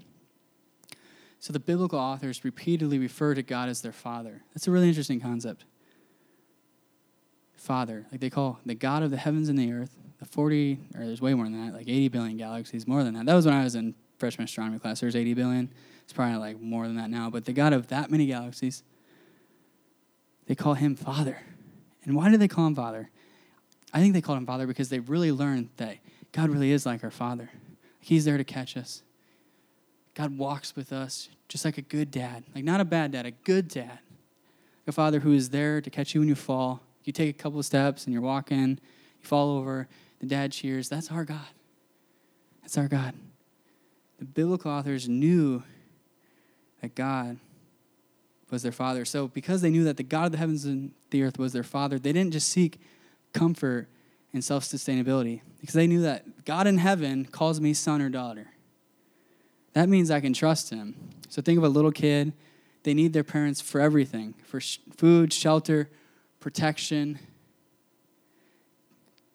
So 1.40 1.52
the 1.52 1.60
biblical 1.60 1.98
authors 1.98 2.42
repeatedly 2.42 2.98
refer 2.98 3.34
to 3.34 3.42
God 3.42 3.68
as 3.68 3.82
their 3.82 3.92
father. 3.92 4.40
That's 4.54 4.66
a 4.66 4.70
really 4.70 4.88
interesting 4.88 5.20
concept. 5.20 5.66
Father, 7.52 8.06
like 8.10 8.22
they 8.22 8.30
call 8.30 8.60
the 8.64 8.74
God 8.74 9.02
of 9.02 9.10
the 9.10 9.18
heavens 9.18 9.50
and 9.50 9.58
the 9.58 9.70
earth, 9.70 9.94
the 10.20 10.24
40, 10.24 10.78
or 10.94 11.04
there's 11.04 11.20
way 11.20 11.34
more 11.34 11.44
than 11.44 11.66
that, 11.66 11.74
like 11.74 11.86
80 11.86 12.08
billion 12.08 12.38
galaxies, 12.38 12.86
more 12.86 13.04
than 13.04 13.12
that. 13.12 13.26
That 13.26 13.34
was 13.34 13.44
when 13.44 13.54
I 13.54 13.62
was 13.62 13.74
in 13.74 13.94
freshman 14.20 14.44
astronomy 14.44 14.78
class. 14.78 15.00
There's 15.00 15.16
80 15.16 15.34
billion. 15.34 15.72
It's 16.04 16.12
probably 16.12 16.38
like 16.38 16.60
more 16.60 16.86
than 16.86 16.96
that 16.96 17.10
now, 17.10 17.30
but 17.30 17.44
the 17.44 17.52
God 17.52 17.72
of 17.72 17.88
that 17.88 18.10
many 18.10 18.26
galaxies, 18.26 18.82
they 20.46 20.54
call 20.54 20.74
him 20.74 20.94
Father. 20.94 21.38
And 22.04 22.14
why 22.14 22.30
do 22.30 22.36
they 22.36 22.48
call 22.48 22.66
him 22.66 22.74
Father? 22.74 23.10
I 23.92 24.00
think 24.00 24.14
they 24.14 24.20
called 24.20 24.38
him 24.38 24.46
Father 24.46 24.66
because 24.66 24.88
they 24.88 25.00
really 25.00 25.32
learned 25.32 25.70
that 25.78 25.98
God 26.32 26.50
really 26.50 26.70
is 26.70 26.86
like 26.86 27.02
our 27.02 27.10
Father. 27.10 27.50
He's 27.98 28.24
there 28.24 28.36
to 28.36 28.44
catch 28.44 28.76
us. 28.76 29.02
God 30.14 30.36
walks 30.36 30.76
with 30.76 30.92
us 30.92 31.28
just 31.48 31.64
like 31.64 31.78
a 31.78 31.82
good 31.82 32.10
dad, 32.10 32.44
like 32.54 32.64
not 32.64 32.80
a 32.80 32.84
bad 32.84 33.12
dad, 33.12 33.26
a 33.26 33.30
good 33.30 33.68
dad. 33.68 33.98
A 34.86 34.92
father 34.92 35.20
who 35.20 35.32
is 35.32 35.50
there 35.50 35.80
to 35.80 35.88
catch 35.88 36.14
you 36.14 36.20
when 36.20 36.28
you 36.28 36.34
fall. 36.34 36.82
You 37.04 37.12
take 37.12 37.30
a 37.30 37.38
couple 37.38 37.60
of 37.60 37.64
steps 37.64 38.06
and 38.06 38.12
you're 38.12 38.22
walking, 38.22 38.70
you 38.70 39.22
fall 39.22 39.56
over, 39.56 39.86
the 40.18 40.26
dad 40.26 40.50
cheers. 40.50 40.88
That's 40.88 41.12
our 41.12 41.24
God. 41.24 41.46
That's 42.62 42.76
our 42.76 42.88
God. 42.88 43.14
The 44.20 44.26
biblical 44.26 44.70
authors 44.70 45.08
knew 45.08 45.62
that 46.82 46.94
God 46.94 47.38
was 48.50 48.62
their 48.62 48.70
father. 48.70 49.06
So, 49.06 49.28
because 49.28 49.62
they 49.62 49.70
knew 49.70 49.82
that 49.84 49.96
the 49.96 50.02
God 50.02 50.26
of 50.26 50.32
the 50.32 50.38
heavens 50.38 50.66
and 50.66 50.92
the 51.08 51.22
earth 51.22 51.38
was 51.38 51.54
their 51.54 51.62
father, 51.62 51.98
they 51.98 52.12
didn't 52.12 52.32
just 52.32 52.48
seek 52.48 52.78
comfort 53.32 53.88
and 54.34 54.44
self 54.44 54.64
sustainability, 54.64 55.40
because 55.58 55.74
they 55.74 55.86
knew 55.86 56.02
that 56.02 56.44
God 56.44 56.66
in 56.66 56.76
heaven 56.76 57.24
calls 57.24 57.60
me 57.62 57.72
son 57.72 58.02
or 58.02 58.10
daughter. 58.10 58.48
That 59.72 59.88
means 59.88 60.10
I 60.10 60.20
can 60.20 60.34
trust 60.34 60.68
him. 60.68 60.96
So, 61.30 61.40
think 61.40 61.56
of 61.56 61.64
a 61.64 61.68
little 61.68 61.92
kid. 61.92 62.34
They 62.82 62.92
need 62.92 63.14
their 63.14 63.24
parents 63.24 63.62
for 63.62 63.80
everything 63.80 64.34
for 64.44 64.60
sh- 64.60 64.80
food, 64.96 65.32
shelter, 65.32 65.88
protection. 66.40 67.18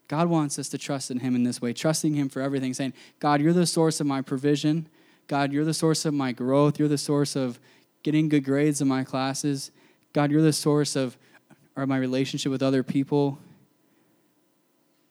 God 0.07 0.27
wants 0.27 0.59
us 0.59 0.69
to 0.69 0.77
trust 0.77 1.09
in 1.11 1.19
Him 1.19 1.35
in 1.35 1.43
this 1.43 1.61
way, 1.61 1.73
trusting 1.73 2.13
Him 2.13 2.29
for 2.29 2.41
everything, 2.41 2.73
saying, 2.73 2.93
God, 3.19 3.41
you're 3.41 3.53
the 3.53 3.65
source 3.65 3.99
of 3.99 4.07
my 4.07 4.21
provision. 4.21 4.87
God, 5.27 5.51
you're 5.51 5.65
the 5.65 5.73
source 5.73 6.05
of 6.05 6.13
my 6.13 6.31
growth. 6.31 6.77
You're 6.77 6.87
the 6.87 6.97
source 6.97 7.35
of 7.35 7.59
getting 8.03 8.29
good 8.29 8.43
grades 8.43 8.81
in 8.81 8.87
my 8.87 9.03
classes. 9.03 9.71
God, 10.13 10.31
you're 10.31 10.41
the 10.41 10.53
source 10.53 10.95
of 10.95 11.17
or 11.75 11.85
my 11.85 11.97
relationship 11.97 12.51
with 12.51 12.63
other 12.63 12.83
people. 12.83 13.37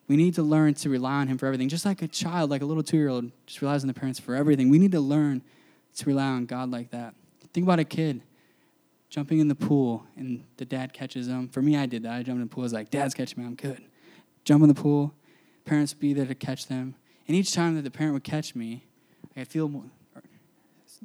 We 0.08 0.16
need 0.16 0.34
to 0.34 0.42
learn 0.42 0.74
to 0.74 0.88
rely 0.88 1.14
on 1.14 1.28
Him 1.28 1.38
for 1.38 1.46
everything. 1.46 1.68
Just 1.68 1.84
like 1.84 2.02
a 2.02 2.08
child, 2.08 2.50
like 2.50 2.62
a 2.62 2.64
little 2.64 2.82
two 2.82 2.96
year 2.96 3.08
old, 3.08 3.30
just 3.46 3.60
relies 3.60 3.82
on 3.82 3.88
the 3.88 3.94
parents 3.94 4.18
for 4.18 4.34
everything. 4.34 4.70
We 4.70 4.78
need 4.78 4.92
to 4.92 5.00
learn 5.00 5.42
to 5.96 6.06
rely 6.06 6.26
on 6.26 6.46
God 6.46 6.70
like 6.70 6.90
that. 6.90 7.14
Think 7.52 7.66
about 7.66 7.78
a 7.78 7.84
kid 7.84 8.22
jumping 9.08 9.38
in 9.38 9.48
the 9.48 9.54
pool 9.54 10.04
and 10.16 10.42
the 10.56 10.64
dad 10.64 10.92
catches 10.92 11.28
them. 11.28 11.48
For 11.48 11.62
me, 11.62 11.76
I 11.76 11.86
did 11.86 12.02
that. 12.02 12.12
I 12.12 12.22
jumped 12.22 12.40
in 12.40 12.48
the 12.48 12.52
pool. 12.52 12.62
I 12.62 12.64
was 12.64 12.72
like, 12.72 12.90
Dad's 12.90 13.14
catching 13.14 13.42
me. 13.42 13.46
I'm 13.46 13.54
good. 13.54 13.80
Jump 14.44 14.62
in 14.62 14.68
the 14.68 14.74
pool. 14.74 15.14
Parents 15.64 15.94
be 15.94 16.12
there 16.12 16.26
to 16.26 16.34
catch 16.34 16.66
them. 16.66 16.94
And 17.26 17.36
each 17.36 17.52
time 17.54 17.74
that 17.76 17.82
the 17.82 17.90
parent 17.90 18.14
would 18.14 18.24
catch 18.24 18.54
me, 18.54 18.84
I 19.36 19.44
feel 19.44 19.68
more, 19.68 19.84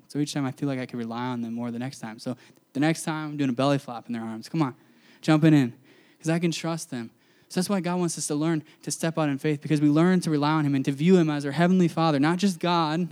so 0.07 0.19
each 0.19 0.33
time 0.33 0.45
I 0.45 0.51
feel 0.51 0.67
like 0.67 0.79
I 0.79 0.85
could 0.85 0.97
rely 0.97 1.27
on 1.27 1.41
them 1.41 1.53
more 1.53 1.71
the 1.71 1.79
next 1.79 1.99
time. 1.99 2.19
So 2.19 2.35
the 2.73 2.79
next 2.79 3.03
time 3.03 3.31
I'm 3.31 3.37
doing 3.37 3.49
a 3.49 3.53
belly 3.53 3.77
flop 3.77 4.07
in 4.07 4.13
their 4.13 4.21
arms. 4.21 4.49
Come 4.49 4.61
on, 4.61 4.75
jumping 5.21 5.53
in. 5.53 5.73
Because 6.17 6.29
I 6.29 6.39
can 6.39 6.51
trust 6.51 6.89
them. 6.89 7.11
So 7.47 7.59
that's 7.59 7.69
why 7.69 7.79
God 7.79 7.99
wants 7.99 8.17
us 8.17 8.27
to 8.27 8.35
learn 8.35 8.63
to 8.83 8.91
step 8.91 9.17
out 9.17 9.29
in 9.29 9.37
faith 9.37 9.61
because 9.61 9.81
we 9.81 9.89
learn 9.89 10.19
to 10.21 10.29
rely 10.29 10.51
on 10.51 10.65
Him 10.65 10.75
and 10.75 10.85
to 10.85 10.91
view 10.91 11.17
Him 11.17 11.29
as 11.29 11.45
our 11.45 11.51
Heavenly 11.51 11.87
Father, 11.87 12.19
not 12.19 12.37
just 12.37 12.59
God, 12.59 13.07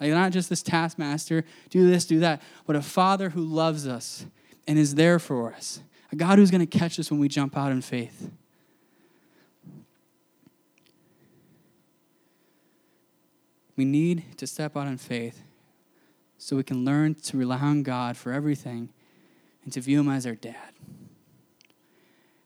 not 0.00 0.32
just 0.32 0.48
this 0.48 0.62
taskmaster, 0.62 1.44
do 1.70 1.88
this, 1.88 2.04
do 2.04 2.20
that, 2.20 2.40
but 2.66 2.76
a 2.76 2.82
Father 2.82 3.30
who 3.30 3.42
loves 3.42 3.86
us 3.86 4.26
and 4.66 4.78
is 4.78 4.94
there 4.94 5.18
for 5.18 5.52
us. 5.52 5.80
A 6.12 6.16
God 6.16 6.38
who's 6.38 6.50
going 6.50 6.66
to 6.66 6.78
catch 6.78 6.98
us 7.00 7.10
when 7.10 7.18
we 7.18 7.28
jump 7.28 7.56
out 7.56 7.72
in 7.72 7.80
faith. 7.82 8.30
We 13.80 13.86
need 13.86 14.36
to 14.36 14.46
step 14.46 14.76
out 14.76 14.88
in 14.88 14.98
faith 14.98 15.40
so 16.36 16.54
we 16.54 16.62
can 16.62 16.84
learn 16.84 17.14
to 17.14 17.38
rely 17.38 17.60
on 17.60 17.82
God 17.82 18.14
for 18.14 18.30
everything 18.30 18.90
and 19.64 19.72
to 19.72 19.80
view 19.80 20.00
Him 20.00 20.10
as 20.10 20.26
our 20.26 20.34
dad. 20.34 20.74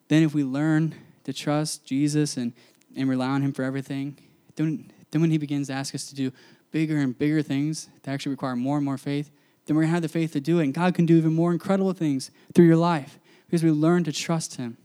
Then, 0.07 0.23
if 0.23 0.33
we 0.33 0.45
learn 0.45 0.95
to 1.25 1.33
trust 1.33 1.85
Jesus 1.85 2.37
and, 2.37 2.53
and 2.97 3.09
rely 3.09 3.27
on 3.27 3.43
Him 3.43 3.53
for 3.53 3.65
everything, 3.65 4.17
then, 4.55 4.93
then 5.11 5.23
when 5.23 5.33
He 5.33 5.39
begins 5.39 5.67
to 5.67 5.73
ask 5.73 5.93
us 5.93 6.07
to 6.11 6.15
do 6.15 6.31
bigger 6.71 6.99
and 6.99 7.19
bigger 7.19 7.43
things 7.43 7.89
that 8.05 8.13
actually 8.13 8.31
require 8.31 8.55
more 8.55 8.77
and 8.77 8.85
more 8.85 8.97
faith, 8.97 9.33
then 9.67 9.75
we're 9.75 9.83
going 9.83 9.91
to 9.91 9.95
have 9.95 10.03
the 10.03 10.09
faith 10.09 10.35
to 10.35 10.41
do 10.41 10.61
it. 10.61 10.63
And 10.67 10.73
God 10.73 10.95
can 10.95 11.05
do 11.05 11.17
even 11.17 11.35
more 11.35 11.51
incredible 11.51 11.95
things 11.95 12.31
through 12.55 12.67
your 12.67 12.77
life 12.77 13.19
because 13.47 13.65
we 13.65 13.73
learn 13.73 14.05
to 14.05 14.13
trust 14.13 14.55
Him. 14.55 14.77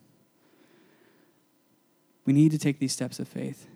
We 2.25 2.33
need 2.33 2.49
to 2.49 2.57
take 2.57 2.79
these 2.79 2.91
steps 2.91 3.19
of 3.19 3.27
faith. 3.27 3.67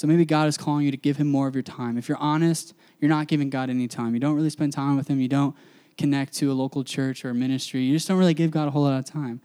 So 0.00 0.06
maybe 0.06 0.24
God 0.24 0.48
is 0.48 0.56
calling 0.56 0.86
you 0.86 0.90
to 0.92 0.96
give 0.96 1.18
Him 1.18 1.26
more 1.26 1.46
of 1.46 1.54
your 1.54 1.62
time. 1.62 1.98
If 1.98 2.08
you're 2.08 2.16
honest, 2.16 2.72
you're 3.00 3.10
not 3.10 3.26
giving 3.26 3.50
God 3.50 3.68
any 3.68 3.86
time. 3.86 4.14
You 4.14 4.20
don't 4.20 4.34
really 4.34 4.48
spend 4.48 4.72
time 4.72 4.96
with 4.96 5.08
Him. 5.08 5.20
You 5.20 5.28
don't 5.28 5.54
connect 5.98 6.32
to 6.36 6.50
a 6.50 6.54
local 6.54 6.82
church 6.84 7.22
or 7.22 7.28
a 7.28 7.34
ministry. 7.34 7.82
You 7.82 7.92
just 7.92 8.08
don't 8.08 8.16
really 8.16 8.32
give 8.32 8.50
God 8.50 8.66
a 8.66 8.70
whole 8.70 8.84
lot 8.84 8.98
of 8.98 9.04
time. 9.04 9.42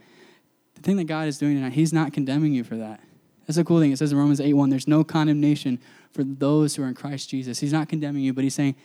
The 0.75 0.81
thing 0.81 0.95
that 0.95 1.07
God 1.07 1.27
is 1.27 1.37
doing 1.37 1.55
tonight, 1.55 1.73
He's 1.73 1.91
not 1.91 2.13
condemning 2.13 2.53
you 2.53 2.63
for 2.63 2.77
that. 2.77 3.01
That's 3.45 3.57
a 3.57 3.65
cool 3.65 3.81
thing. 3.81 3.91
It 3.91 3.97
says 3.97 4.13
in 4.13 4.17
Romans 4.17 4.39
8 4.39 4.53
1, 4.53 4.69
there's 4.69 4.87
no 4.87 5.03
condemnation 5.03 5.77
for 6.13 6.23
those 6.23 6.77
who 6.77 6.83
are 6.83 6.87
in 6.87 6.93
Christ 6.93 7.29
Jesus. 7.29 7.59
He's 7.59 7.73
not 7.73 7.89
condemning 7.89 8.23
you, 8.23 8.31
but 8.31 8.45
He's 8.45 8.55
saying, 8.55 8.77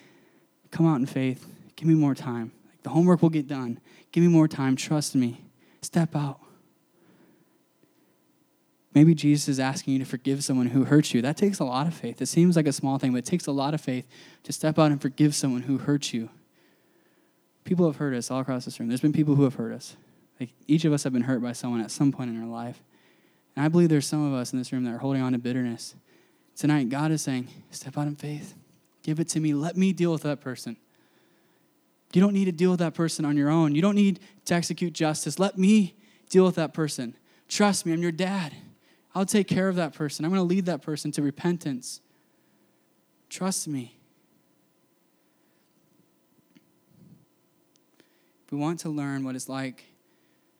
come 0.72 0.88
out 0.88 0.96
in 0.96 1.06
faith. 1.06 1.46
Give 1.76 1.86
me 1.86 1.94
more 1.94 2.16
time. 2.16 2.50
The 2.82 2.90
homework 2.90 3.22
will 3.22 3.30
get 3.30 3.46
done. 3.46 3.78
Give 4.10 4.24
me 4.24 4.28
more 4.28 4.48
time. 4.48 4.74
Trust 4.74 5.14
me. 5.14 5.44
Step 5.82 6.16
out. 6.16 6.40
Maybe 8.92 9.14
Jesus 9.14 9.48
is 9.48 9.60
asking 9.60 9.92
you 9.92 9.98
to 10.00 10.04
forgive 10.04 10.42
someone 10.42 10.66
who 10.66 10.84
hurt 10.84 11.14
you. 11.14 11.22
That 11.22 11.36
takes 11.36 11.60
a 11.60 11.64
lot 11.64 11.86
of 11.86 11.94
faith. 11.94 12.20
It 12.20 12.26
seems 12.26 12.56
like 12.56 12.66
a 12.66 12.72
small 12.72 12.98
thing, 12.98 13.12
but 13.12 13.18
it 13.18 13.24
takes 13.24 13.46
a 13.46 13.52
lot 13.52 13.72
of 13.72 13.80
faith 13.80 14.06
to 14.42 14.52
step 14.52 14.78
out 14.78 14.90
and 14.90 15.00
forgive 15.00 15.34
someone 15.34 15.62
who 15.62 15.78
hurt 15.78 16.12
you. 16.12 16.28
People 17.62 17.86
have 17.86 17.96
hurt 17.96 18.14
us 18.14 18.30
all 18.30 18.40
across 18.40 18.64
this 18.64 18.80
room. 18.80 18.88
There's 18.88 19.00
been 19.00 19.12
people 19.12 19.36
who 19.36 19.44
have 19.44 19.54
hurt 19.54 19.72
us. 19.72 19.96
Like 20.40 20.50
each 20.66 20.84
of 20.84 20.92
us 20.92 21.04
have 21.04 21.12
been 21.12 21.22
hurt 21.22 21.42
by 21.42 21.52
someone 21.52 21.80
at 21.80 21.90
some 21.90 22.10
point 22.10 22.30
in 22.30 22.42
our 22.42 22.48
life. 22.48 22.82
And 23.54 23.64
I 23.64 23.68
believe 23.68 23.90
there's 23.90 24.06
some 24.06 24.26
of 24.26 24.38
us 24.38 24.52
in 24.52 24.58
this 24.58 24.72
room 24.72 24.84
that 24.84 24.94
are 24.94 24.98
holding 24.98 25.22
on 25.22 25.32
to 25.32 25.38
bitterness. 25.38 25.94
Tonight, 26.56 26.88
God 26.88 27.12
is 27.12 27.22
saying, 27.22 27.48
step 27.70 27.96
out 27.96 28.06
in 28.06 28.16
faith. 28.16 28.54
Give 29.02 29.20
it 29.20 29.28
to 29.28 29.40
me. 29.40 29.54
Let 29.54 29.76
me 29.76 29.92
deal 29.92 30.12
with 30.12 30.22
that 30.22 30.40
person. 30.40 30.76
You 32.12 32.20
don't 32.20 32.32
need 32.32 32.46
to 32.46 32.52
deal 32.52 32.70
with 32.70 32.80
that 32.80 32.94
person 32.94 33.24
on 33.24 33.36
your 33.36 33.50
own. 33.50 33.74
You 33.74 33.82
don't 33.82 33.94
need 33.94 34.18
to 34.46 34.54
execute 34.54 34.92
justice. 34.92 35.38
Let 35.38 35.56
me 35.56 35.94
deal 36.28 36.44
with 36.44 36.56
that 36.56 36.74
person. 36.74 37.14
Trust 37.46 37.86
me, 37.86 37.92
I'm 37.92 38.02
your 38.02 38.12
dad. 38.12 38.52
I'll 39.14 39.26
take 39.26 39.48
care 39.48 39.68
of 39.68 39.76
that 39.76 39.92
person. 39.92 40.24
I'm 40.24 40.30
going 40.30 40.40
to 40.40 40.44
lead 40.44 40.66
that 40.66 40.82
person 40.82 41.10
to 41.12 41.22
repentance. 41.22 42.00
Trust 43.28 43.66
me. 43.66 43.96
If 48.46 48.52
we 48.52 48.58
want 48.58 48.80
to 48.80 48.88
learn 48.88 49.24
what 49.24 49.34
it's 49.34 49.48
like 49.48 49.84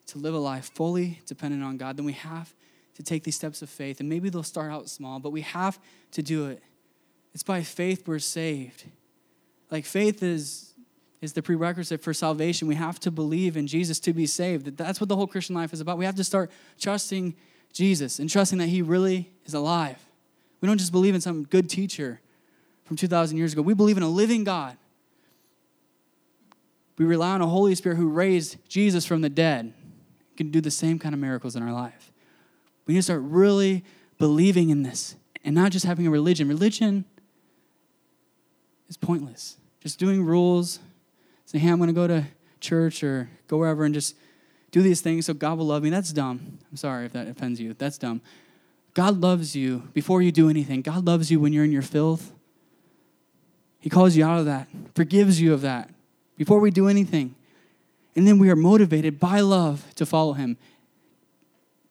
to 0.07 0.19
live 0.19 0.35
a 0.35 0.39
life 0.39 0.71
fully 0.75 1.21
dependent 1.27 1.63
on 1.63 1.77
God, 1.77 1.97
then 1.97 2.05
we 2.05 2.13
have 2.13 2.55
to 2.95 3.03
take 3.03 3.25
these 3.25 3.37
steps 3.37 3.63
of 3.63 3.71
faith. 3.71 4.01
And 4.01 4.09
maybe 4.09 4.29
they'll 4.29 4.43
start 4.43 4.71
out 4.71 4.89
small, 4.89 5.21
but 5.21 5.31
we 5.31 5.41
have 5.43 5.79
to 6.13 6.23
do 6.23 6.47
it. 6.47 6.63
It's 7.33 7.43
by 7.43 7.63
faith 7.63 8.07
we're 8.07 8.19
saved. 8.19 8.85
Like 9.71 9.85
faith 9.85 10.23
is 10.23 10.67
is 11.21 11.35
the 11.35 11.43
prerequisite 11.43 12.01
for 12.01 12.15
salvation. 12.15 12.67
We 12.67 12.77
have 12.77 12.99
to 13.01 13.11
believe 13.11 13.57
in 13.57 13.67
Jesus 13.67 14.01
to 14.01 14.13
be 14.15 14.27
saved. 14.27 14.79
That's 14.79 15.01
what 15.01 15.09
the 15.09 15.17
whole 15.17 15.27
Christian 15.27 15.55
life 15.55 15.73
is 15.73 15.81
about. 15.81 15.99
We 15.99 16.07
have 16.07 16.15
to 16.15 16.25
start 16.25 16.51
trusting 16.81 17.35
Jesus 17.73 18.19
and 18.19 18.29
trusting 18.29 18.59
that 18.59 18.69
He 18.69 18.83
really 18.83 19.31
is 19.45 19.55
alive. 19.55 19.99
We 20.61 20.67
don't 20.67 20.79
just 20.79 20.93
believe 20.93 21.15
in 21.15 21.21
some 21.21 21.45
good 21.45 21.69
teacher 21.71 22.21
from 22.85 22.97
2,000 22.97 23.39
years 23.39 23.53
ago, 23.53 23.63
we 23.63 23.73
believe 23.73 23.97
in 23.97 24.03
a 24.03 24.09
living 24.09 24.43
God. 24.43 24.77
We 26.99 27.05
rely 27.05 27.31
on 27.31 27.41
a 27.41 27.47
Holy 27.47 27.75
Spirit 27.77 27.97
who 27.97 28.09
raised 28.09 28.57
Jesus 28.69 29.07
from 29.07 29.21
the 29.21 29.31
dead, 29.31 29.73
can 30.37 30.51
do 30.51 30.61
the 30.61 30.73
same 30.73 30.99
kind 30.99 31.15
of 31.15 31.21
miracles 31.21 31.55
in 31.55 31.63
our 31.63 31.73
life. 31.73 32.11
We 32.87 32.95
need 32.95 32.99
to 32.99 33.05
start 33.05 33.23
really 33.23 33.85
believing 34.19 34.71
in 34.71 34.83
this 34.83 35.15
and 35.45 35.55
not 35.55 35.71
just 35.71 35.87
having 35.87 36.05
a 36.05 36.11
religion. 36.11 36.49
Religion 36.49 37.05
is 38.89 38.97
pointless. 38.97 39.57
Just 39.81 40.01
doing 40.01 40.25
rules, 40.25 40.81
saying, 41.47 41.63
hey, 41.63 41.71
I'm 41.71 41.79
going 41.79 41.87
to 41.87 41.95
go 41.95 42.09
to 42.09 42.27
church 42.59 43.05
or 43.05 43.31
go 43.47 43.59
wherever 43.59 43.85
and 43.85 43.95
just 43.95 44.17
do 44.71 44.83
these 44.83 45.01
things 45.01 45.27
so 45.27 45.35
God 45.35 45.59
will 45.59 45.67
love 45.67 45.83
me. 45.83 45.91
That's 45.91 46.13
dumb. 46.13 46.59
I'm 46.71 46.77
sorry 46.77 47.07
if 47.07 47.13
that 47.13 47.27
offends 47.27 47.61
you. 47.61 47.75
That's 47.75 47.99
dumb. 47.99 48.21
God 48.95 49.21
loves 49.21 49.55
you 49.55 49.89
before 49.93 50.23
you 50.23 50.33
do 50.33 50.49
anything. 50.49 50.83
God 50.83 51.07
loves 51.07 51.31
you 51.31 51.41
when 51.41 51.53
you're 51.53 51.65
in 51.65 51.73
your 51.73 51.83
filth. 51.83 52.33
He 53.81 53.89
calls 53.89 54.17
you 54.17 54.25
out 54.25 54.39
of 54.39 54.45
that, 54.47 54.69
forgives 54.95 55.41
you 55.41 55.55
of 55.55 55.63
that 55.63 55.91
before 56.37 56.61
we 56.61 56.71
do 56.71 56.89
anything. 56.89 57.35
And 58.15 58.27
then 58.27 58.39
we 58.39 58.51
are 58.51 58.57
motivated 58.57 59.19
by 59.19 59.41
love 59.41 59.95
to 59.95 60.05
follow 60.05 60.35
Him. 60.35 60.59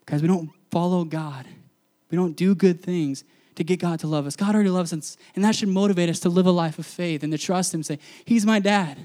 Because 0.05 0.21
we 0.21 0.27
don't 0.27 0.51
follow 0.69 1.03
God, 1.03 1.47
we 2.11 2.17
don't 2.17 2.35
do 2.35 2.53
good 2.53 2.81
things 2.81 3.23
to 3.55 3.63
get 3.63 3.79
God 3.79 3.99
to 3.99 4.07
love 4.07 4.25
us. 4.25 4.35
God 4.35 4.55
already 4.55 4.69
loves 4.69 4.93
us, 4.93 5.17
and 5.35 5.43
that 5.43 5.55
should 5.55 5.69
motivate 5.69 6.09
us 6.09 6.19
to 6.21 6.29
live 6.29 6.45
a 6.45 6.51
life 6.51 6.79
of 6.79 6.85
faith 6.85 7.23
and 7.23 7.31
to 7.31 7.37
trust 7.37 7.73
Him, 7.73 7.83
say, 7.83 7.99
He's 8.25 8.45
my 8.45 8.59
dad. 8.59 8.97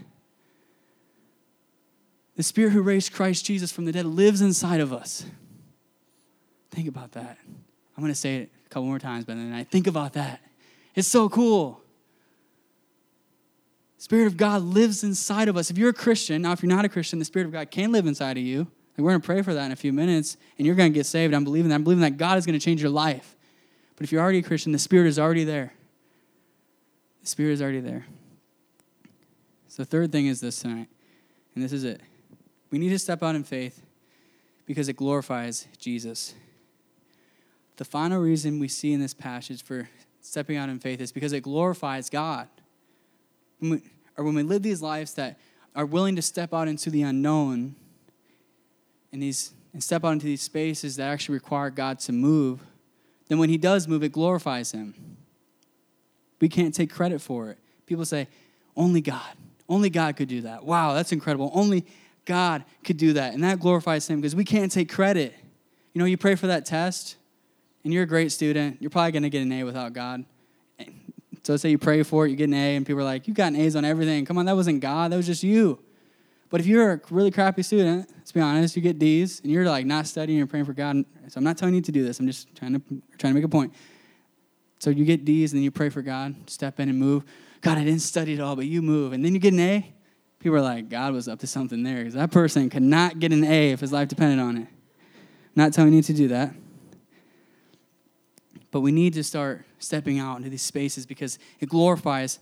The 2.37 2.43
Spirit 2.43 2.73
who 2.73 2.83
raised 2.83 3.13
Christ 3.13 3.45
Jesus 3.45 3.71
from 3.71 3.85
the 3.85 3.93
dead 3.93 4.07
lives 4.07 4.41
inside 4.41 4.81
of 4.81 4.93
us. 4.93 5.25
Think 6.71 6.89
about 6.89 7.13
that. 7.13 7.39
I'm 7.97 8.03
going 8.03 8.13
to 8.13 8.19
say 8.19 8.37
it 8.37 8.51
a 8.67 8.69
couple 8.69 8.87
more 8.87 8.99
times, 8.99 9.25
but 9.25 9.37
then 9.37 9.53
I 9.53 9.63
think 9.63 9.87
about 9.87 10.15
that. 10.15 10.41
It's 10.95 11.07
so 11.07 11.29
cool. 11.29 11.81
Spirit 13.99 14.27
of 14.27 14.37
God 14.37 14.63
lives 14.63 15.05
inside 15.05 15.49
of 15.49 15.57
us. 15.57 15.71
If 15.71 15.79
you're 15.79 15.91
a 15.91 15.95
Christian, 15.95 16.43
now 16.43 16.53
if 16.53 16.63
you're 16.63 16.69
not 16.69 16.85
a 16.85 16.89
Christian, 16.89 17.19
the 17.19 17.25
Spirit 17.25 17.47
of 17.47 17.53
God 17.53 17.71
can 17.71 17.93
live 17.93 18.07
inside 18.07 18.37
of 18.37 18.43
you. 18.43 18.59
Like 18.59 19.05
we're 19.05 19.11
going 19.11 19.21
to 19.23 19.27
pray 19.27 19.43
for 19.43 19.55
that 19.55 19.67
in 19.67 19.73
a 19.73 19.77
few 19.77 19.93
minutes, 19.93 20.37
and 20.59 20.67
you're 20.67 20.77
going 20.77 20.93
to 20.93 20.95
get 20.95 21.07
saved. 21.07 21.35
I'm 21.35 21.45
believing 21.45 21.69
that. 21.71 21.77
I'm 21.77 21.85
believing 21.85 22.03
that 22.03 22.17
God 22.17 22.37
is 22.37 22.45
going 22.47 22.59
to 22.59 22.65
change 22.65 22.83
your 22.83 22.91
life. 22.91 23.35
But 23.97 24.05
if 24.05 24.13
you're 24.13 24.21
already 24.21 24.39
a 24.39 24.43
Christian, 24.43 24.73
the 24.73 24.79
Spirit 24.79 25.07
is 25.07 25.19
already 25.19 25.45
there. 25.45 25.73
The 27.23 27.29
Spirit 27.29 27.53
is 27.53 27.63
already 27.63 27.81
there. 27.81 28.07
So 29.69 29.85
third 29.85 30.13
thing 30.13 30.27
is 30.27 30.41
this 30.41 30.61
tonight, 30.61 30.89
and 31.55 31.65
this 31.65 31.73
is 31.73 31.85
it. 31.85 32.01
We 32.75 32.81
need 32.81 32.89
to 32.89 32.99
step 32.99 33.23
out 33.23 33.37
in 33.37 33.45
faith 33.45 33.85
because 34.67 34.89
it 34.89 34.97
glorifies 34.97 35.69
Jesus. 35.79 36.35
The 37.77 37.85
final 37.85 38.21
reason 38.21 38.59
we 38.59 38.67
see 38.67 38.93
in 38.93 38.99
this 38.99 39.15
passage 39.15 39.63
for 39.63 39.89
stepping 40.21 40.57
out 40.57 40.69
in 40.69 40.81
faith 40.81 41.01
is 41.01 41.13
because 41.13 41.33
it 41.33 41.45
glorifies 41.45 42.11
God. 42.11 42.49
When 43.61 43.71
we, 43.71 43.83
or 44.17 44.25
when 44.25 44.35
we 44.35 44.43
live 44.43 44.63
these 44.63 44.83
lives 44.83 45.15
that 45.15 45.39
are 45.77 45.87
willing 45.87 46.17
to 46.17 46.23
step 46.23 46.53
out 46.53 46.67
into 46.67 46.91
the 46.91 47.03
unknown 47.03 47.77
and, 49.13 49.23
these, 49.23 49.53
and 49.73 49.81
step 49.81 50.05
out 50.05 50.15
into 50.15 50.27
these 50.27 50.43
spaces 50.43 50.97
that 50.97 51.05
actually 51.05 51.35
require 51.35 51.71
God 51.71 52.01
to 52.01 52.13
move, 52.13 52.59
then 53.29 53.39
when 53.39 53.51
He 53.51 53.57
does 53.57 53.87
move, 53.87 54.03
it 54.03 54.11
glorifies 54.11 54.73
Him. 54.73 55.17
We 56.41 56.49
can't 56.49 56.75
take 56.75 56.91
credit 56.91 57.21
for 57.21 57.51
it. 57.51 57.59
People 57.87 58.05
say, 58.05 58.27
only 58.77 59.01
God. 59.01 59.37
Only 59.69 59.91
God 59.91 60.17
could 60.17 60.29
do 60.29 60.41
that. 60.41 60.65
Wow, 60.65 60.93
that's 60.95 61.13
incredible. 61.13 61.53
Only 61.55 61.87
God 62.25 62.65
could 62.85 62.97
do 62.97 63.13
that. 63.15 63.35
And 63.35 63.45
that 63.45 63.61
glorifies 63.61 64.09
Him 64.09 64.21
because 64.21 64.35
we 64.35 64.45
can't 64.45 64.71
take 64.71 64.91
credit. 64.91 65.35
You 65.93 65.99
know, 65.99 66.05
you 66.05 66.17
pray 66.17 66.35
for 66.35 66.47
that 66.49 66.65
test 66.65 67.17
and 67.85 67.93
you're 67.93 68.03
a 68.05 68.07
great 68.07 68.33
student, 68.33 68.79
you're 68.81 68.91
probably 68.91 69.13
going 69.13 69.23
to 69.23 69.31
get 69.31 69.43
an 69.43 69.53
A 69.53 69.65
without 69.65 69.93
God. 69.93 70.25
So 71.43 71.59
say 71.59 71.71
you 71.71 71.79
pray 71.79 72.03
for 72.03 72.27
it, 72.27 72.31
you 72.31 72.37
get 72.37 72.49
an 72.49 72.55
A, 72.55 72.77
and 72.77 72.87
people 72.87 73.01
are 73.01 73.05
like, 73.05 73.29
You've 73.29 73.37
gotten 73.37 73.57
A's 73.57 73.77
on 73.77 73.85
everything. 73.85 74.25
Come 74.25 74.39
on, 74.39 74.47
that 74.47 74.57
wasn't 74.57 74.81
God, 74.81 75.13
that 75.13 75.17
was 75.17 75.27
just 75.27 75.43
you. 75.43 75.79
But 76.49 76.61
if 76.61 76.67
you're 76.67 76.93
a 76.93 77.01
really 77.11 77.31
crappy 77.31 77.63
student, 77.63 78.09
let's 78.17 78.33
be 78.33 78.41
honest, 78.41 78.77
you 78.77 78.83
get 78.83 78.99
D's 78.99 79.41
and 79.41 79.51
you're 79.51 79.67
like 79.67 79.87
not 79.87 80.07
studying, 80.07 80.39
you're 80.39 80.47
praying 80.47 80.67
for 80.67 80.73
God. 80.73 81.05
So 81.29 81.39
I'm 81.39 81.45
not 81.45 81.59
telling 81.59 81.75
you 81.75 81.81
to 81.83 81.93
do 81.93 82.05
this, 82.05 82.21
I'm 82.21 82.27
just 82.27 82.55
trying 82.55 82.75
to, 82.75 82.81
trying 83.19 83.33
to 83.33 83.35
make 83.35 83.45
a 83.45 83.49
point. 83.49 83.75
So 84.79 84.91
you 84.91 85.05
get 85.05 85.25
D's 85.25 85.53
and 85.53 85.59
then 85.59 85.65
you 85.65 85.71
pray 85.71 85.89
for 85.89 86.03
God, 86.03 86.35
step 86.49 86.81
in 86.81 86.89
and 86.89 86.99
move. 86.99 87.25
God, 87.61 87.79
I 87.79 87.85
didn't 87.85 88.03
study 88.03 88.35
at 88.35 88.41
all, 88.41 88.57
but 88.57 88.67
you 88.67 88.83
move. 88.83 89.13
And 89.13 89.25
then 89.25 89.35
you 89.35 89.41
get 89.41 89.53
an 89.53 89.61
A 89.61 89.94
people 90.45 90.59
are 90.59 90.61
like, 90.61 90.91
God 90.91 91.15
was 91.15 91.27
up 91.27 91.39
to 91.39 91.47
something 91.47 91.83
there 91.83 91.97
because 91.97 92.13
that 92.13 92.31
person 92.31 92.69
could 92.69 92.83
not 92.83 93.19
get 93.19 93.33
an 93.33 93.45
A 93.45 93.71
if 93.71 93.81
his 93.81 93.93
life 93.93 94.09
depended 94.09 94.39
on 94.39 94.59
it. 94.59 94.69
not 95.57 95.73
telling 95.73 95.95
you 95.95 96.03
to 96.03 96.13
do 96.13 96.29
that. 96.29 96.53
But 98.71 98.83
we 98.83 98.93
need 98.93 99.15
to 99.15 99.25
start 99.25 99.65
stepping 99.79 100.19
out 100.19 100.37
into 100.37 100.51
these 100.51 100.61
spaces 100.61 101.07
because 101.07 101.39
it 101.61 101.71
glorifies 101.71 102.41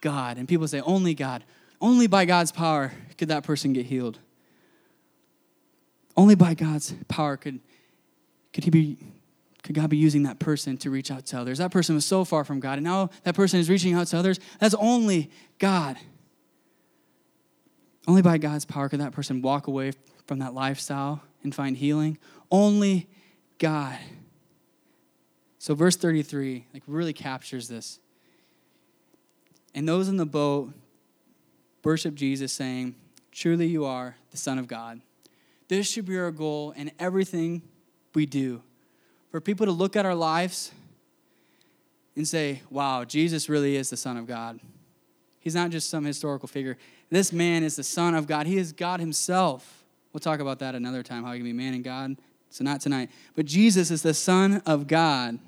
God. 0.00 0.36
And 0.36 0.48
people 0.48 0.66
say, 0.66 0.80
only 0.80 1.14
God. 1.14 1.44
Only 1.80 2.08
by 2.08 2.24
God's 2.24 2.50
power 2.50 2.92
could 3.18 3.28
that 3.28 3.44
person 3.44 3.72
get 3.72 3.86
healed. 3.86 4.18
Only 6.16 6.34
by 6.34 6.54
God's 6.54 6.92
power 7.06 7.36
could, 7.36 7.60
could 8.52 8.64
he 8.64 8.70
be 8.70 8.98
could 9.62 9.74
God 9.74 9.88
be 9.88 9.96
using 9.96 10.24
that 10.24 10.38
person 10.38 10.76
to 10.78 10.90
reach 10.90 11.10
out 11.10 11.24
to 11.26 11.38
others? 11.38 11.56
That 11.56 11.70
person 11.70 11.94
was 11.94 12.04
so 12.04 12.26
far 12.26 12.44
from 12.44 12.60
God, 12.60 12.74
and 12.74 12.84
now 12.84 13.08
that 13.22 13.34
person 13.34 13.58
is 13.58 13.70
reaching 13.70 13.94
out 13.94 14.08
to 14.08 14.18
others. 14.18 14.38
That's 14.58 14.74
only 14.74 15.30
God. 15.58 15.96
Only 18.06 18.22
by 18.22 18.38
God's 18.38 18.64
power 18.64 18.88
could 18.88 19.00
that 19.00 19.12
person 19.12 19.42
walk 19.42 19.66
away 19.66 19.92
from 20.26 20.38
that 20.40 20.54
lifestyle 20.54 21.22
and 21.42 21.54
find 21.54 21.76
healing. 21.76 22.18
Only 22.50 23.08
God. 23.58 23.98
So 25.58 25.74
verse 25.74 25.96
33 25.96 26.66
like 26.72 26.82
really 26.86 27.12
captures 27.12 27.68
this. 27.68 27.98
And 29.74 29.88
those 29.88 30.08
in 30.08 30.16
the 30.16 30.26
boat 30.26 30.72
worship 31.84 32.14
Jesus, 32.14 32.52
saying, 32.52 32.94
Truly 33.32 33.66
you 33.66 33.84
are 33.84 34.16
the 34.30 34.36
Son 34.36 34.58
of 34.58 34.68
God. 34.68 35.00
This 35.68 35.90
should 35.90 36.06
be 36.06 36.18
our 36.18 36.30
goal 36.30 36.72
in 36.76 36.90
everything 36.98 37.62
we 38.14 38.26
do. 38.26 38.62
For 39.30 39.40
people 39.40 39.66
to 39.66 39.72
look 39.72 39.96
at 39.96 40.06
our 40.06 40.14
lives 40.14 40.72
and 42.16 42.26
say, 42.26 42.62
Wow, 42.70 43.04
Jesus 43.04 43.48
really 43.48 43.76
is 43.76 43.90
the 43.90 43.96
Son 43.96 44.16
of 44.16 44.26
God. 44.26 44.60
He's 45.40 45.54
not 45.54 45.70
just 45.70 45.90
some 45.90 46.04
historical 46.04 46.48
figure. 46.48 46.78
This 47.14 47.32
man 47.32 47.62
is 47.62 47.76
the 47.76 47.84
Son 47.84 48.16
of 48.16 48.26
God. 48.26 48.44
He 48.44 48.56
is 48.56 48.72
God 48.72 48.98
Himself. 48.98 49.84
We'll 50.12 50.18
talk 50.18 50.40
about 50.40 50.58
that 50.58 50.74
another 50.74 51.04
time, 51.04 51.22
how 51.22 51.30
He 51.30 51.38
can 51.38 51.44
be 51.44 51.52
man 51.52 51.72
and 51.72 51.84
God. 51.84 52.16
So, 52.50 52.64
not 52.64 52.80
tonight. 52.80 53.08
But 53.36 53.46
Jesus 53.46 53.92
is 53.92 54.02
the 54.02 54.14
Son 54.14 54.60
of 54.66 54.88
God. 54.88 55.38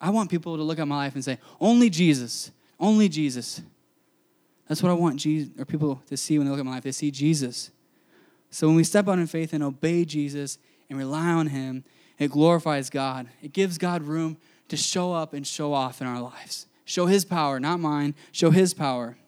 I 0.00 0.08
want 0.08 0.30
people 0.30 0.56
to 0.56 0.62
look 0.62 0.78
at 0.78 0.88
my 0.88 0.96
life 0.96 1.14
and 1.14 1.22
say, 1.22 1.38
only 1.60 1.90
Jesus, 1.90 2.50
only 2.78 3.10
Jesus. 3.10 3.60
That's 4.68 4.82
what 4.82 4.88
I 4.88 4.94
want 4.94 5.16
Jesus, 5.16 5.50
or 5.58 5.66
people 5.66 6.00
to 6.06 6.16
see 6.16 6.38
when 6.38 6.46
they 6.46 6.50
look 6.50 6.60
at 6.60 6.64
my 6.64 6.76
life. 6.76 6.84
They 6.84 6.92
see 6.92 7.10
Jesus. 7.10 7.70
So 8.50 8.68
when 8.68 8.76
we 8.76 8.84
step 8.84 9.06
out 9.06 9.18
in 9.18 9.26
faith 9.26 9.52
and 9.52 9.62
obey 9.62 10.06
Jesus 10.06 10.56
and 10.88 10.98
rely 10.98 11.26
on 11.26 11.48
Him, 11.48 11.84
it 12.18 12.30
glorifies 12.30 12.88
God. 12.88 13.28
It 13.42 13.52
gives 13.52 13.76
God 13.76 14.04
room 14.04 14.38
to 14.68 14.78
show 14.78 15.12
up 15.12 15.34
and 15.34 15.46
show 15.46 15.74
off 15.74 16.00
in 16.00 16.06
our 16.06 16.22
lives. 16.22 16.66
Show 16.86 17.04
His 17.04 17.26
power, 17.26 17.60
not 17.60 17.80
mine. 17.80 18.14
Show 18.32 18.50
His 18.50 18.72
power. 18.72 19.18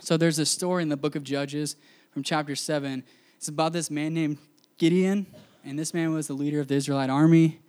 So 0.00 0.16
there's 0.16 0.38
a 0.38 0.46
story 0.46 0.82
in 0.82 0.88
the 0.88 0.96
book 0.96 1.16
of 1.16 1.22
Judges 1.22 1.76
from 2.10 2.22
chapter 2.22 2.54
7. 2.54 3.04
It's 3.36 3.48
about 3.48 3.72
this 3.72 3.90
man 3.90 4.14
named 4.14 4.38
Gideon, 4.78 5.26
and 5.64 5.78
this 5.78 5.94
man 5.94 6.12
was 6.12 6.26
the 6.26 6.34
leader 6.34 6.60
of 6.60 6.68
the 6.68 6.74
Israelite 6.74 7.10
army 7.10 7.60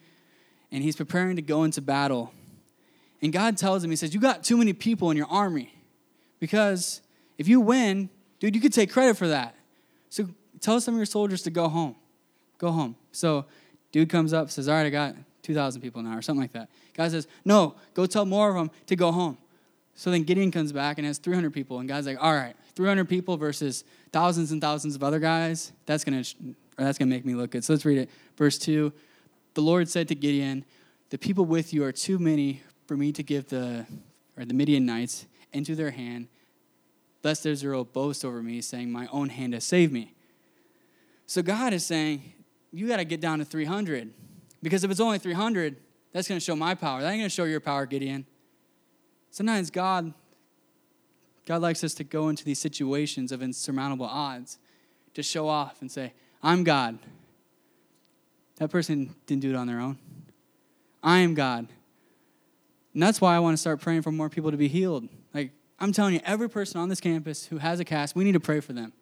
and 0.72 0.84
he's 0.84 0.96
preparing 0.98 1.38
to 1.38 1.42
go 1.42 1.64
into 1.64 1.82
battle. 1.82 2.34
And 3.22 3.32
God 3.32 3.58
tells 3.58 3.84
him, 3.84 3.90
He 3.90 3.96
says, 3.96 4.14
You 4.14 4.20
got 4.20 4.44
too 4.44 4.58
many 4.58 4.74
people 4.74 5.10
in 5.10 5.18
your 5.18 5.28
army 5.28 5.74
because 6.40 7.02
if 7.38 7.48
you 7.48 7.62
win, 7.62 8.10
dude, 8.40 8.56
you 8.56 8.62
could 8.62 8.74
take 8.74 8.92
credit 8.92 9.18
for 9.18 9.30
that. 9.30 9.56
So 10.10 10.28
tell 10.60 10.80
some 10.82 10.94
of 10.94 10.98
your 10.98 11.06
soldiers 11.06 11.42
to 11.44 11.50
go 11.50 11.70
home. 11.70 11.96
Go 12.58 12.72
home. 12.72 12.98
So 13.14 13.46
dude 13.94 14.10
comes 14.10 14.34
up, 14.34 14.52
says, 14.52 14.68
All 14.68 14.76
right, 14.76 14.86
I 14.86 14.90
got 14.90 15.16
2,000 15.44 15.82
people 15.82 16.02
now, 16.02 16.18
or 16.18 16.22
something 16.22 16.42
like 16.42 16.54
that. 16.54 16.70
God 16.94 17.12
says, 17.12 17.28
No, 17.46 17.76
go 17.94 18.06
tell 18.06 18.26
more 18.26 18.50
of 18.50 18.56
them 18.56 18.70
to 18.88 18.96
go 18.96 19.14
home. 19.14 19.38
So 19.96 20.12
then 20.12 20.24
Gideon 20.24 20.52
comes 20.52 20.72
back 20.72 20.98
and 20.98 21.08
has 21.08 21.18
300 21.18 21.52
people, 21.54 21.80
and 21.80 21.88
God's 21.88 22.08
like, 22.08 22.22
All 22.22 22.34
right, 22.34 22.56
300 22.76 23.08
people 23.08 23.38
versus 23.38 23.84
thousands 24.12 24.52
and 24.52 24.62
thousands 24.62 24.96
of 24.96 25.04
other 25.04 25.20
guys, 25.20 25.72
that's 25.86 26.04
going 26.04 26.22
to 26.24 26.36
that's 26.78 26.98
going 26.98 27.10
to 27.10 27.16
make 27.16 27.26
me 27.26 27.36
look 27.36 27.52
good. 27.52 27.64
So 27.64 27.74
let's 27.74 27.86
read 27.86 27.98
it. 27.98 28.10
Verse 28.38 28.58
2 28.58 28.91
the 29.56 29.62
Lord 29.62 29.89
said 29.89 30.08
to 30.10 30.16
Gideon, 30.16 30.64
The 31.10 31.18
people 31.18 31.46
with 31.46 31.74
you 31.74 31.84
are 31.84 31.91
too 31.91 32.20
many 32.20 32.62
for 32.86 32.96
me 32.96 33.12
to 33.14 33.24
give 33.24 33.48
the, 33.48 33.86
or 34.38 34.46
the 34.46 34.54
Midianites 34.54 35.26
into 35.54 35.76
their 35.76 35.91
hand, 35.91 36.28
lest 37.24 37.46
Israel 37.46 37.86
boast 37.86 38.24
over 38.24 38.43
me, 38.43 38.62
saying, 38.62 38.91
My 38.91 39.08
own 39.08 39.30
hand 39.30 39.54
has 39.54 39.64
saved 39.64 39.91
me. 39.91 40.14
So 41.26 41.41
God 41.41 41.74
is 41.74 41.86
saying, 41.86 42.34
You 42.72 42.88
got 42.88 42.98
to 42.98 43.06
get 43.06 43.22
down 43.22 43.39
to 43.39 43.46
300. 43.46 44.14
Because 44.62 44.84
if 44.84 44.91
it's 44.91 45.00
only 45.00 45.20
300, 45.20 45.78
that's 46.12 46.28
going 46.28 46.39
to 46.39 46.43
show 46.43 46.56
my 46.56 46.76
power. 46.76 47.02
That 47.02 47.10
ain't 47.10 47.22
going 47.22 47.30
to 47.30 47.34
show 47.34 47.46
your 47.46 47.60
power, 47.60 47.86
Gideon. 47.86 48.26
Sometimes 49.36 49.70
God, 49.70 50.14
God 51.46 51.62
likes 51.62 51.84
us 51.84 51.94
to 51.96 52.06
go 52.06 52.30
into 52.30 52.46
these 52.46 52.58
situations 52.58 53.34
of 53.34 53.44
insurmountable 53.44 54.06
odds 54.06 54.60
to 55.14 55.22
show 55.22 55.50
off 55.50 55.82
and 55.82 55.92
say, 55.92 56.14
I'm 56.42 56.64
God. 56.64 56.98
That 58.60 58.70
person 58.70 59.14
didn't 59.28 59.42
do 59.42 59.50
it 59.50 59.58
on 59.58 59.68
their 59.68 59.82
own. 59.82 59.98
I 61.04 61.18
am 61.18 61.34
God. 61.34 61.68
And 62.94 63.04
that's 63.04 63.20
why 63.20 63.36
I 63.36 63.40
want 63.40 63.56
to 63.56 63.58
start 63.58 63.82
praying 63.82 64.04
for 64.04 64.12
more 64.14 64.30
people 64.30 64.52
to 64.52 64.58
be 64.58 64.70
healed. 64.70 65.10
Like, 65.34 65.52
I'm 65.82 65.92
telling 65.92 66.14
you, 66.14 66.22
every 66.24 66.50
person 66.50 66.80
on 66.80 66.88
this 66.88 67.02
campus 67.02 67.46
who 67.48 67.58
has 67.58 67.82
a 67.82 67.84
cast, 67.84 68.16
we 68.16 68.24
need 68.24 68.36
to 68.36 68.40
pray 68.40 68.62
for 68.62 68.72
them. 68.72 68.94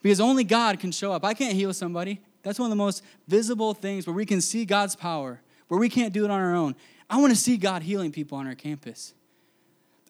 Because 0.00 0.18
only 0.18 0.44
God 0.44 0.80
can 0.80 0.92
show 0.92 1.12
up. 1.12 1.26
I 1.26 1.34
can't 1.34 1.52
heal 1.52 1.74
somebody. 1.74 2.22
That's 2.42 2.58
one 2.58 2.68
of 2.68 2.70
the 2.70 2.82
most 2.82 3.04
visible 3.26 3.74
things 3.74 4.06
where 4.06 4.16
we 4.16 4.24
can 4.24 4.40
see 4.40 4.64
God's 4.64 4.96
power, 4.96 5.42
where 5.66 5.78
we 5.78 5.90
can't 5.90 6.14
do 6.14 6.24
it 6.24 6.30
on 6.30 6.40
our 6.40 6.54
own. 6.54 6.74
I 7.10 7.20
want 7.20 7.32
to 7.32 7.38
see 7.38 7.58
God 7.58 7.82
healing 7.82 8.12
people 8.12 8.38
on 8.38 8.46
our 8.46 8.54
campus. 8.54 9.12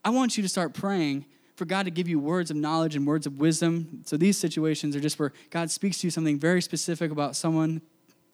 I 0.09 0.11
want 0.11 0.39
you 0.39 0.43
to 0.43 0.49
start 0.49 0.73
praying 0.73 1.27
for 1.55 1.67
God 1.67 1.83
to 1.83 1.91
give 1.91 2.09
you 2.09 2.19
words 2.19 2.51
of 2.51 2.57
knowledge 2.57 2.97
and 2.97 3.07
words 3.07 3.27
of 3.27 3.39
wisdom. 3.39 4.05
So 4.07 4.17
these 4.17 4.39
situations 4.39 4.97
are 4.97 5.01
just 5.01 5.19
where 5.19 5.35
God 5.51 5.71
speaks 5.71 5.99
to 5.99 6.07
you 6.07 6.11
something 6.11 6.39
very 6.39 6.63
specific 6.63 7.11
about 7.11 7.37
someone 7.37 7.83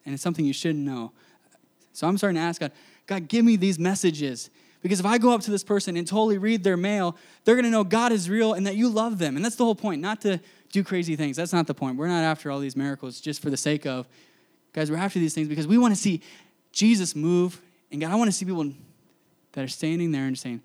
and 0.04 0.14
it's 0.14 0.22
something 0.22 0.44
you 0.44 0.52
shouldn't 0.52 0.84
know. 0.84 1.10
So 1.92 2.06
I'm 2.06 2.16
starting 2.16 2.36
to 2.36 2.42
ask 2.42 2.60
God, 2.60 2.70
God, 3.08 3.26
give 3.26 3.44
me 3.44 3.56
these 3.56 3.76
messages. 3.76 4.50
Because 4.82 5.00
if 5.00 5.06
I 5.06 5.18
go 5.18 5.34
up 5.34 5.40
to 5.40 5.50
this 5.50 5.64
person 5.64 5.96
and 5.96 6.06
totally 6.06 6.38
read 6.38 6.62
their 6.62 6.76
mail, 6.76 7.16
they're 7.44 7.56
going 7.56 7.64
to 7.64 7.72
know 7.72 7.82
God 7.82 8.12
is 8.12 8.30
real 8.30 8.52
and 8.52 8.64
that 8.68 8.76
you 8.76 8.88
love 8.88 9.18
them. 9.18 9.34
And 9.34 9.44
that's 9.44 9.56
the 9.56 9.64
whole 9.64 9.74
point, 9.74 10.00
not 10.00 10.20
to 10.20 10.38
do 10.70 10.84
crazy 10.84 11.16
things. 11.16 11.36
That's 11.36 11.52
not 11.52 11.66
the 11.66 11.74
point. 11.74 11.96
We're 11.96 12.06
not 12.06 12.22
after 12.22 12.52
all 12.52 12.60
these 12.60 12.76
miracles 12.76 13.20
just 13.20 13.42
for 13.42 13.50
the 13.50 13.56
sake 13.56 13.84
of. 13.84 14.06
Guys, 14.74 14.92
we're 14.92 14.96
after 14.96 15.18
these 15.18 15.34
things 15.34 15.48
because 15.48 15.66
we 15.66 15.76
want 15.76 15.92
to 15.92 16.00
see 16.00 16.20
Jesus 16.70 17.16
move. 17.16 17.60
And 17.90 18.00
God, 18.00 18.12
I 18.12 18.14
want 18.14 18.28
to 18.28 18.32
see 18.32 18.44
people 18.44 18.70
that 19.54 19.64
are 19.64 19.66
standing 19.66 20.12
there 20.12 20.26
and 20.26 20.38
saying, 20.38 20.62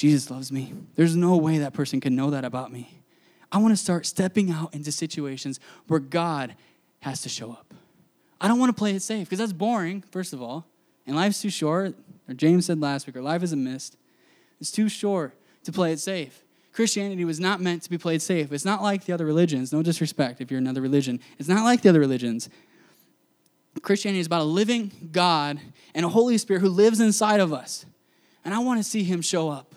Jesus 0.00 0.30
loves 0.30 0.50
me. 0.50 0.72
There's 0.94 1.14
no 1.14 1.36
way 1.36 1.58
that 1.58 1.74
person 1.74 2.00
can 2.00 2.16
know 2.16 2.30
that 2.30 2.42
about 2.42 2.72
me. 2.72 3.02
I 3.52 3.58
want 3.58 3.72
to 3.72 3.76
start 3.76 4.06
stepping 4.06 4.50
out 4.50 4.74
into 4.74 4.90
situations 4.92 5.60
where 5.88 6.00
God 6.00 6.54
has 7.00 7.20
to 7.20 7.28
show 7.28 7.50
up. 7.50 7.74
I 8.40 8.48
don't 8.48 8.58
want 8.58 8.74
to 8.74 8.78
play 8.78 8.94
it 8.94 9.02
safe 9.02 9.28
because 9.28 9.40
that's 9.40 9.52
boring, 9.52 10.02
first 10.10 10.32
of 10.32 10.40
all. 10.40 10.64
And 11.06 11.16
life's 11.16 11.42
too 11.42 11.50
short. 11.50 11.96
Or 12.26 12.32
James 12.32 12.64
said 12.64 12.80
last 12.80 13.06
week, 13.06 13.14
or 13.14 13.20
life 13.20 13.42
is 13.42 13.52
a 13.52 13.56
mist. 13.56 13.98
It's 14.58 14.70
too 14.70 14.88
short 14.88 15.34
to 15.64 15.70
play 15.70 15.92
it 15.92 16.00
safe. 16.00 16.44
Christianity 16.72 17.26
was 17.26 17.38
not 17.38 17.60
meant 17.60 17.82
to 17.82 17.90
be 17.90 17.98
played 17.98 18.22
safe. 18.22 18.50
It's 18.52 18.64
not 18.64 18.82
like 18.82 19.04
the 19.04 19.12
other 19.12 19.26
religions. 19.26 19.70
No 19.70 19.82
disrespect 19.82 20.40
if 20.40 20.50
you're 20.50 20.56
another 20.56 20.80
religion. 20.80 21.20
It's 21.38 21.46
not 21.46 21.62
like 21.62 21.82
the 21.82 21.90
other 21.90 22.00
religions. 22.00 22.48
Christianity 23.82 24.20
is 24.20 24.26
about 24.26 24.40
a 24.40 24.44
living 24.44 25.10
God 25.12 25.60
and 25.94 26.06
a 26.06 26.08
Holy 26.08 26.38
Spirit 26.38 26.60
who 26.60 26.70
lives 26.70 27.00
inside 27.00 27.40
of 27.40 27.52
us. 27.52 27.84
And 28.46 28.54
I 28.54 28.60
want 28.60 28.80
to 28.80 28.84
see 28.84 29.02
him 29.02 29.20
show 29.20 29.50
up. 29.50 29.69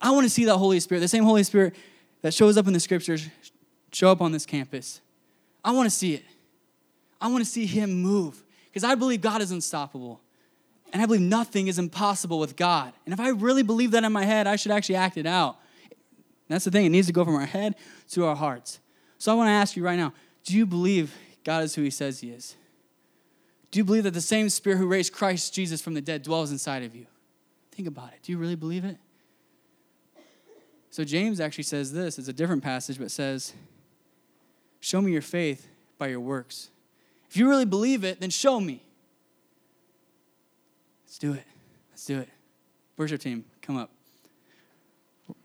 I 0.00 0.10
want 0.10 0.24
to 0.24 0.30
see 0.30 0.44
that 0.44 0.56
Holy 0.56 0.80
Spirit, 0.80 1.00
the 1.00 1.08
same 1.08 1.24
Holy 1.24 1.42
Spirit 1.42 1.74
that 2.22 2.34
shows 2.34 2.56
up 2.56 2.66
in 2.66 2.72
the 2.72 2.80
scriptures, 2.80 3.28
show 3.92 4.10
up 4.10 4.20
on 4.20 4.32
this 4.32 4.46
campus. 4.46 5.00
I 5.64 5.72
want 5.72 5.86
to 5.86 5.94
see 5.94 6.14
it. 6.14 6.24
I 7.20 7.28
want 7.28 7.44
to 7.44 7.50
see 7.50 7.66
him 7.66 8.00
move 8.02 8.42
because 8.66 8.84
I 8.84 8.94
believe 8.94 9.20
God 9.20 9.42
is 9.42 9.50
unstoppable. 9.50 10.20
And 10.92 11.02
I 11.02 11.06
believe 11.06 11.20
nothing 11.20 11.68
is 11.68 11.78
impossible 11.78 12.38
with 12.38 12.56
God. 12.56 12.92
And 13.04 13.12
if 13.12 13.20
I 13.20 13.28
really 13.28 13.62
believe 13.62 13.90
that 13.90 14.04
in 14.04 14.12
my 14.12 14.24
head, 14.24 14.46
I 14.46 14.56
should 14.56 14.72
actually 14.72 14.96
act 14.96 15.16
it 15.18 15.26
out. 15.26 15.56
That's 16.48 16.64
the 16.64 16.70
thing, 16.70 16.86
it 16.86 16.90
needs 16.90 17.06
to 17.08 17.12
go 17.12 17.24
from 17.24 17.34
our 17.34 17.44
head 17.44 17.74
to 18.12 18.24
our 18.24 18.34
hearts. 18.34 18.80
So 19.18 19.30
I 19.30 19.34
want 19.34 19.48
to 19.48 19.52
ask 19.52 19.76
you 19.76 19.84
right 19.84 19.98
now 19.98 20.14
do 20.44 20.56
you 20.56 20.64
believe 20.64 21.14
God 21.44 21.62
is 21.62 21.74
who 21.74 21.82
he 21.82 21.90
says 21.90 22.20
he 22.20 22.30
is? 22.30 22.56
Do 23.70 23.78
you 23.78 23.84
believe 23.84 24.04
that 24.04 24.14
the 24.14 24.20
same 24.22 24.48
Spirit 24.48 24.78
who 24.78 24.86
raised 24.86 25.12
Christ 25.12 25.52
Jesus 25.52 25.82
from 25.82 25.92
the 25.92 26.00
dead 26.00 26.22
dwells 26.22 26.50
inside 26.50 26.84
of 26.84 26.94
you? 26.94 27.06
Think 27.72 27.86
about 27.86 28.14
it. 28.14 28.20
Do 28.22 28.32
you 28.32 28.38
really 28.38 28.54
believe 28.54 28.84
it? 28.84 28.96
So 30.90 31.04
James 31.04 31.40
actually 31.40 31.64
says 31.64 31.92
this, 31.92 32.18
it's 32.18 32.28
a 32.28 32.32
different 32.32 32.62
passage, 32.62 32.98
but 32.98 33.10
says, 33.10 33.52
Show 34.80 35.00
me 35.00 35.12
your 35.12 35.22
faith 35.22 35.68
by 35.98 36.08
your 36.08 36.20
works. 36.20 36.70
If 37.28 37.36
you 37.36 37.48
really 37.48 37.64
believe 37.64 38.04
it, 38.04 38.20
then 38.20 38.30
show 38.30 38.60
me. 38.60 38.82
Let's 41.04 41.18
do 41.18 41.32
it. 41.32 41.44
Let's 41.90 42.04
do 42.04 42.20
it. 42.20 42.28
Worship 42.96 43.20
team, 43.20 43.44
come 43.60 43.76
up. 43.76 43.90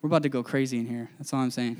We're 0.01 0.07
about 0.07 0.23
to 0.23 0.29
go 0.29 0.43
crazy 0.43 0.77
in 0.79 0.85
here. 0.85 1.09
That's 1.17 1.33
all 1.33 1.39
I'm 1.39 1.51
saying. 1.51 1.77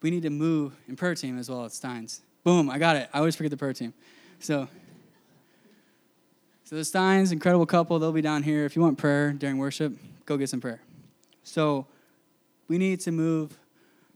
We 0.00 0.10
need 0.10 0.22
to 0.22 0.30
move 0.30 0.76
in 0.88 0.96
prayer 0.96 1.14
team 1.14 1.38
as 1.38 1.48
well 1.48 1.64
at 1.64 1.72
Steins. 1.72 2.20
Boom, 2.42 2.68
I 2.68 2.78
got 2.78 2.96
it. 2.96 3.08
I 3.12 3.18
always 3.18 3.36
forget 3.36 3.50
the 3.50 3.56
prayer 3.56 3.72
team. 3.72 3.94
So, 4.38 4.68
so 6.64 6.76
the 6.76 6.84
Steins, 6.84 7.30
incredible 7.30 7.66
couple, 7.66 7.98
they'll 7.98 8.10
be 8.10 8.22
down 8.22 8.42
here. 8.42 8.64
If 8.64 8.74
you 8.74 8.80
want 8.80 8.96
prayer 8.96 9.32
during 9.32 9.58
worship, 9.58 9.92
go 10.24 10.38
get 10.38 10.48
some 10.48 10.60
prayer. 10.60 10.80
So 11.42 11.86
we 12.68 12.78
need 12.78 13.00
to 13.00 13.12
move 13.12 13.58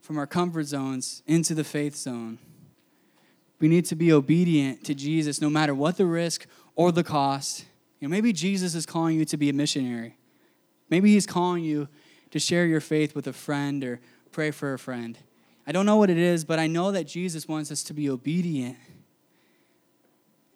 from 0.01 0.17
our 0.17 0.25
comfort 0.25 0.63
zones 0.63 1.21
into 1.27 1.53
the 1.53 1.63
faith 1.63 1.95
zone. 1.95 2.39
We 3.59 3.67
need 3.67 3.85
to 3.85 3.95
be 3.95 4.11
obedient 4.11 4.83
to 4.85 4.95
Jesus 4.95 5.41
no 5.41 5.49
matter 5.49 5.75
what 5.75 5.97
the 5.97 6.07
risk 6.07 6.47
or 6.75 6.91
the 6.91 7.03
cost. 7.03 7.65
You 7.99 8.07
know, 8.07 8.11
maybe 8.11 8.33
Jesus 8.33 8.73
is 8.73 8.85
calling 8.85 9.19
you 9.19 9.25
to 9.25 9.37
be 9.37 9.49
a 9.49 9.53
missionary. 9.53 10.17
Maybe 10.89 11.13
he's 11.13 11.27
calling 11.27 11.63
you 11.63 11.87
to 12.31 12.39
share 12.39 12.65
your 12.65 12.81
faith 12.81 13.13
with 13.13 13.27
a 13.27 13.33
friend 13.33 13.83
or 13.83 13.99
pray 14.31 14.49
for 14.49 14.73
a 14.73 14.79
friend. 14.79 15.19
I 15.67 15.71
don't 15.71 15.85
know 15.85 15.97
what 15.97 16.09
it 16.09 16.17
is, 16.17 16.45
but 16.45 16.57
I 16.57 16.65
know 16.65 16.91
that 16.91 17.03
Jesus 17.03 17.47
wants 17.47 17.71
us 17.71 17.83
to 17.83 17.93
be 17.93 18.09
obedient 18.09 18.77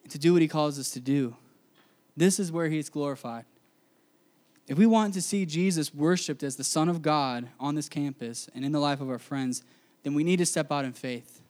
to 0.09 0.17
do 0.17 0.33
what 0.33 0.41
he 0.41 0.47
calls 0.47 0.79
us 0.79 0.91
to 0.91 0.99
do. 0.99 1.35
This 2.15 2.39
is 2.39 2.51
where 2.51 2.69
he's 2.69 2.89
glorified. 2.89 3.45
If 4.67 4.77
we 4.77 4.85
want 4.85 5.13
to 5.15 5.21
see 5.21 5.45
Jesus 5.45 5.93
worshiped 5.93 6.43
as 6.43 6.55
the 6.55 6.63
Son 6.63 6.87
of 6.87 7.01
God 7.01 7.49
on 7.59 7.75
this 7.75 7.89
campus 7.89 8.49
and 8.55 8.63
in 8.63 8.71
the 8.71 8.79
life 8.79 9.01
of 9.01 9.09
our 9.09 9.19
friends, 9.19 9.63
then 10.03 10.13
we 10.13 10.23
need 10.23 10.37
to 10.37 10.45
step 10.45 10.71
out 10.71 10.85
in 10.85 10.93
faith. 10.93 11.41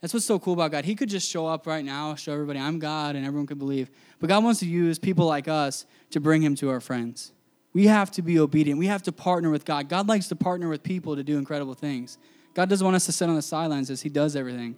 That's 0.00 0.14
what's 0.14 0.26
so 0.26 0.38
cool 0.38 0.54
about 0.54 0.70
God. 0.70 0.84
He 0.84 0.94
could 0.94 1.08
just 1.08 1.28
show 1.28 1.46
up 1.46 1.66
right 1.66 1.84
now, 1.84 2.14
show 2.14 2.32
everybody 2.32 2.58
I'm 2.58 2.78
God, 2.78 3.16
and 3.16 3.26
everyone 3.26 3.46
could 3.46 3.58
believe. 3.58 3.90
But 4.20 4.28
God 4.28 4.44
wants 4.44 4.60
to 4.60 4.66
use 4.66 4.98
people 4.98 5.26
like 5.26 5.48
us 5.48 5.86
to 6.10 6.20
bring 6.20 6.40
Him 6.40 6.54
to 6.56 6.70
our 6.70 6.80
friends. 6.80 7.32
We 7.72 7.88
have 7.88 8.10
to 8.12 8.22
be 8.22 8.38
obedient. 8.38 8.78
We 8.78 8.86
have 8.86 9.02
to 9.04 9.12
partner 9.12 9.50
with 9.50 9.64
God. 9.64 9.88
God 9.88 10.08
likes 10.08 10.28
to 10.28 10.36
partner 10.36 10.68
with 10.68 10.82
people 10.82 11.16
to 11.16 11.24
do 11.24 11.36
incredible 11.36 11.74
things. 11.74 12.16
God 12.54 12.68
doesn't 12.68 12.84
want 12.84 12.96
us 12.96 13.06
to 13.06 13.12
sit 13.12 13.28
on 13.28 13.34
the 13.34 13.42
sidelines 13.42 13.90
as 13.90 14.02
He 14.02 14.08
does 14.08 14.36
everything. 14.36 14.76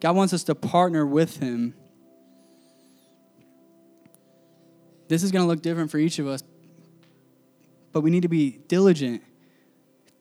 God 0.00 0.14
wants 0.16 0.32
us 0.32 0.44
to 0.44 0.54
partner 0.54 1.04
with 1.04 1.38
Him. 1.38 1.74
This 5.14 5.22
is 5.22 5.30
going 5.30 5.44
to 5.44 5.46
look 5.46 5.62
different 5.62 5.92
for 5.92 5.98
each 5.98 6.18
of 6.18 6.26
us, 6.26 6.42
but 7.92 8.00
we 8.00 8.10
need 8.10 8.22
to 8.22 8.28
be 8.28 8.58
diligent 8.66 9.22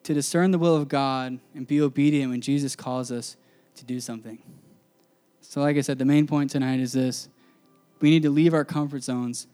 to 0.04 0.14
discern 0.14 0.52
the 0.52 0.60
will 0.60 0.76
of 0.76 0.88
God 0.88 1.40
and 1.56 1.66
be 1.66 1.82
obedient 1.82 2.30
when 2.30 2.42
Jesus 2.42 2.76
calls 2.76 3.12
us 3.12 3.36
to 3.74 3.86
do 3.86 4.00
something. 4.00 4.38
So, 5.42 5.62
like 5.62 5.78
I 5.78 5.82
said, 5.82 5.98
the 5.98 6.06
main 6.06 6.28
point 6.28 6.52
tonight 6.52 6.80
is 6.80 6.94
this 6.94 7.28
we 8.02 8.12
need 8.12 8.22
to 8.22 8.30
leave 8.30 8.54
our 8.54 8.64
comfort 8.64 9.02
zones 9.02 9.48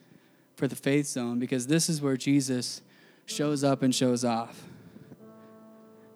for 0.57 0.67
the 0.67 0.75
faith 0.75 1.05
zone 1.05 1.39
because 1.39 1.67
this 1.67 1.87
is 1.87 2.01
where 2.01 2.17
Jesus 2.17 2.81
shows 3.25 3.63
up 3.63 3.81
and 3.81 3.95
shows 3.95 4.25
off. 4.25 4.63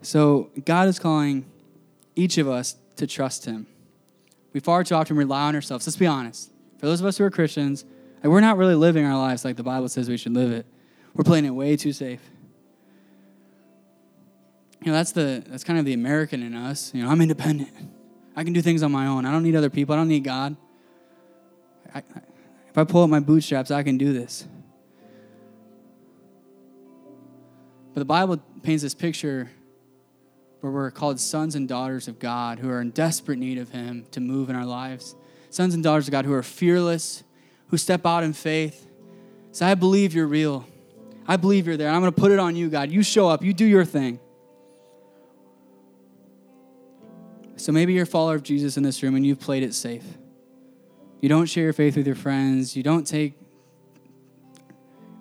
So, 0.01 0.49
God 0.65 0.89
is 0.89 0.99
calling 0.99 1.45
each 2.17 2.37
of 2.37 2.49
us 2.49 2.75
to 2.97 3.07
trust 3.07 3.45
Him. 3.45 3.67
We 4.51 4.59
far 4.59 4.83
too 4.83 4.95
often 4.95 5.15
rely 5.15 5.43
on 5.43 5.55
ourselves. 5.55 5.87
Let's 5.87 5.95
be 5.95 6.07
honest. 6.07 6.51
For 6.77 6.87
those 6.87 6.99
of 6.99 7.05
us 7.05 7.17
who 7.19 7.23
are 7.23 7.31
Christians, 7.31 7.85
we're 8.31 8.41
not 8.41 8.57
really 8.57 8.75
living 8.75 9.05
our 9.05 9.17
lives 9.17 9.43
like 9.43 9.57
the 9.57 9.63
Bible 9.63 9.89
says 9.89 10.09
we 10.09 10.17
should 10.17 10.33
live 10.33 10.51
it. 10.51 10.65
We're 11.13 11.23
playing 11.23 11.45
it 11.45 11.51
way 11.51 11.75
too 11.75 11.93
safe. 11.93 12.21
You 14.81 14.91
know, 14.91 14.97
that's 14.97 15.11
the 15.11 15.43
that's 15.47 15.63
kind 15.63 15.79
of 15.79 15.85
the 15.85 15.93
American 15.93 16.43
in 16.43 16.53
us. 16.53 16.93
You 16.93 17.03
know, 17.03 17.09
I'm 17.09 17.21
independent. 17.21 17.71
I 18.35 18.43
can 18.43 18.53
do 18.53 18.61
things 18.61 18.83
on 18.83 18.91
my 18.91 19.07
own. 19.07 19.25
I 19.25 19.31
don't 19.31 19.43
need 19.43 19.55
other 19.55 19.69
people. 19.69 19.93
I 19.93 19.97
don't 19.97 20.07
need 20.07 20.23
God. 20.23 20.55
I, 21.93 21.99
I, 21.99 22.21
if 22.69 22.77
I 22.77 22.83
pull 22.83 23.03
up 23.03 23.09
my 23.09 23.19
bootstraps, 23.19 23.71
I 23.71 23.83
can 23.83 23.97
do 23.97 24.13
this. 24.13 24.47
But 27.93 27.99
the 28.01 28.05
Bible 28.05 28.37
paints 28.63 28.81
this 28.81 28.95
picture 28.95 29.51
where 30.61 30.71
we're 30.71 30.91
called 30.91 31.19
sons 31.19 31.55
and 31.55 31.67
daughters 31.67 32.07
of 32.07 32.17
God 32.19 32.57
who 32.59 32.69
are 32.69 32.81
in 32.81 32.89
desperate 32.89 33.37
need 33.37 33.57
of 33.57 33.69
Him 33.69 34.05
to 34.11 34.19
move 34.19 34.49
in 34.49 34.55
our 34.55 34.65
lives. 34.65 35.15
Sons 35.49 35.75
and 35.75 35.83
daughters 35.83 36.07
of 36.07 36.11
God 36.11 36.25
who 36.25 36.33
are 36.33 36.41
fearless, 36.41 37.23
who 37.67 37.77
step 37.77 38.05
out 38.05 38.23
in 38.23 38.33
faith. 38.33 38.87
Say, 39.51 39.65
I 39.65 39.75
believe 39.75 40.13
you're 40.13 40.27
real. 40.27 40.67
I 41.27 41.37
believe 41.37 41.67
you're 41.67 41.77
there. 41.77 41.89
I'm 41.89 42.01
going 42.01 42.13
to 42.13 42.19
put 42.19 42.31
it 42.31 42.39
on 42.39 42.55
you, 42.55 42.69
God. 42.69 42.91
You 42.91 43.03
show 43.03 43.29
up, 43.29 43.43
you 43.43 43.53
do 43.53 43.65
your 43.65 43.85
thing. 43.85 44.19
So 47.55 47.71
maybe 47.71 47.93
you're 47.93 48.03
a 48.03 48.07
follower 48.07 48.35
of 48.35 48.43
Jesus 48.43 48.77
in 48.77 48.83
this 48.83 49.01
room 49.01 49.15
and 49.15 49.25
you've 49.25 49.39
played 49.39 49.63
it 49.63 49.73
safe. 49.73 50.03
You 51.21 51.29
don't 51.29 51.45
share 51.45 51.63
your 51.63 51.73
faith 51.73 51.95
with 51.95 52.05
your 52.05 52.15
friends. 52.15 52.75
You 52.75 52.83
don't 52.83 53.07
take 53.07 53.35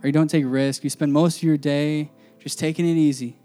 or 0.03 0.09
you 0.09 0.13
don't 0.13 0.29
take 0.29 0.45
risk. 0.47 0.83
You 0.83 0.91
spend 0.91 1.13
most 1.13 1.37
of 1.37 1.43
your 1.45 1.57
day 1.57 2.11
just 2.41 2.59
taking 2.59 2.89
it 2.89 2.95
easy. 2.95 3.37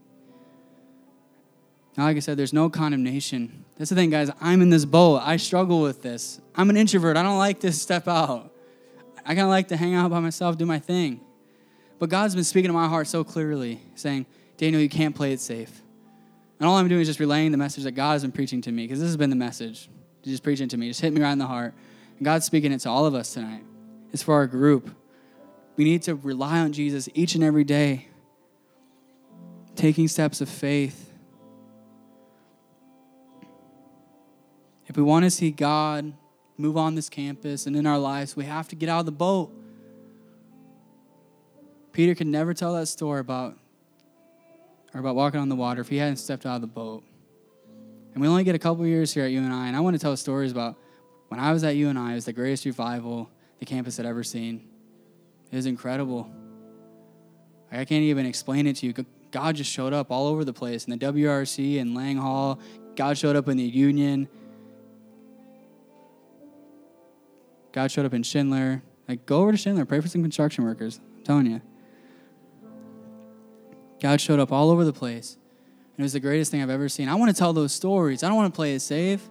Now, 1.95 2.05
like 2.05 2.17
I 2.17 2.19
said, 2.19 2.37
there's 2.37 2.53
no 2.53 2.69
condemnation. 2.69 3.65
That's 3.77 3.89
the 3.89 3.95
thing, 3.95 4.09
guys. 4.09 4.31
I'm 4.41 4.61
in 4.61 4.69
this 4.69 4.85
boat. 4.85 5.21
I 5.23 5.37
struggle 5.37 5.81
with 5.81 6.01
this. 6.01 6.39
I'm 6.55 6.69
an 6.69 6.77
introvert. 6.77 7.17
I 7.17 7.23
don't 7.23 7.37
like 7.37 7.59
to 7.61 7.71
step 7.71 8.07
out. 8.07 8.46
I 9.27 9.35
kind 9.35 9.41
of 9.41 9.49
like 9.49 9.67
to 9.67 9.77
hang 9.77 9.93
out 9.93 10.09
by 10.09 10.21
myself, 10.21 10.57
do 10.57 10.65
my 10.65 10.79
thing. 10.79 11.19
But 11.99 12.09
God's 12.09 12.33
been 12.33 12.45
speaking 12.45 12.69
to 12.69 12.73
my 12.73 12.87
heart 12.87 13.07
so 13.07 13.25
clearly, 13.25 13.81
saying, 13.95 14.25
Daniel, 14.55 14.81
you 14.81 14.87
can't 14.87 15.13
play 15.13 15.33
it 15.33 15.41
safe. 15.41 15.81
And 16.59 16.67
all 16.67 16.77
I'm 16.77 16.87
doing 16.87 17.01
is 17.01 17.07
just 17.07 17.19
relaying 17.19 17.51
the 17.51 17.57
message 17.57 17.83
that 17.83 17.91
God 17.91 18.13
has 18.13 18.21
been 18.21 18.31
preaching 18.31 18.61
to 18.61 18.71
me, 18.71 18.85
because 18.85 18.99
this 18.99 19.09
has 19.09 19.17
been 19.17 19.29
the 19.29 19.35
message. 19.35 19.89
He's 20.23 20.33
just 20.33 20.43
preaching 20.43 20.69
to 20.69 20.77
me, 20.77 20.87
just 20.87 21.01
hit 21.01 21.11
me 21.11 21.21
right 21.21 21.33
in 21.33 21.39
the 21.39 21.45
heart. 21.45 21.73
And 22.17 22.25
God's 22.25 22.45
speaking 22.45 22.71
it 22.71 22.79
to 22.79 22.89
all 22.89 23.05
of 23.05 23.13
us 23.13 23.33
tonight. 23.33 23.63
It's 24.13 24.23
for 24.23 24.33
our 24.33 24.47
group. 24.47 24.95
We 25.75 25.83
need 25.83 26.03
to 26.03 26.15
rely 26.15 26.59
on 26.59 26.71
Jesus 26.71 27.09
each 27.13 27.35
and 27.35 27.43
every 27.43 27.65
day, 27.65 28.07
taking 29.75 30.07
steps 30.07 30.39
of 30.39 30.47
faith. 30.47 31.11
If 34.87 34.95
we 34.95 35.03
want 35.03 35.25
to 35.25 35.31
see 35.31 35.51
God 35.51 36.13
move 36.57 36.77
on 36.77 36.95
this 36.95 37.09
campus 37.09 37.67
and 37.67 37.75
in 37.75 37.85
our 37.85 37.99
lives, 37.99 38.35
we 38.35 38.45
have 38.45 38.67
to 38.69 38.75
get 38.75 38.89
out 38.89 39.01
of 39.01 39.05
the 39.05 39.11
boat. 39.11 39.51
Peter 41.91 42.15
could 42.15 42.27
never 42.27 42.53
tell 42.53 42.73
that 42.73 42.87
story 42.87 43.19
about 43.19 43.57
or 44.93 44.99
about 44.99 45.15
walking 45.15 45.39
on 45.39 45.49
the 45.49 45.55
water 45.55 45.81
if 45.81 45.89
he 45.89 45.97
hadn't 45.97 46.17
stepped 46.17 46.45
out 46.45 46.55
of 46.55 46.61
the 46.61 46.67
boat. 46.67 47.03
And 48.13 48.21
we 48.21 48.27
only 48.27 48.43
get 48.43 48.55
a 48.55 48.59
couple 48.59 48.85
years 48.85 49.13
here 49.13 49.25
at 49.25 49.31
UNI, 49.31 49.67
and 49.67 49.75
I 49.75 49.79
want 49.79 49.95
to 49.95 49.99
tell 49.99 50.15
stories 50.17 50.51
about 50.51 50.75
when 51.27 51.39
I 51.39 51.51
was 51.51 51.63
at 51.63 51.75
UNI, 51.75 52.11
it 52.11 52.15
was 52.15 52.25
the 52.25 52.33
greatest 52.33 52.65
revival 52.65 53.29
the 53.59 53.65
campus 53.65 53.97
had 53.97 54.05
ever 54.05 54.23
seen. 54.23 54.67
It 55.51 55.55
was 55.55 55.65
incredible. 55.65 56.31
I 57.71 57.85
can't 57.85 58.03
even 58.03 58.25
explain 58.25 58.65
it 58.65 58.77
to 58.77 58.87
you. 58.87 58.93
God 59.31 59.55
just 59.55 59.71
showed 59.71 59.93
up 59.93 60.09
all 60.09 60.27
over 60.27 60.45
the 60.45 60.53
place 60.53 60.85
in 60.85 60.97
the 60.97 61.05
WRC 61.05 61.81
and 61.81 61.93
Lang 61.93 62.17
Hall. 62.17 62.59
God 62.95 63.17
showed 63.17 63.35
up 63.35 63.47
in 63.49 63.57
the 63.57 63.63
Union. 63.63 64.27
God 67.77 67.91
showed 67.91 68.07
up 68.07 68.13
in 68.15 68.23
Schindler. 68.23 68.81
Like, 69.07 69.27
go 69.27 69.41
over 69.41 69.51
to 69.51 69.57
Schindler, 69.57 69.85
pray 69.85 69.99
for 69.99 70.07
some 70.07 70.23
construction 70.23 70.63
workers. 70.63 70.99
I'm 71.17 71.23
telling 71.23 71.45
you. 71.45 71.61
God 74.01 74.19
showed 74.19 74.39
up 74.39 74.51
all 74.51 74.71
over 74.71 74.83
the 74.83 74.91
place. 74.91 75.37
And 75.93 75.99
it 75.99 76.01
was 76.01 76.13
the 76.13 76.19
greatest 76.19 76.49
thing 76.49 76.63
I've 76.63 76.71
ever 76.71 76.89
seen. 76.89 77.07
I 77.07 77.13
want 77.13 77.29
to 77.29 77.37
tell 77.37 77.53
those 77.53 77.71
stories. 77.71 78.23
I 78.23 78.29
don't 78.29 78.35
want 78.35 78.51
to 78.51 78.55
play 78.55 78.73
it 78.73 78.79
safe. 78.79 79.29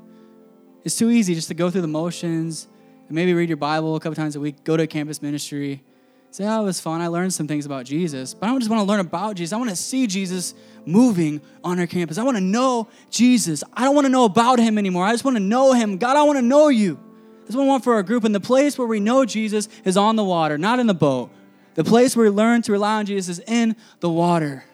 It's 0.84 0.97
too 0.97 1.11
easy 1.11 1.34
just 1.34 1.49
to 1.49 1.55
go 1.55 1.70
through 1.70 1.80
the 1.80 1.88
motions 1.88 2.68
and 3.09 3.16
maybe 3.16 3.34
read 3.34 3.49
your 3.49 3.57
Bible 3.57 3.97
a 3.97 3.99
couple 3.99 4.14
times 4.14 4.36
a 4.36 4.40
week, 4.40 4.62
go 4.62 4.76
to 4.76 4.84
a 4.84 4.86
campus 4.86 5.20
ministry, 5.20 5.82
say, 6.30 6.47
oh, 6.47 6.62
it 6.62 6.64
was 6.66 6.78
fun. 6.78 7.01
I 7.01 7.09
learned 7.09 7.34
some 7.34 7.49
things 7.49 7.66
about 7.66 7.84
Jesus. 7.84 8.32
But 8.32 8.47
I 8.47 8.51
don't 8.51 8.61
just 8.61 8.70
want 8.70 8.78
to 8.78 8.86
learn 8.86 9.01
about 9.01 9.34
Jesus. 9.34 9.53
I 9.53 9.57
want 9.57 9.70
to 9.70 9.76
see 9.76 10.07
Jesus 10.07 10.55
moving 10.84 11.40
on 11.64 11.80
our 11.80 11.88
campus. 11.88 12.16
I 12.16 12.22
want 12.22 12.36
to 12.36 12.44
know 12.44 12.86
Jesus. 13.11 13.64
I 13.72 13.82
don't 13.82 13.97
want 13.97 14.05
to 14.05 14.12
know 14.12 14.24
about 14.24 14.61
him 14.61 14.78
anymore. 14.78 15.05
I 15.05 15.11
just 15.11 15.24
want 15.24 15.36
to 15.36 15.42
know 15.42 15.72
him. 15.72 15.99
God, 15.99 16.16
I 16.16 16.22
want 16.22 16.38
to 16.38 16.42
know 16.42 16.68
you. 16.68 17.01
That's 17.47 17.55
what 17.55 17.62
I 17.62 17.66
want 17.66 17.84
for 17.84 17.94
our 17.94 18.03
group. 18.03 18.24
And 18.24 18.34
the 18.34 18.40
place 18.40 18.76
where 18.76 18.88
we 18.88 18.99
know 18.99 19.24
Jesus 19.24 19.68
is 19.84 19.97
on 19.97 20.16
the 20.16 20.24
water, 20.24 20.59
not 20.59 20.80
in 20.80 20.88
the 20.88 20.94
boat. 20.94 21.30
The 21.74 21.84
place 21.84 22.16
where 22.16 22.24
we 22.24 22.30
learn 22.30 22.62
to 22.62 22.72
rely 22.72 22.99
on 22.99 23.07
Jesus 23.07 23.38
is 23.38 23.44
in 23.47 23.76
the 24.01 24.11
water. 24.11 24.64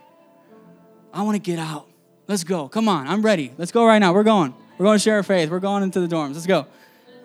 I 1.13 1.23
want 1.23 1.35
to 1.35 1.39
get 1.39 1.59
out. 1.59 1.87
Let's 2.29 2.45
go. 2.45 2.69
Come 2.69 2.89
on. 2.89 3.07
I'm 3.07 3.21
ready. 3.21 3.53
Let's 3.59 3.73
go 3.73 3.85
right 3.85 3.99
now. 3.99 4.15
We're 4.15 4.23
going. 4.23 4.55
We're 4.79 4.87
going 4.87 4.97
to 4.97 5.03
share 5.03 5.17
our 5.17 5.23
faith. 5.23 5.51
We're 5.51 5.61
going 5.61 5.83
into 5.83 6.01
the 6.01 6.07
dorms. 6.09 6.33
Let's 6.33 6.47
go. 6.47 6.67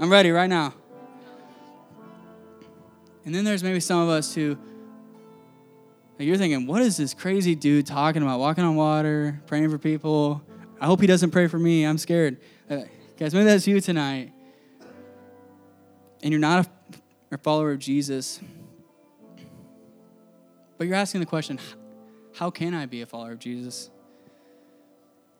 I'm 0.02 0.12
ready 0.12 0.32
right 0.32 0.50
now. 0.50 0.74
And 3.24 3.34
then 3.34 3.46
there's 3.46 3.64
maybe 3.64 3.80
some 3.80 4.02
of 4.02 4.10
us 4.10 4.36
who 4.36 4.58
you're 6.18 6.38
thinking, 6.38 6.68
what 6.68 6.82
is 6.82 6.98
this 6.98 7.14
crazy 7.14 7.56
dude 7.56 7.86
talking 7.86 8.22
about? 8.22 8.40
Walking 8.40 8.66
on 8.66 8.76
water, 8.76 9.42
praying 9.48 9.70
for 9.70 9.78
people. 9.78 10.42
I 10.82 10.88
hope 10.88 11.00
he 11.00 11.08
doesn't 11.08 11.32
pray 11.32 11.48
for 11.48 11.60
me. 11.60 11.86
I'm 11.86 11.98
scared. 11.98 12.38
Uh, 12.70 12.82
guys, 13.18 13.34
maybe 13.34 13.46
that's 13.46 13.66
you 13.66 13.80
tonight. 13.80 14.34
And 16.24 16.32
you're 16.32 16.40
not 16.40 16.68
a, 17.32 17.38
follower 17.38 17.72
of 17.72 17.80
Jesus. 17.80 18.40
But 20.78 20.88
you're 20.88 20.96
asking 20.96 21.20
the 21.20 21.28
question 21.28 21.60
how 22.36 22.50
can 22.50 22.74
I 22.74 22.86
be 22.86 23.02
a 23.02 23.06
follower 23.06 23.32
of 23.32 23.40
Jesus? 23.40 23.90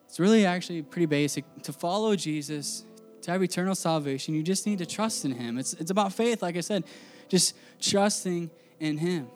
It's 0.08 0.20
really 0.20 0.46
actually 0.46 0.82
pretty 0.82 1.06
basic. 1.06 1.46
To 1.64 1.74
follow 1.74 2.16
Jesus, 2.16 2.86
to 3.22 3.32
have 3.32 3.44
eternal 3.44 3.76
salvation, 3.76 4.34
you 4.34 4.44
just 4.44 4.66
need 4.66 4.80
to 4.80 4.86
trust 4.86 5.26
in 5.26 5.32
Him. 5.32 5.58
It's, 5.58 5.74
it's 5.74 5.92
about 5.92 6.14
faith, 6.14 6.42
like 6.42 6.58
I 6.58 6.62
said, 6.62 6.86
just 7.28 7.56
trusting 7.80 8.50
in 8.80 8.98
Him. 8.98 9.28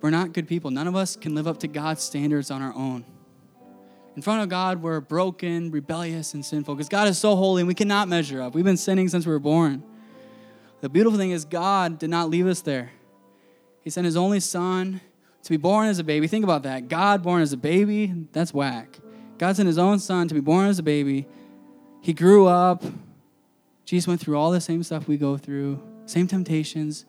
We're 0.00 0.10
not 0.10 0.32
good 0.32 0.48
people. 0.48 0.70
None 0.70 0.86
of 0.86 0.96
us 0.96 1.16
can 1.16 1.34
live 1.34 1.46
up 1.46 1.58
to 1.60 1.68
God's 1.68 2.02
standards 2.02 2.50
on 2.50 2.62
our 2.62 2.74
own. 2.74 3.04
In 4.16 4.22
front 4.22 4.42
of 4.42 4.48
God, 4.48 4.82
we're 4.82 5.00
broken, 5.00 5.70
rebellious, 5.70 6.34
and 6.34 6.44
sinful 6.44 6.74
because 6.74 6.88
God 6.88 7.06
is 7.06 7.18
so 7.18 7.36
holy 7.36 7.62
and 7.62 7.68
we 7.68 7.74
cannot 7.74 8.08
measure 8.08 8.42
up. 8.42 8.54
We've 8.54 8.64
been 8.64 8.76
sinning 8.76 9.08
since 9.08 9.24
we 9.24 9.32
were 9.32 9.38
born. 9.38 9.82
The 10.80 10.88
beautiful 10.88 11.18
thing 11.18 11.30
is, 11.30 11.44
God 11.44 11.98
did 11.98 12.10
not 12.10 12.28
leave 12.28 12.46
us 12.46 12.60
there. 12.60 12.90
He 13.82 13.90
sent 13.90 14.04
his 14.04 14.16
only 14.16 14.40
son 14.40 15.00
to 15.42 15.50
be 15.50 15.56
born 15.56 15.86
as 15.86 15.98
a 15.98 16.04
baby. 16.04 16.26
Think 16.26 16.44
about 16.44 16.64
that. 16.64 16.88
God 16.88 17.22
born 17.22 17.42
as 17.42 17.52
a 17.52 17.56
baby, 17.56 18.12
that's 18.32 18.52
whack. 18.52 18.98
God 19.38 19.56
sent 19.56 19.66
his 19.66 19.78
own 19.78 19.98
son 19.98 20.28
to 20.28 20.34
be 20.34 20.40
born 20.40 20.66
as 20.66 20.78
a 20.78 20.82
baby. 20.82 21.26
He 22.00 22.12
grew 22.12 22.46
up. 22.46 22.82
Jesus 23.84 24.06
went 24.06 24.20
through 24.20 24.36
all 24.36 24.50
the 24.50 24.60
same 24.60 24.82
stuff 24.82 25.08
we 25.08 25.16
go 25.16 25.36
through, 25.36 25.82
same 26.06 26.26
temptations, 26.26 27.06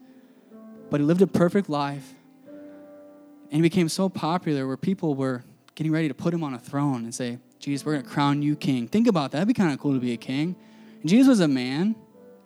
but 0.89 0.99
he 0.99 1.05
lived 1.05 1.21
a 1.21 1.27
perfect 1.27 1.69
life. 1.69 2.13
And 2.47 3.57
he 3.57 3.61
became 3.61 3.89
so 3.89 4.07
popular 4.07 4.65
where 4.65 4.77
people 4.77 5.13
were 5.13 5.43
getting 5.75 5.91
ready 5.91 6.07
to 6.07 6.13
put 6.13 6.33
him 6.33 6.43
on 6.43 6.53
a 6.53 6.59
throne 6.59 7.03
and 7.03 7.13
say, 7.13 7.39
Jesus, 7.59 7.85
we're 7.85 7.93
going 7.93 8.05
to 8.05 8.09
crown 8.09 8.41
you 8.41 8.55
king. 8.55 8.87
Think 8.87 9.07
about 9.07 9.31
that. 9.31 9.37
That'd 9.37 9.47
be 9.47 9.53
kind 9.53 9.71
of 9.71 9.79
cool 9.79 9.93
to 9.93 9.99
be 9.99 10.13
a 10.13 10.17
king. 10.17 10.55
And 11.01 11.09
Jesus 11.09 11.27
was 11.27 11.39
a 11.39 11.47
man 11.47 11.95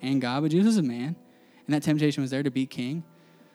and 0.01 0.21
God, 0.21 0.43
but 0.43 0.51
Jesus 0.51 0.67
was 0.67 0.77
a 0.77 0.83
man. 0.83 1.15
And 1.65 1.73
that 1.73 1.83
temptation 1.83 2.21
was 2.21 2.31
there 2.31 2.43
to 2.43 2.51
be 2.51 2.65
king. 2.65 3.03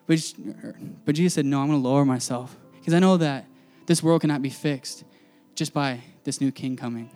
But, 0.06 0.18
er, 0.64 0.76
but 1.04 1.14
Jesus 1.14 1.34
said, 1.34 1.46
No, 1.46 1.60
I'm 1.60 1.68
going 1.68 1.80
to 1.80 1.88
lower 1.88 2.04
myself 2.04 2.56
because 2.78 2.94
I 2.94 2.98
know 2.98 3.16
that 3.18 3.46
this 3.86 4.02
world 4.02 4.22
cannot 4.22 4.42
be 4.42 4.50
fixed 4.50 5.04
just 5.54 5.72
by 5.72 6.00
this 6.24 6.40
new 6.40 6.50
king 6.50 6.76
coming. 6.76 7.10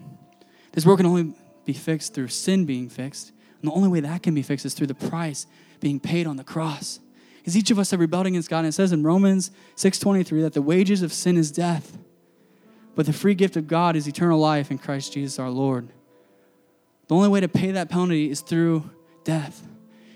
This 0.72 0.84
world 0.84 0.98
can 0.98 1.06
only 1.06 1.34
be 1.64 1.72
fixed 1.72 2.14
through 2.14 2.28
sin 2.28 2.64
being 2.66 2.88
fixed. 2.88 3.32
And 3.62 3.70
the 3.70 3.74
only 3.74 3.88
way 3.88 4.00
that 4.00 4.22
can 4.22 4.34
be 4.34 4.42
fixed 4.42 4.66
is 4.66 4.74
through 4.74 4.88
the 4.88 4.94
price 4.94 5.46
being 5.80 5.98
paid 5.98 6.26
on 6.26 6.36
the 6.36 6.44
cross. 6.44 7.00
Because 7.38 7.56
each 7.56 7.70
of 7.70 7.78
us 7.78 7.90
have 7.90 8.00
rebelled 8.00 8.26
against 8.26 8.50
God. 8.50 8.60
And 8.60 8.68
it 8.68 8.72
says 8.72 8.92
in 8.92 9.02
Romans 9.02 9.50
6.23 9.76 10.42
that 10.42 10.52
the 10.52 10.62
wages 10.62 11.02
of 11.02 11.12
sin 11.12 11.36
is 11.36 11.50
death. 11.50 11.96
But 12.94 13.06
the 13.06 13.12
free 13.12 13.34
gift 13.34 13.56
of 13.56 13.66
God 13.66 13.96
is 13.96 14.06
eternal 14.06 14.38
life 14.38 14.70
in 14.70 14.78
Christ 14.78 15.12
Jesus 15.12 15.38
our 15.38 15.50
Lord. 15.50 15.88
The 17.08 17.14
only 17.14 17.28
way 17.28 17.40
to 17.40 17.48
pay 17.48 17.72
that 17.72 17.88
penalty 17.88 18.30
is 18.30 18.40
through 18.40 18.90
death. 19.24 19.66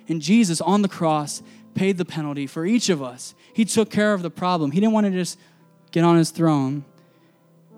And 0.08 0.22
Jesus 0.22 0.60
on 0.60 0.82
the 0.82 0.88
cross 0.88 1.42
paid 1.74 1.98
the 1.98 2.04
penalty 2.04 2.46
for 2.46 2.64
each 2.64 2.88
of 2.88 3.02
us. 3.02 3.34
He 3.52 3.64
took 3.64 3.90
care 3.90 4.14
of 4.14 4.22
the 4.22 4.30
problem. 4.30 4.70
He 4.70 4.80
didn't 4.80 4.92
want 4.92 5.06
to 5.06 5.12
just 5.12 5.38
get 5.90 6.04
on 6.04 6.16
his 6.16 6.30
throne 6.30 6.84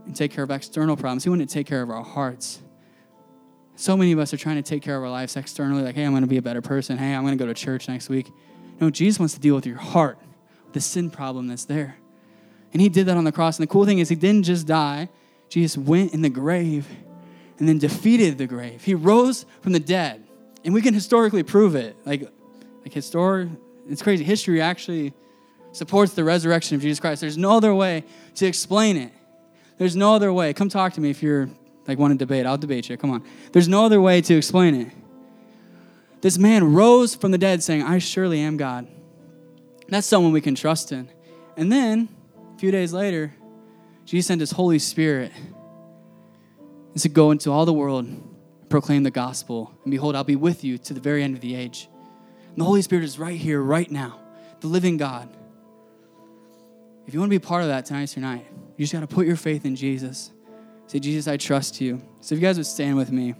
and 0.06 0.14
take 0.14 0.32
care 0.32 0.44
of 0.44 0.50
external 0.50 0.96
problems. 0.96 1.24
He 1.24 1.30
wanted 1.30 1.48
to 1.48 1.54
take 1.54 1.66
care 1.66 1.82
of 1.82 1.90
our 1.90 2.04
hearts. 2.04 2.60
So 3.76 3.96
many 3.96 4.12
of 4.12 4.18
us 4.18 4.34
are 4.34 4.36
trying 4.36 4.56
to 4.56 4.62
take 4.62 4.82
care 4.82 4.96
of 4.96 5.02
our 5.02 5.10
lives 5.10 5.36
externally, 5.36 5.82
like, 5.82 5.94
hey, 5.94 6.04
I'm 6.04 6.12
going 6.12 6.22
to 6.22 6.28
be 6.28 6.36
a 6.36 6.42
better 6.42 6.60
person. 6.60 6.98
Hey, 6.98 7.14
I'm 7.14 7.22
going 7.22 7.36
to 7.36 7.42
go 7.42 7.46
to 7.46 7.54
church 7.54 7.88
next 7.88 8.08
week. 8.08 8.30
No, 8.80 8.90
Jesus 8.90 9.18
wants 9.18 9.34
to 9.34 9.40
deal 9.40 9.54
with 9.54 9.66
your 9.66 9.78
heart, 9.78 10.18
the 10.72 10.80
sin 10.80 11.10
problem 11.10 11.48
that's 11.48 11.64
there. 11.64 11.96
And 12.72 12.80
he 12.80 12.88
did 12.88 13.06
that 13.06 13.16
on 13.16 13.24
the 13.24 13.32
cross. 13.32 13.58
And 13.58 13.66
the 13.66 13.70
cool 13.70 13.84
thing 13.84 13.98
is, 13.98 14.08
he 14.08 14.14
didn't 14.14 14.44
just 14.44 14.66
die, 14.66 15.08
Jesus 15.48 15.76
went 15.76 16.14
in 16.14 16.22
the 16.22 16.28
grave 16.28 16.86
and 17.58 17.68
then 17.68 17.78
defeated 17.78 18.38
the 18.38 18.46
grave. 18.46 18.84
He 18.84 18.94
rose 18.94 19.44
from 19.60 19.72
the 19.72 19.80
dead. 19.80 20.24
And 20.64 20.72
we 20.72 20.80
can 20.80 20.94
historically 20.94 21.42
prove 21.42 21.74
it. 21.74 21.96
Like, 22.04 22.30
like 22.82 22.92
historic, 22.92 23.48
it's 23.88 24.02
crazy. 24.02 24.24
History 24.24 24.60
actually 24.60 25.12
supports 25.72 26.12
the 26.14 26.24
resurrection 26.24 26.76
of 26.76 26.82
Jesus 26.82 27.00
Christ. 27.00 27.20
There's 27.20 27.38
no 27.38 27.56
other 27.56 27.74
way 27.74 28.04
to 28.36 28.46
explain 28.46 28.96
it. 28.96 29.12
There's 29.78 29.96
no 29.96 30.14
other 30.14 30.32
way. 30.32 30.52
Come 30.52 30.68
talk 30.68 30.92
to 30.94 31.00
me 31.00 31.10
if 31.10 31.22
you're 31.22 31.48
like 31.86 31.98
want 31.98 32.12
to 32.12 32.18
debate. 32.18 32.46
I'll 32.46 32.58
debate 32.58 32.88
you. 32.88 32.96
Come 32.96 33.10
on. 33.10 33.24
There's 33.52 33.68
no 33.68 33.84
other 33.84 34.00
way 34.00 34.20
to 34.22 34.34
explain 34.34 34.74
it. 34.74 34.88
This 36.20 36.38
man 36.38 36.74
rose 36.74 37.14
from 37.14 37.30
the 37.30 37.38
dead 37.38 37.62
saying, 37.62 37.82
I 37.82 37.98
surely 37.98 38.40
am 38.40 38.56
God. 38.56 38.86
That's 39.88 40.06
someone 40.06 40.32
we 40.32 40.40
can 40.40 40.54
trust 40.54 40.92
in. 40.92 41.08
And 41.56 41.72
then, 41.72 42.08
few 42.60 42.70
days 42.70 42.92
later, 42.92 43.32
Jesus 44.04 44.26
sent 44.26 44.42
his 44.42 44.50
Holy 44.50 44.78
Spirit 44.78 45.32
and 46.92 47.00
to 47.00 47.08
go 47.08 47.30
into 47.30 47.50
all 47.50 47.64
the 47.64 47.72
world, 47.72 48.06
proclaim 48.68 49.02
the 49.02 49.10
gospel. 49.10 49.74
And 49.82 49.90
behold, 49.90 50.14
I'll 50.14 50.24
be 50.24 50.36
with 50.36 50.62
you 50.62 50.76
to 50.76 50.92
the 50.92 51.00
very 51.00 51.22
end 51.22 51.34
of 51.34 51.40
the 51.40 51.54
age. 51.54 51.88
And 52.48 52.58
the 52.58 52.64
Holy 52.64 52.82
Spirit 52.82 53.04
is 53.04 53.18
right 53.18 53.38
here, 53.38 53.62
right 53.62 53.90
now, 53.90 54.20
the 54.60 54.66
living 54.66 54.98
God. 54.98 55.34
If 57.06 57.14
you 57.14 57.20
want 57.20 57.32
to 57.32 57.38
be 57.38 57.42
part 57.42 57.62
of 57.62 57.68
that 57.68 57.86
tonight's 57.86 58.14
your 58.14 58.20
night, 58.20 58.46
you 58.76 58.84
just 58.84 58.92
got 58.92 59.00
to 59.00 59.06
put 59.06 59.26
your 59.26 59.36
faith 59.36 59.64
in 59.64 59.74
Jesus. 59.74 60.30
Say, 60.86 60.98
Jesus, 60.98 61.28
I 61.28 61.38
trust 61.38 61.80
you. 61.80 62.02
So 62.20 62.34
if 62.34 62.42
you 62.42 62.46
guys 62.46 62.58
would 62.58 62.66
stand 62.66 62.98
with 62.98 63.10
me. 63.10 63.36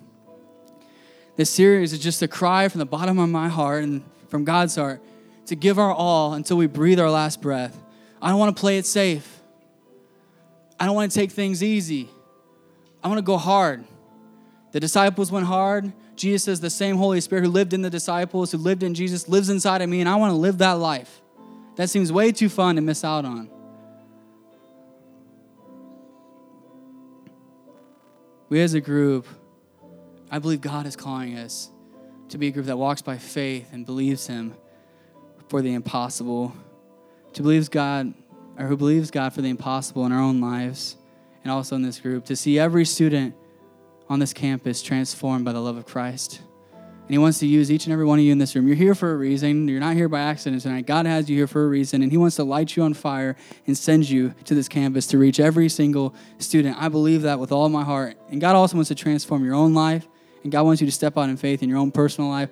This 1.37 1.51
series 1.51 1.93
is 1.93 1.99
just 1.99 2.23
a 2.23 2.29
cry 2.29 2.69
from 2.69 2.79
the 2.79 2.87
bottom 2.87 3.19
of 3.19 3.29
my 3.29 3.49
heart 3.51 3.85
and 3.85 4.03
from 4.29 4.45
God's 4.45 4.77
heart 4.77 5.03
to 5.45 5.57
give 5.57 5.79
our 5.79 5.93
all 5.93 6.33
until 6.33 6.57
we 6.57 6.67
breathe 6.67 6.99
our 6.99 7.11
last 7.11 7.43
breath. 7.43 7.77
I 8.21 8.31
don't 8.31 8.39
want 8.39 8.57
to 8.57 8.61
play 8.61 8.79
it 8.79 8.87
safe. 8.87 9.41
I 10.79 10.87
don't 10.87 10.95
want 10.95 11.13
to 11.13 11.19
take 11.19 11.31
things 11.31 11.63
easy. 11.63 12.09
I 13.03 13.09
want 13.09 13.19
to 13.19 13.23
go 13.23 13.37
hard. 13.37 13.85
The 14.73 14.81
disciples 14.81 15.33
went 15.33 15.47
hard. 15.47 15.93
Jesus 16.17 16.45
says 16.45 16.61
the 16.61 16.71
same 16.71 16.97
Holy 16.97 17.21
Spirit 17.21 17.45
who 17.45 17.51
lived 17.51 17.73
in 17.73 17.83
the 17.83 17.91
disciples, 17.91 18.53
who 18.53 18.59
lived 18.59 18.83
in 18.83 18.95
Jesus, 18.95 19.29
lives 19.29 19.49
inside 19.49 19.83
of 19.83 19.89
me, 19.89 20.01
and 20.01 20.09
I 20.09 20.17
want 20.17 20.33
to 20.33 20.37
live 20.37 20.59
that 20.59 20.73
life. 20.73 21.23
That 21.77 21.89
seems 21.89 22.13
way 22.13 22.33
too 22.33 22.49
fun 22.49 22.77
to 22.77 22.83
miss 22.83 23.05
out 23.05 23.25
on. 23.25 23.51
we 28.51 28.61
as 28.61 28.75
a 28.75 28.81
group, 28.81 29.27
I 30.31 30.41
believe 30.41 30.61
God 30.61 30.85
is 30.85 30.97
calling 30.97 31.39
us 31.39 31.71
to 32.29 32.37
be 32.37 32.49
a 32.49 32.51
group 32.51 32.67
that 32.67 32.77
walks 32.77 33.01
by 33.01 33.17
faith 33.17 33.69
and 33.73 33.87
believes 33.87 34.27
Him 34.27 34.55
for 35.49 35.63
the 35.63 35.73
impossible, 35.73 36.53
to 37.35 37.43
believe 37.43 37.71
God 37.71 38.15
or 38.59 38.67
who 38.67 38.77
believes 38.77 39.11
God 39.11 39.33
for 39.33 39.43
the 39.43 39.49
impossible 39.49 40.05
in 40.07 40.13
our 40.13 40.21
own 40.21 40.41
lives 40.41 40.97
and 41.43 41.51
also 41.51 41.75
in 41.77 41.83
this 41.83 41.99
group, 41.99 42.27
to 42.27 42.37
see 42.37 42.59
every 42.59 42.85
student 42.85 43.35
on 44.09 44.19
this 44.19 44.33
campus 44.33 44.83
transformed 44.83 45.45
by 45.45 45.53
the 45.53 45.61
love 45.61 45.77
of 45.77 45.87
Christ. 45.87 46.43
And 46.75 47.11
He 47.11 47.19
wants 47.19 47.39
to 47.39 47.47
use 47.47 47.73
each 47.73 47.87
and 47.87 47.93
every 47.93 48.05
one 48.05 48.19
of 48.19 48.25
you 48.25 48.31
in 48.31 48.39
this 48.39 48.55
room. 48.55 48.67
You're 48.67 48.77
here 48.77 48.95
for 48.95 49.13
a 49.13 49.17
reason. 49.17 49.67
You're 49.67 49.81
not 49.81 49.97
here 49.97 50.09
by 50.09 50.21
accident 50.21 50.63
tonight. 50.63 50.87
God 50.87 51.07
has 51.07 51.31
you 51.31 51.37
here 51.37 51.47
for 51.47 51.65
a 51.65 51.69
reason, 51.69 52.03
and 52.03 52.13
He 52.13 52.19
wants 52.19 52.37
to 52.37 52.45
light 52.45 52.77
you 52.77 52.83
on 52.83 52.93
fire 52.93 53.37
and 53.67 53.77
send 53.77 54.09
you 54.09 54.35
to 54.45 54.55
this 54.55 54.69
campus 54.69 55.07
to 55.09 55.19
reach 55.19 55.41
every 55.41 55.69
single 55.69 56.15
student. 56.39 56.77
I 56.79 56.89
believe 56.89 57.23
that 57.23 57.41
with 57.41 57.53
all 57.53 57.69
my 57.69 57.85
heart. 57.85 58.19
And 58.29 58.41
God 58.41 58.55
also 58.55 58.77
wants 58.77 58.89
to 58.89 58.95
transform 58.95 59.45
your 59.45 59.55
own 59.55 59.73
life, 59.73 60.07
and 60.43 60.53
God 60.53 60.65
wants 60.65 60.83
you 60.83 60.87
to 60.87 60.93
step 60.93 61.17
out 61.17 61.29
in 61.29 61.37
faith 61.37 61.63
in 61.63 61.69
your 61.69 61.79
own 61.79 61.91
personal 61.91 62.29
life. 62.29 62.51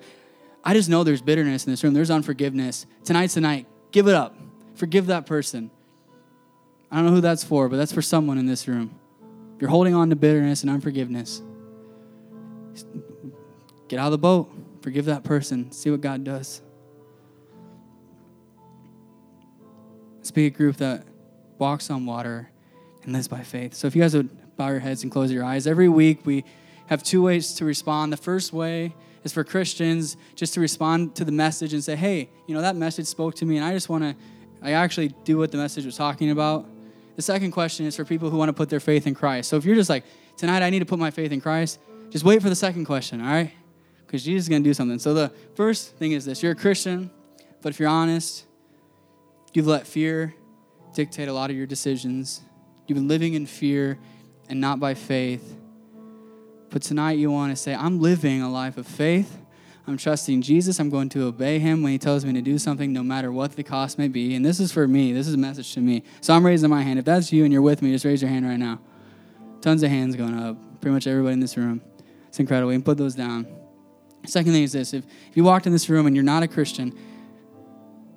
I 0.63 0.73
just 0.73 0.89
know 0.89 1.03
there's 1.03 1.21
bitterness 1.21 1.65
in 1.65 1.71
this 1.71 1.83
room, 1.83 1.93
there's 1.93 2.11
unforgiveness. 2.11 2.85
Tonight's 3.03 3.35
the 3.35 3.41
night. 3.41 3.67
Give 3.91 4.07
it 4.07 4.15
up. 4.15 4.35
Forgive 4.79 5.07
that 5.07 5.25
person. 5.25 5.71
I 6.89 6.95
don't 6.95 7.07
know 7.07 7.11
who 7.11 7.19
that's 7.19 7.43
for, 7.43 7.67
but 7.67 7.75
that's 7.75 7.91
for 7.91 8.01
someone 8.01 8.37
in 8.37 8.45
this 8.45 8.65
room. 8.65 8.97
If 9.55 9.61
you're 9.61 9.69
holding 9.69 9.93
on 9.93 10.09
to 10.09 10.15
bitterness 10.15 10.61
and 10.61 10.71
unforgiveness. 10.71 11.41
Get 13.89 13.99
out 13.99 14.05
of 14.05 14.11
the 14.11 14.17
boat. 14.17 14.49
Forgive 14.81 15.03
that 15.05 15.25
person. 15.25 15.73
See 15.73 15.91
what 15.91 15.99
God 15.99 16.23
does. 16.23 16.61
Let's 20.15 20.31
be 20.31 20.45
a 20.45 20.49
group 20.49 20.77
that 20.77 21.05
walks 21.57 21.89
on 21.89 22.05
water 22.05 22.49
and 23.03 23.11
lives 23.11 23.27
by 23.27 23.41
faith. 23.41 23.73
So 23.73 23.85
if 23.87 23.97
you 23.97 24.01
guys 24.01 24.15
would 24.15 24.55
bow 24.55 24.69
your 24.69 24.79
heads 24.79 25.03
and 25.03 25.11
close 25.11 25.29
your 25.29 25.43
eyes, 25.43 25.67
every 25.67 25.89
week 25.89 26.25
we 26.25 26.45
have 26.87 27.03
two 27.03 27.21
ways 27.21 27.53
to 27.55 27.65
respond. 27.65 28.13
The 28.13 28.17
first 28.17 28.53
way 28.53 28.95
is 29.25 29.33
for 29.33 29.43
Christians 29.43 30.15
just 30.35 30.53
to 30.53 30.61
respond 30.61 31.15
to 31.15 31.25
the 31.25 31.33
message 31.33 31.73
and 31.73 31.83
say, 31.83 31.97
hey, 31.97 32.29
you 32.47 32.55
know, 32.55 32.61
that 32.61 32.77
message 32.77 33.07
spoke 33.07 33.35
to 33.35 33.45
me, 33.45 33.57
and 33.57 33.65
I 33.65 33.73
just 33.73 33.89
want 33.89 34.05
to, 34.05 34.15
I 34.61 34.71
actually 34.71 35.09
do 35.23 35.37
what 35.37 35.51
the 35.51 35.57
message 35.57 35.85
was 35.85 35.95
talking 35.95 36.31
about. 36.31 36.65
The 37.15 37.21
second 37.21 37.51
question 37.51 37.85
is 37.85 37.95
for 37.95 38.05
people 38.05 38.29
who 38.29 38.37
want 38.37 38.49
to 38.49 38.53
put 38.53 38.69
their 38.69 38.79
faith 38.79 39.07
in 39.07 39.13
Christ. 39.13 39.49
So 39.49 39.57
if 39.57 39.65
you're 39.65 39.75
just 39.75 39.89
like, 39.89 40.03
tonight 40.37 40.63
I 40.63 40.69
need 40.69 40.79
to 40.79 40.85
put 40.85 40.99
my 40.99 41.11
faith 41.11 41.31
in 41.31 41.41
Christ, 41.41 41.79
just 42.09 42.25
wait 42.25 42.41
for 42.41 42.49
the 42.49 42.55
second 42.55 42.85
question, 42.85 43.21
all 43.21 43.27
right? 43.27 43.51
because 44.09 44.23
Jesus 44.23 44.45
is 44.45 44.49
going 44.49 44.63
to 44.63 44.67
do 44.67 44.73
something. 44.73 44.97
So 44.97 45.13
the 45.13 45.31
first 45.53 45.95
thing 45.97 46.13
is 46.13 46.25
this 46.25 46.41
you're 46.41 46.53
a 46.53 46.55
Christian, 46.55 47.11
but 47.61 47.69
if 47.69 47.79
you're 47.79 47.89
honest, 47.89 48.43
you've 49.53 49.67
let 49.67 49.85
fear 49.85 50.33
dictate 50.95 51.27
a 51.27 51.33
lot 51.33 51.51
of 51.51 51.55
your 51.55 51.67
decisions. 51.67 52.41
You've 52.87 52.95
been 52.95 53.07
living 53.07 53.35
in 53.35 53.45
fear 53.45 53.99
and 54.49 54.59
not 54.59 54.79
by 54.79 54.95
faith. 54.95 55.55
But 56.71 56.81
tonight 56.81 57.19
you 57.19 57.29
want 57.29 57.51
to 57.51 57.55
say, 57.55 57.75
I'm 57.75 57.99
living 57.99 58.41
a 58.41 58.49
life 58.49 58.77
of 58.77 58.87
faith. 58.87 59.37
I'm 59.89 59.97
trusting 59.97 60.43
Jesus. 60.43 60.79
I'm 60.79 60.91
going 60.91 61.09
to 61.09 61.25
obey 61.25 61.57
him 61.57 61.81
when 61.81 61.91
he 61.91 61.97
tells 61.97 62.23
me 62.23 62.31
to 62.33 62.41
do 62.41 62.59
something, 62.59 62.93
no 62.93 63.01
matter 63.01 63.31
what 63.31 63.55
the 63.55 63.63
cost 63.63 63.97
may 63.97 64.07
be. 64.07 64.35
And 64.35 64.45
this 64.45 64.59
is 64.59 64.71
for 64.71 64.87
me. 64.87 65.13
This 65.13 65.27
is 65.27 65.33
a 65.33 65.37
message 65.37 65.73
to 65.73 65.79
me. 65.79 66.03
So 66.21 66.31
I'm 66.35 66.45
raising 66.45 66.69
my 66.69 66.83
hand. 66.83 66.99
If 66.99 67.05
that's 67.05 67.33
you 67.33 67.43
and 67.43 67.51
you're 67.51 67.63
with 67.63 67.81
me, 67.81 67.91
just 67.91 68.05
raise 68.05 68.21
your 68.21 68.29
hand 68.29 68.47
right 68.47 68.59
now. 68.59 68.79
Tons 69.61 69.81
of 69.81 69.89
hands 69.89 70.15
going 70.15 70.39
up. 70.39 70.57
Pretty 70.79 70.93
much 70.93 71.07
everybody 71.07 71.33
in 71.33 71.39
this 71.39 71.57
room. 71.57 71.81
It's 72.27 72.39
incredible. 72.39 72.71
You 72.71 72.77
can 72.77 72.83
put 72.83 72.99
those 72.99 73.15
down. 73.15 73.47
Second 74.27 74.51
thing 74.51 74.61
is 74.61 74.73
this 74.73 74.93
if, 74.93 75.05
if 75.27 75.35
you 75.35 75.43
walked 75.43 75.65
in 75.65 75.73
this 75.73 75.89
room 75.89 76.05
and 76.05 76.15
you're 76.15 76.23
not 76.23 76.43
a 76.43 76.47
Christian, 76.47 76.95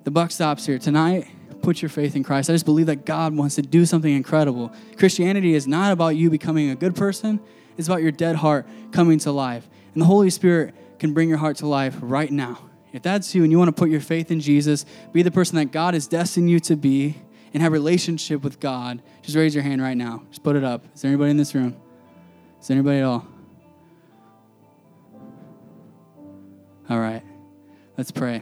the 0.03 0.11
buck 0.11 0.29
stops 0.29 0.67
here. 0.67 0.77
Tonight, 0.77 1.27
put 1.63 1.81
your 1.81 1.89
faith 1.89 2.15
in 2.15 2.23
Christ. 2.23 2.51
I 2.51 2.53
just 2.53 2.65
believe 2.65 2.85
that 2.85 3.03
God 3.03 3.35
wants 3.35 3.55
to 3.55 3.63
do 3.63 3.87
something 3.87 4.13
incredible. 4.13 4.71
Christianity 4.97 5.55
is 5.55 5.65
not 5.65 5.91
about 5.91 6.09
you 6.09 6.29
becoming 6.29 6.69
a 6.69 6.75
good 6.75 6.95
person, 6.95 7.39
it's 7.77 7.87
about 7.87 8.03
your 8.03 8.11
dead 8.11 8.35
heart 8.35 8.67
coming 8.91 9.17
to 9.19 9.31
life. 9.31 9.67
And 9.95 10.01
the 10.01 10.05
Holy 10.05 10.29
Spirit 10.29 10.75
can 11.03 11.13
bring 11.13 11.27
your 11.27 11.37
heart 11.37 11.57
to 11.57 11.67
life 11.67 11.97
right 11.99 12.31
now. 12.31 12.57
If 12.93 13.01
that's 13.01 13.35
you 13.35 13.43
and 13.43 13.51
you 13.51 13.57
want 13.59 13.67
to 13.67 13.77
put 13.77 13.89
your 13.89 13.99
faith 13.99 14.31
in 14.31 14.39
Jesus, 14.39 14.85
be 15.11 15.21
the 15.21 15.31
person 15.31 15.57
that 15.57 15.73
God 15.73 15.95
has 15.95 16.07
destined 16.07 16.49
you 16.49 16.61
to 16.61 16.77
be, 16.77 17.17
and 17.53 17.61
have 17.61 17.73
a 17.73 17.75
relationship 17.75 18.41
with 18.41 18.61
God, 18.61 19.01
just 19.21 19.35
raise 19.35 19.53
your 19.53 19.65
hand 19.65 19.81
right 19.81 19.97
now. 19.97 20.23
Just 20.29 20.43
put 20.43 20.55
it 20.55 20.63
up. 20.63 20.85
Is 20.95 21.01
there 21.01 21.09
anybody 21.09 21.31
in 21.31 21.35
this 21.35 21.53
room? 21.53 21.75
Is 22.61 22.69
there 22.69 22.77
anybody 22.77 22.99
at 22.99 23.03
all? 23.03 23.27
All 26.89 26.99
right, 26.99 27.21
let's 27.97 28.11
pray. 28.11 28.41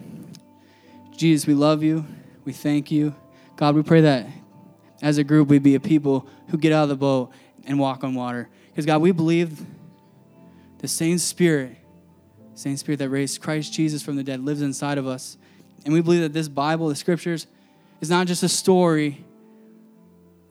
Jesus, 1.17 1.47
we 1.47 1.55
love 1.55 1.81
you. 1.81 2.05
We 2.45 2.53
thank 2.53 2.91
you. 2.91 3.15
God, 3.55 3.73
we 3.73 3.81
pray 3.81 4.01
that 4.01 4.27
as 5.01 5.17
a 5.17 5.23
group 5.23 5.47
we 5.47 5.57
be 5.57 5.73
a 5.73 5.79
people 5.79 6.27
who 6.49 6.59
get 6.59 6.71
out 6.71 6.83
of 6.83 6.89
the 6.89 6.95
boat 6.95 7.31
and 7.65 7.79
walk 7.79 8.03
on 8.03 8.13
water. 8.13 8.49
Because, 8.67 8.85
God, 8.85 9.01
we 9.01 9.11
believe 9.11 9.65
the 10.77 10.87
same 10.87 11.17
Spirit, 11.17 11.75
same 12.53 12.77
Spirit 12.77 12.99
that 12.99 13.09
raised 13.09 13.41
Christ 13.41 13.73
Jesus 13.73 14.01
from 14.03 14.15
the 14.15 14.23
dead, 14.23 14.43
lives 14.43 14.61
inside 14.61 14.97
of 14.97 15.07
us. 15.07 15.37
And 15.85 15.93
we 15.93 16.01
believe 16.01 16.21
that 16.21 16.33
this 16.33 16.47
Bible, 16.47 16.89
the 16.89 16.95
scriptures, 16.95 17.47
is 18.01 18.09
not 18.09 18.27
just 18.27 18.43
a 18.43 18.49
story, 18.49 19.23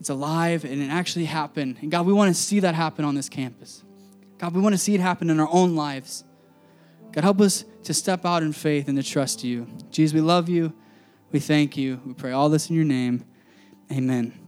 it's 0.01 0.09
alive 0.09 0.65
and 0.65 0.83
it 0.83 0.89
actually 0.89 1.27
happened. 1.27 1.77
And 1.83 1.91
God, 1.91 2.07
we 2.07 2.13
want 2.13 2.35
to 2.35 2.41
see 2.41 2.61
that 2.61 2.75
happen 2.75 3.05
on 3.05 3.15
this 3.15 3.29
campus. 3.29 3.85
God, 4.39 4.55
we 4.55 4.61
want 4.61 4.73
to 4.73 4.79
see 4.79 4.95
it 4.95 5.01
happen 5.01 5.29
in 5.29 5.39
our 5.39 5.49
own 5.51 5.77
lives. 5.77 6.25
God, 7.13 7.25
help 7.25 7.41
us 7.41 7.65
to 7.85 7.93
step 7.93 8.25
out 8.25 8.43
in 8.43 8.53
faith 8.53 8.89
and 8.89 8.97
to 8.97 9.03
trust 9.03 9.45
you. 9.45 9.67
Jesus, 9.91 10.15
we 10.15 10.23
love 10.23 10.49
you. 10.49 10.73
We 11.33 11.39
thank 11.39 11.77
you. 11.77 12.01
We 12.05 12.15
pray 12.15 12.33
all 12.33 12.49
this 12.49 12.71
in 12.71 12.77
your 12.77 12.85
name. 12.85 13.25
Amen. 13.93 14.40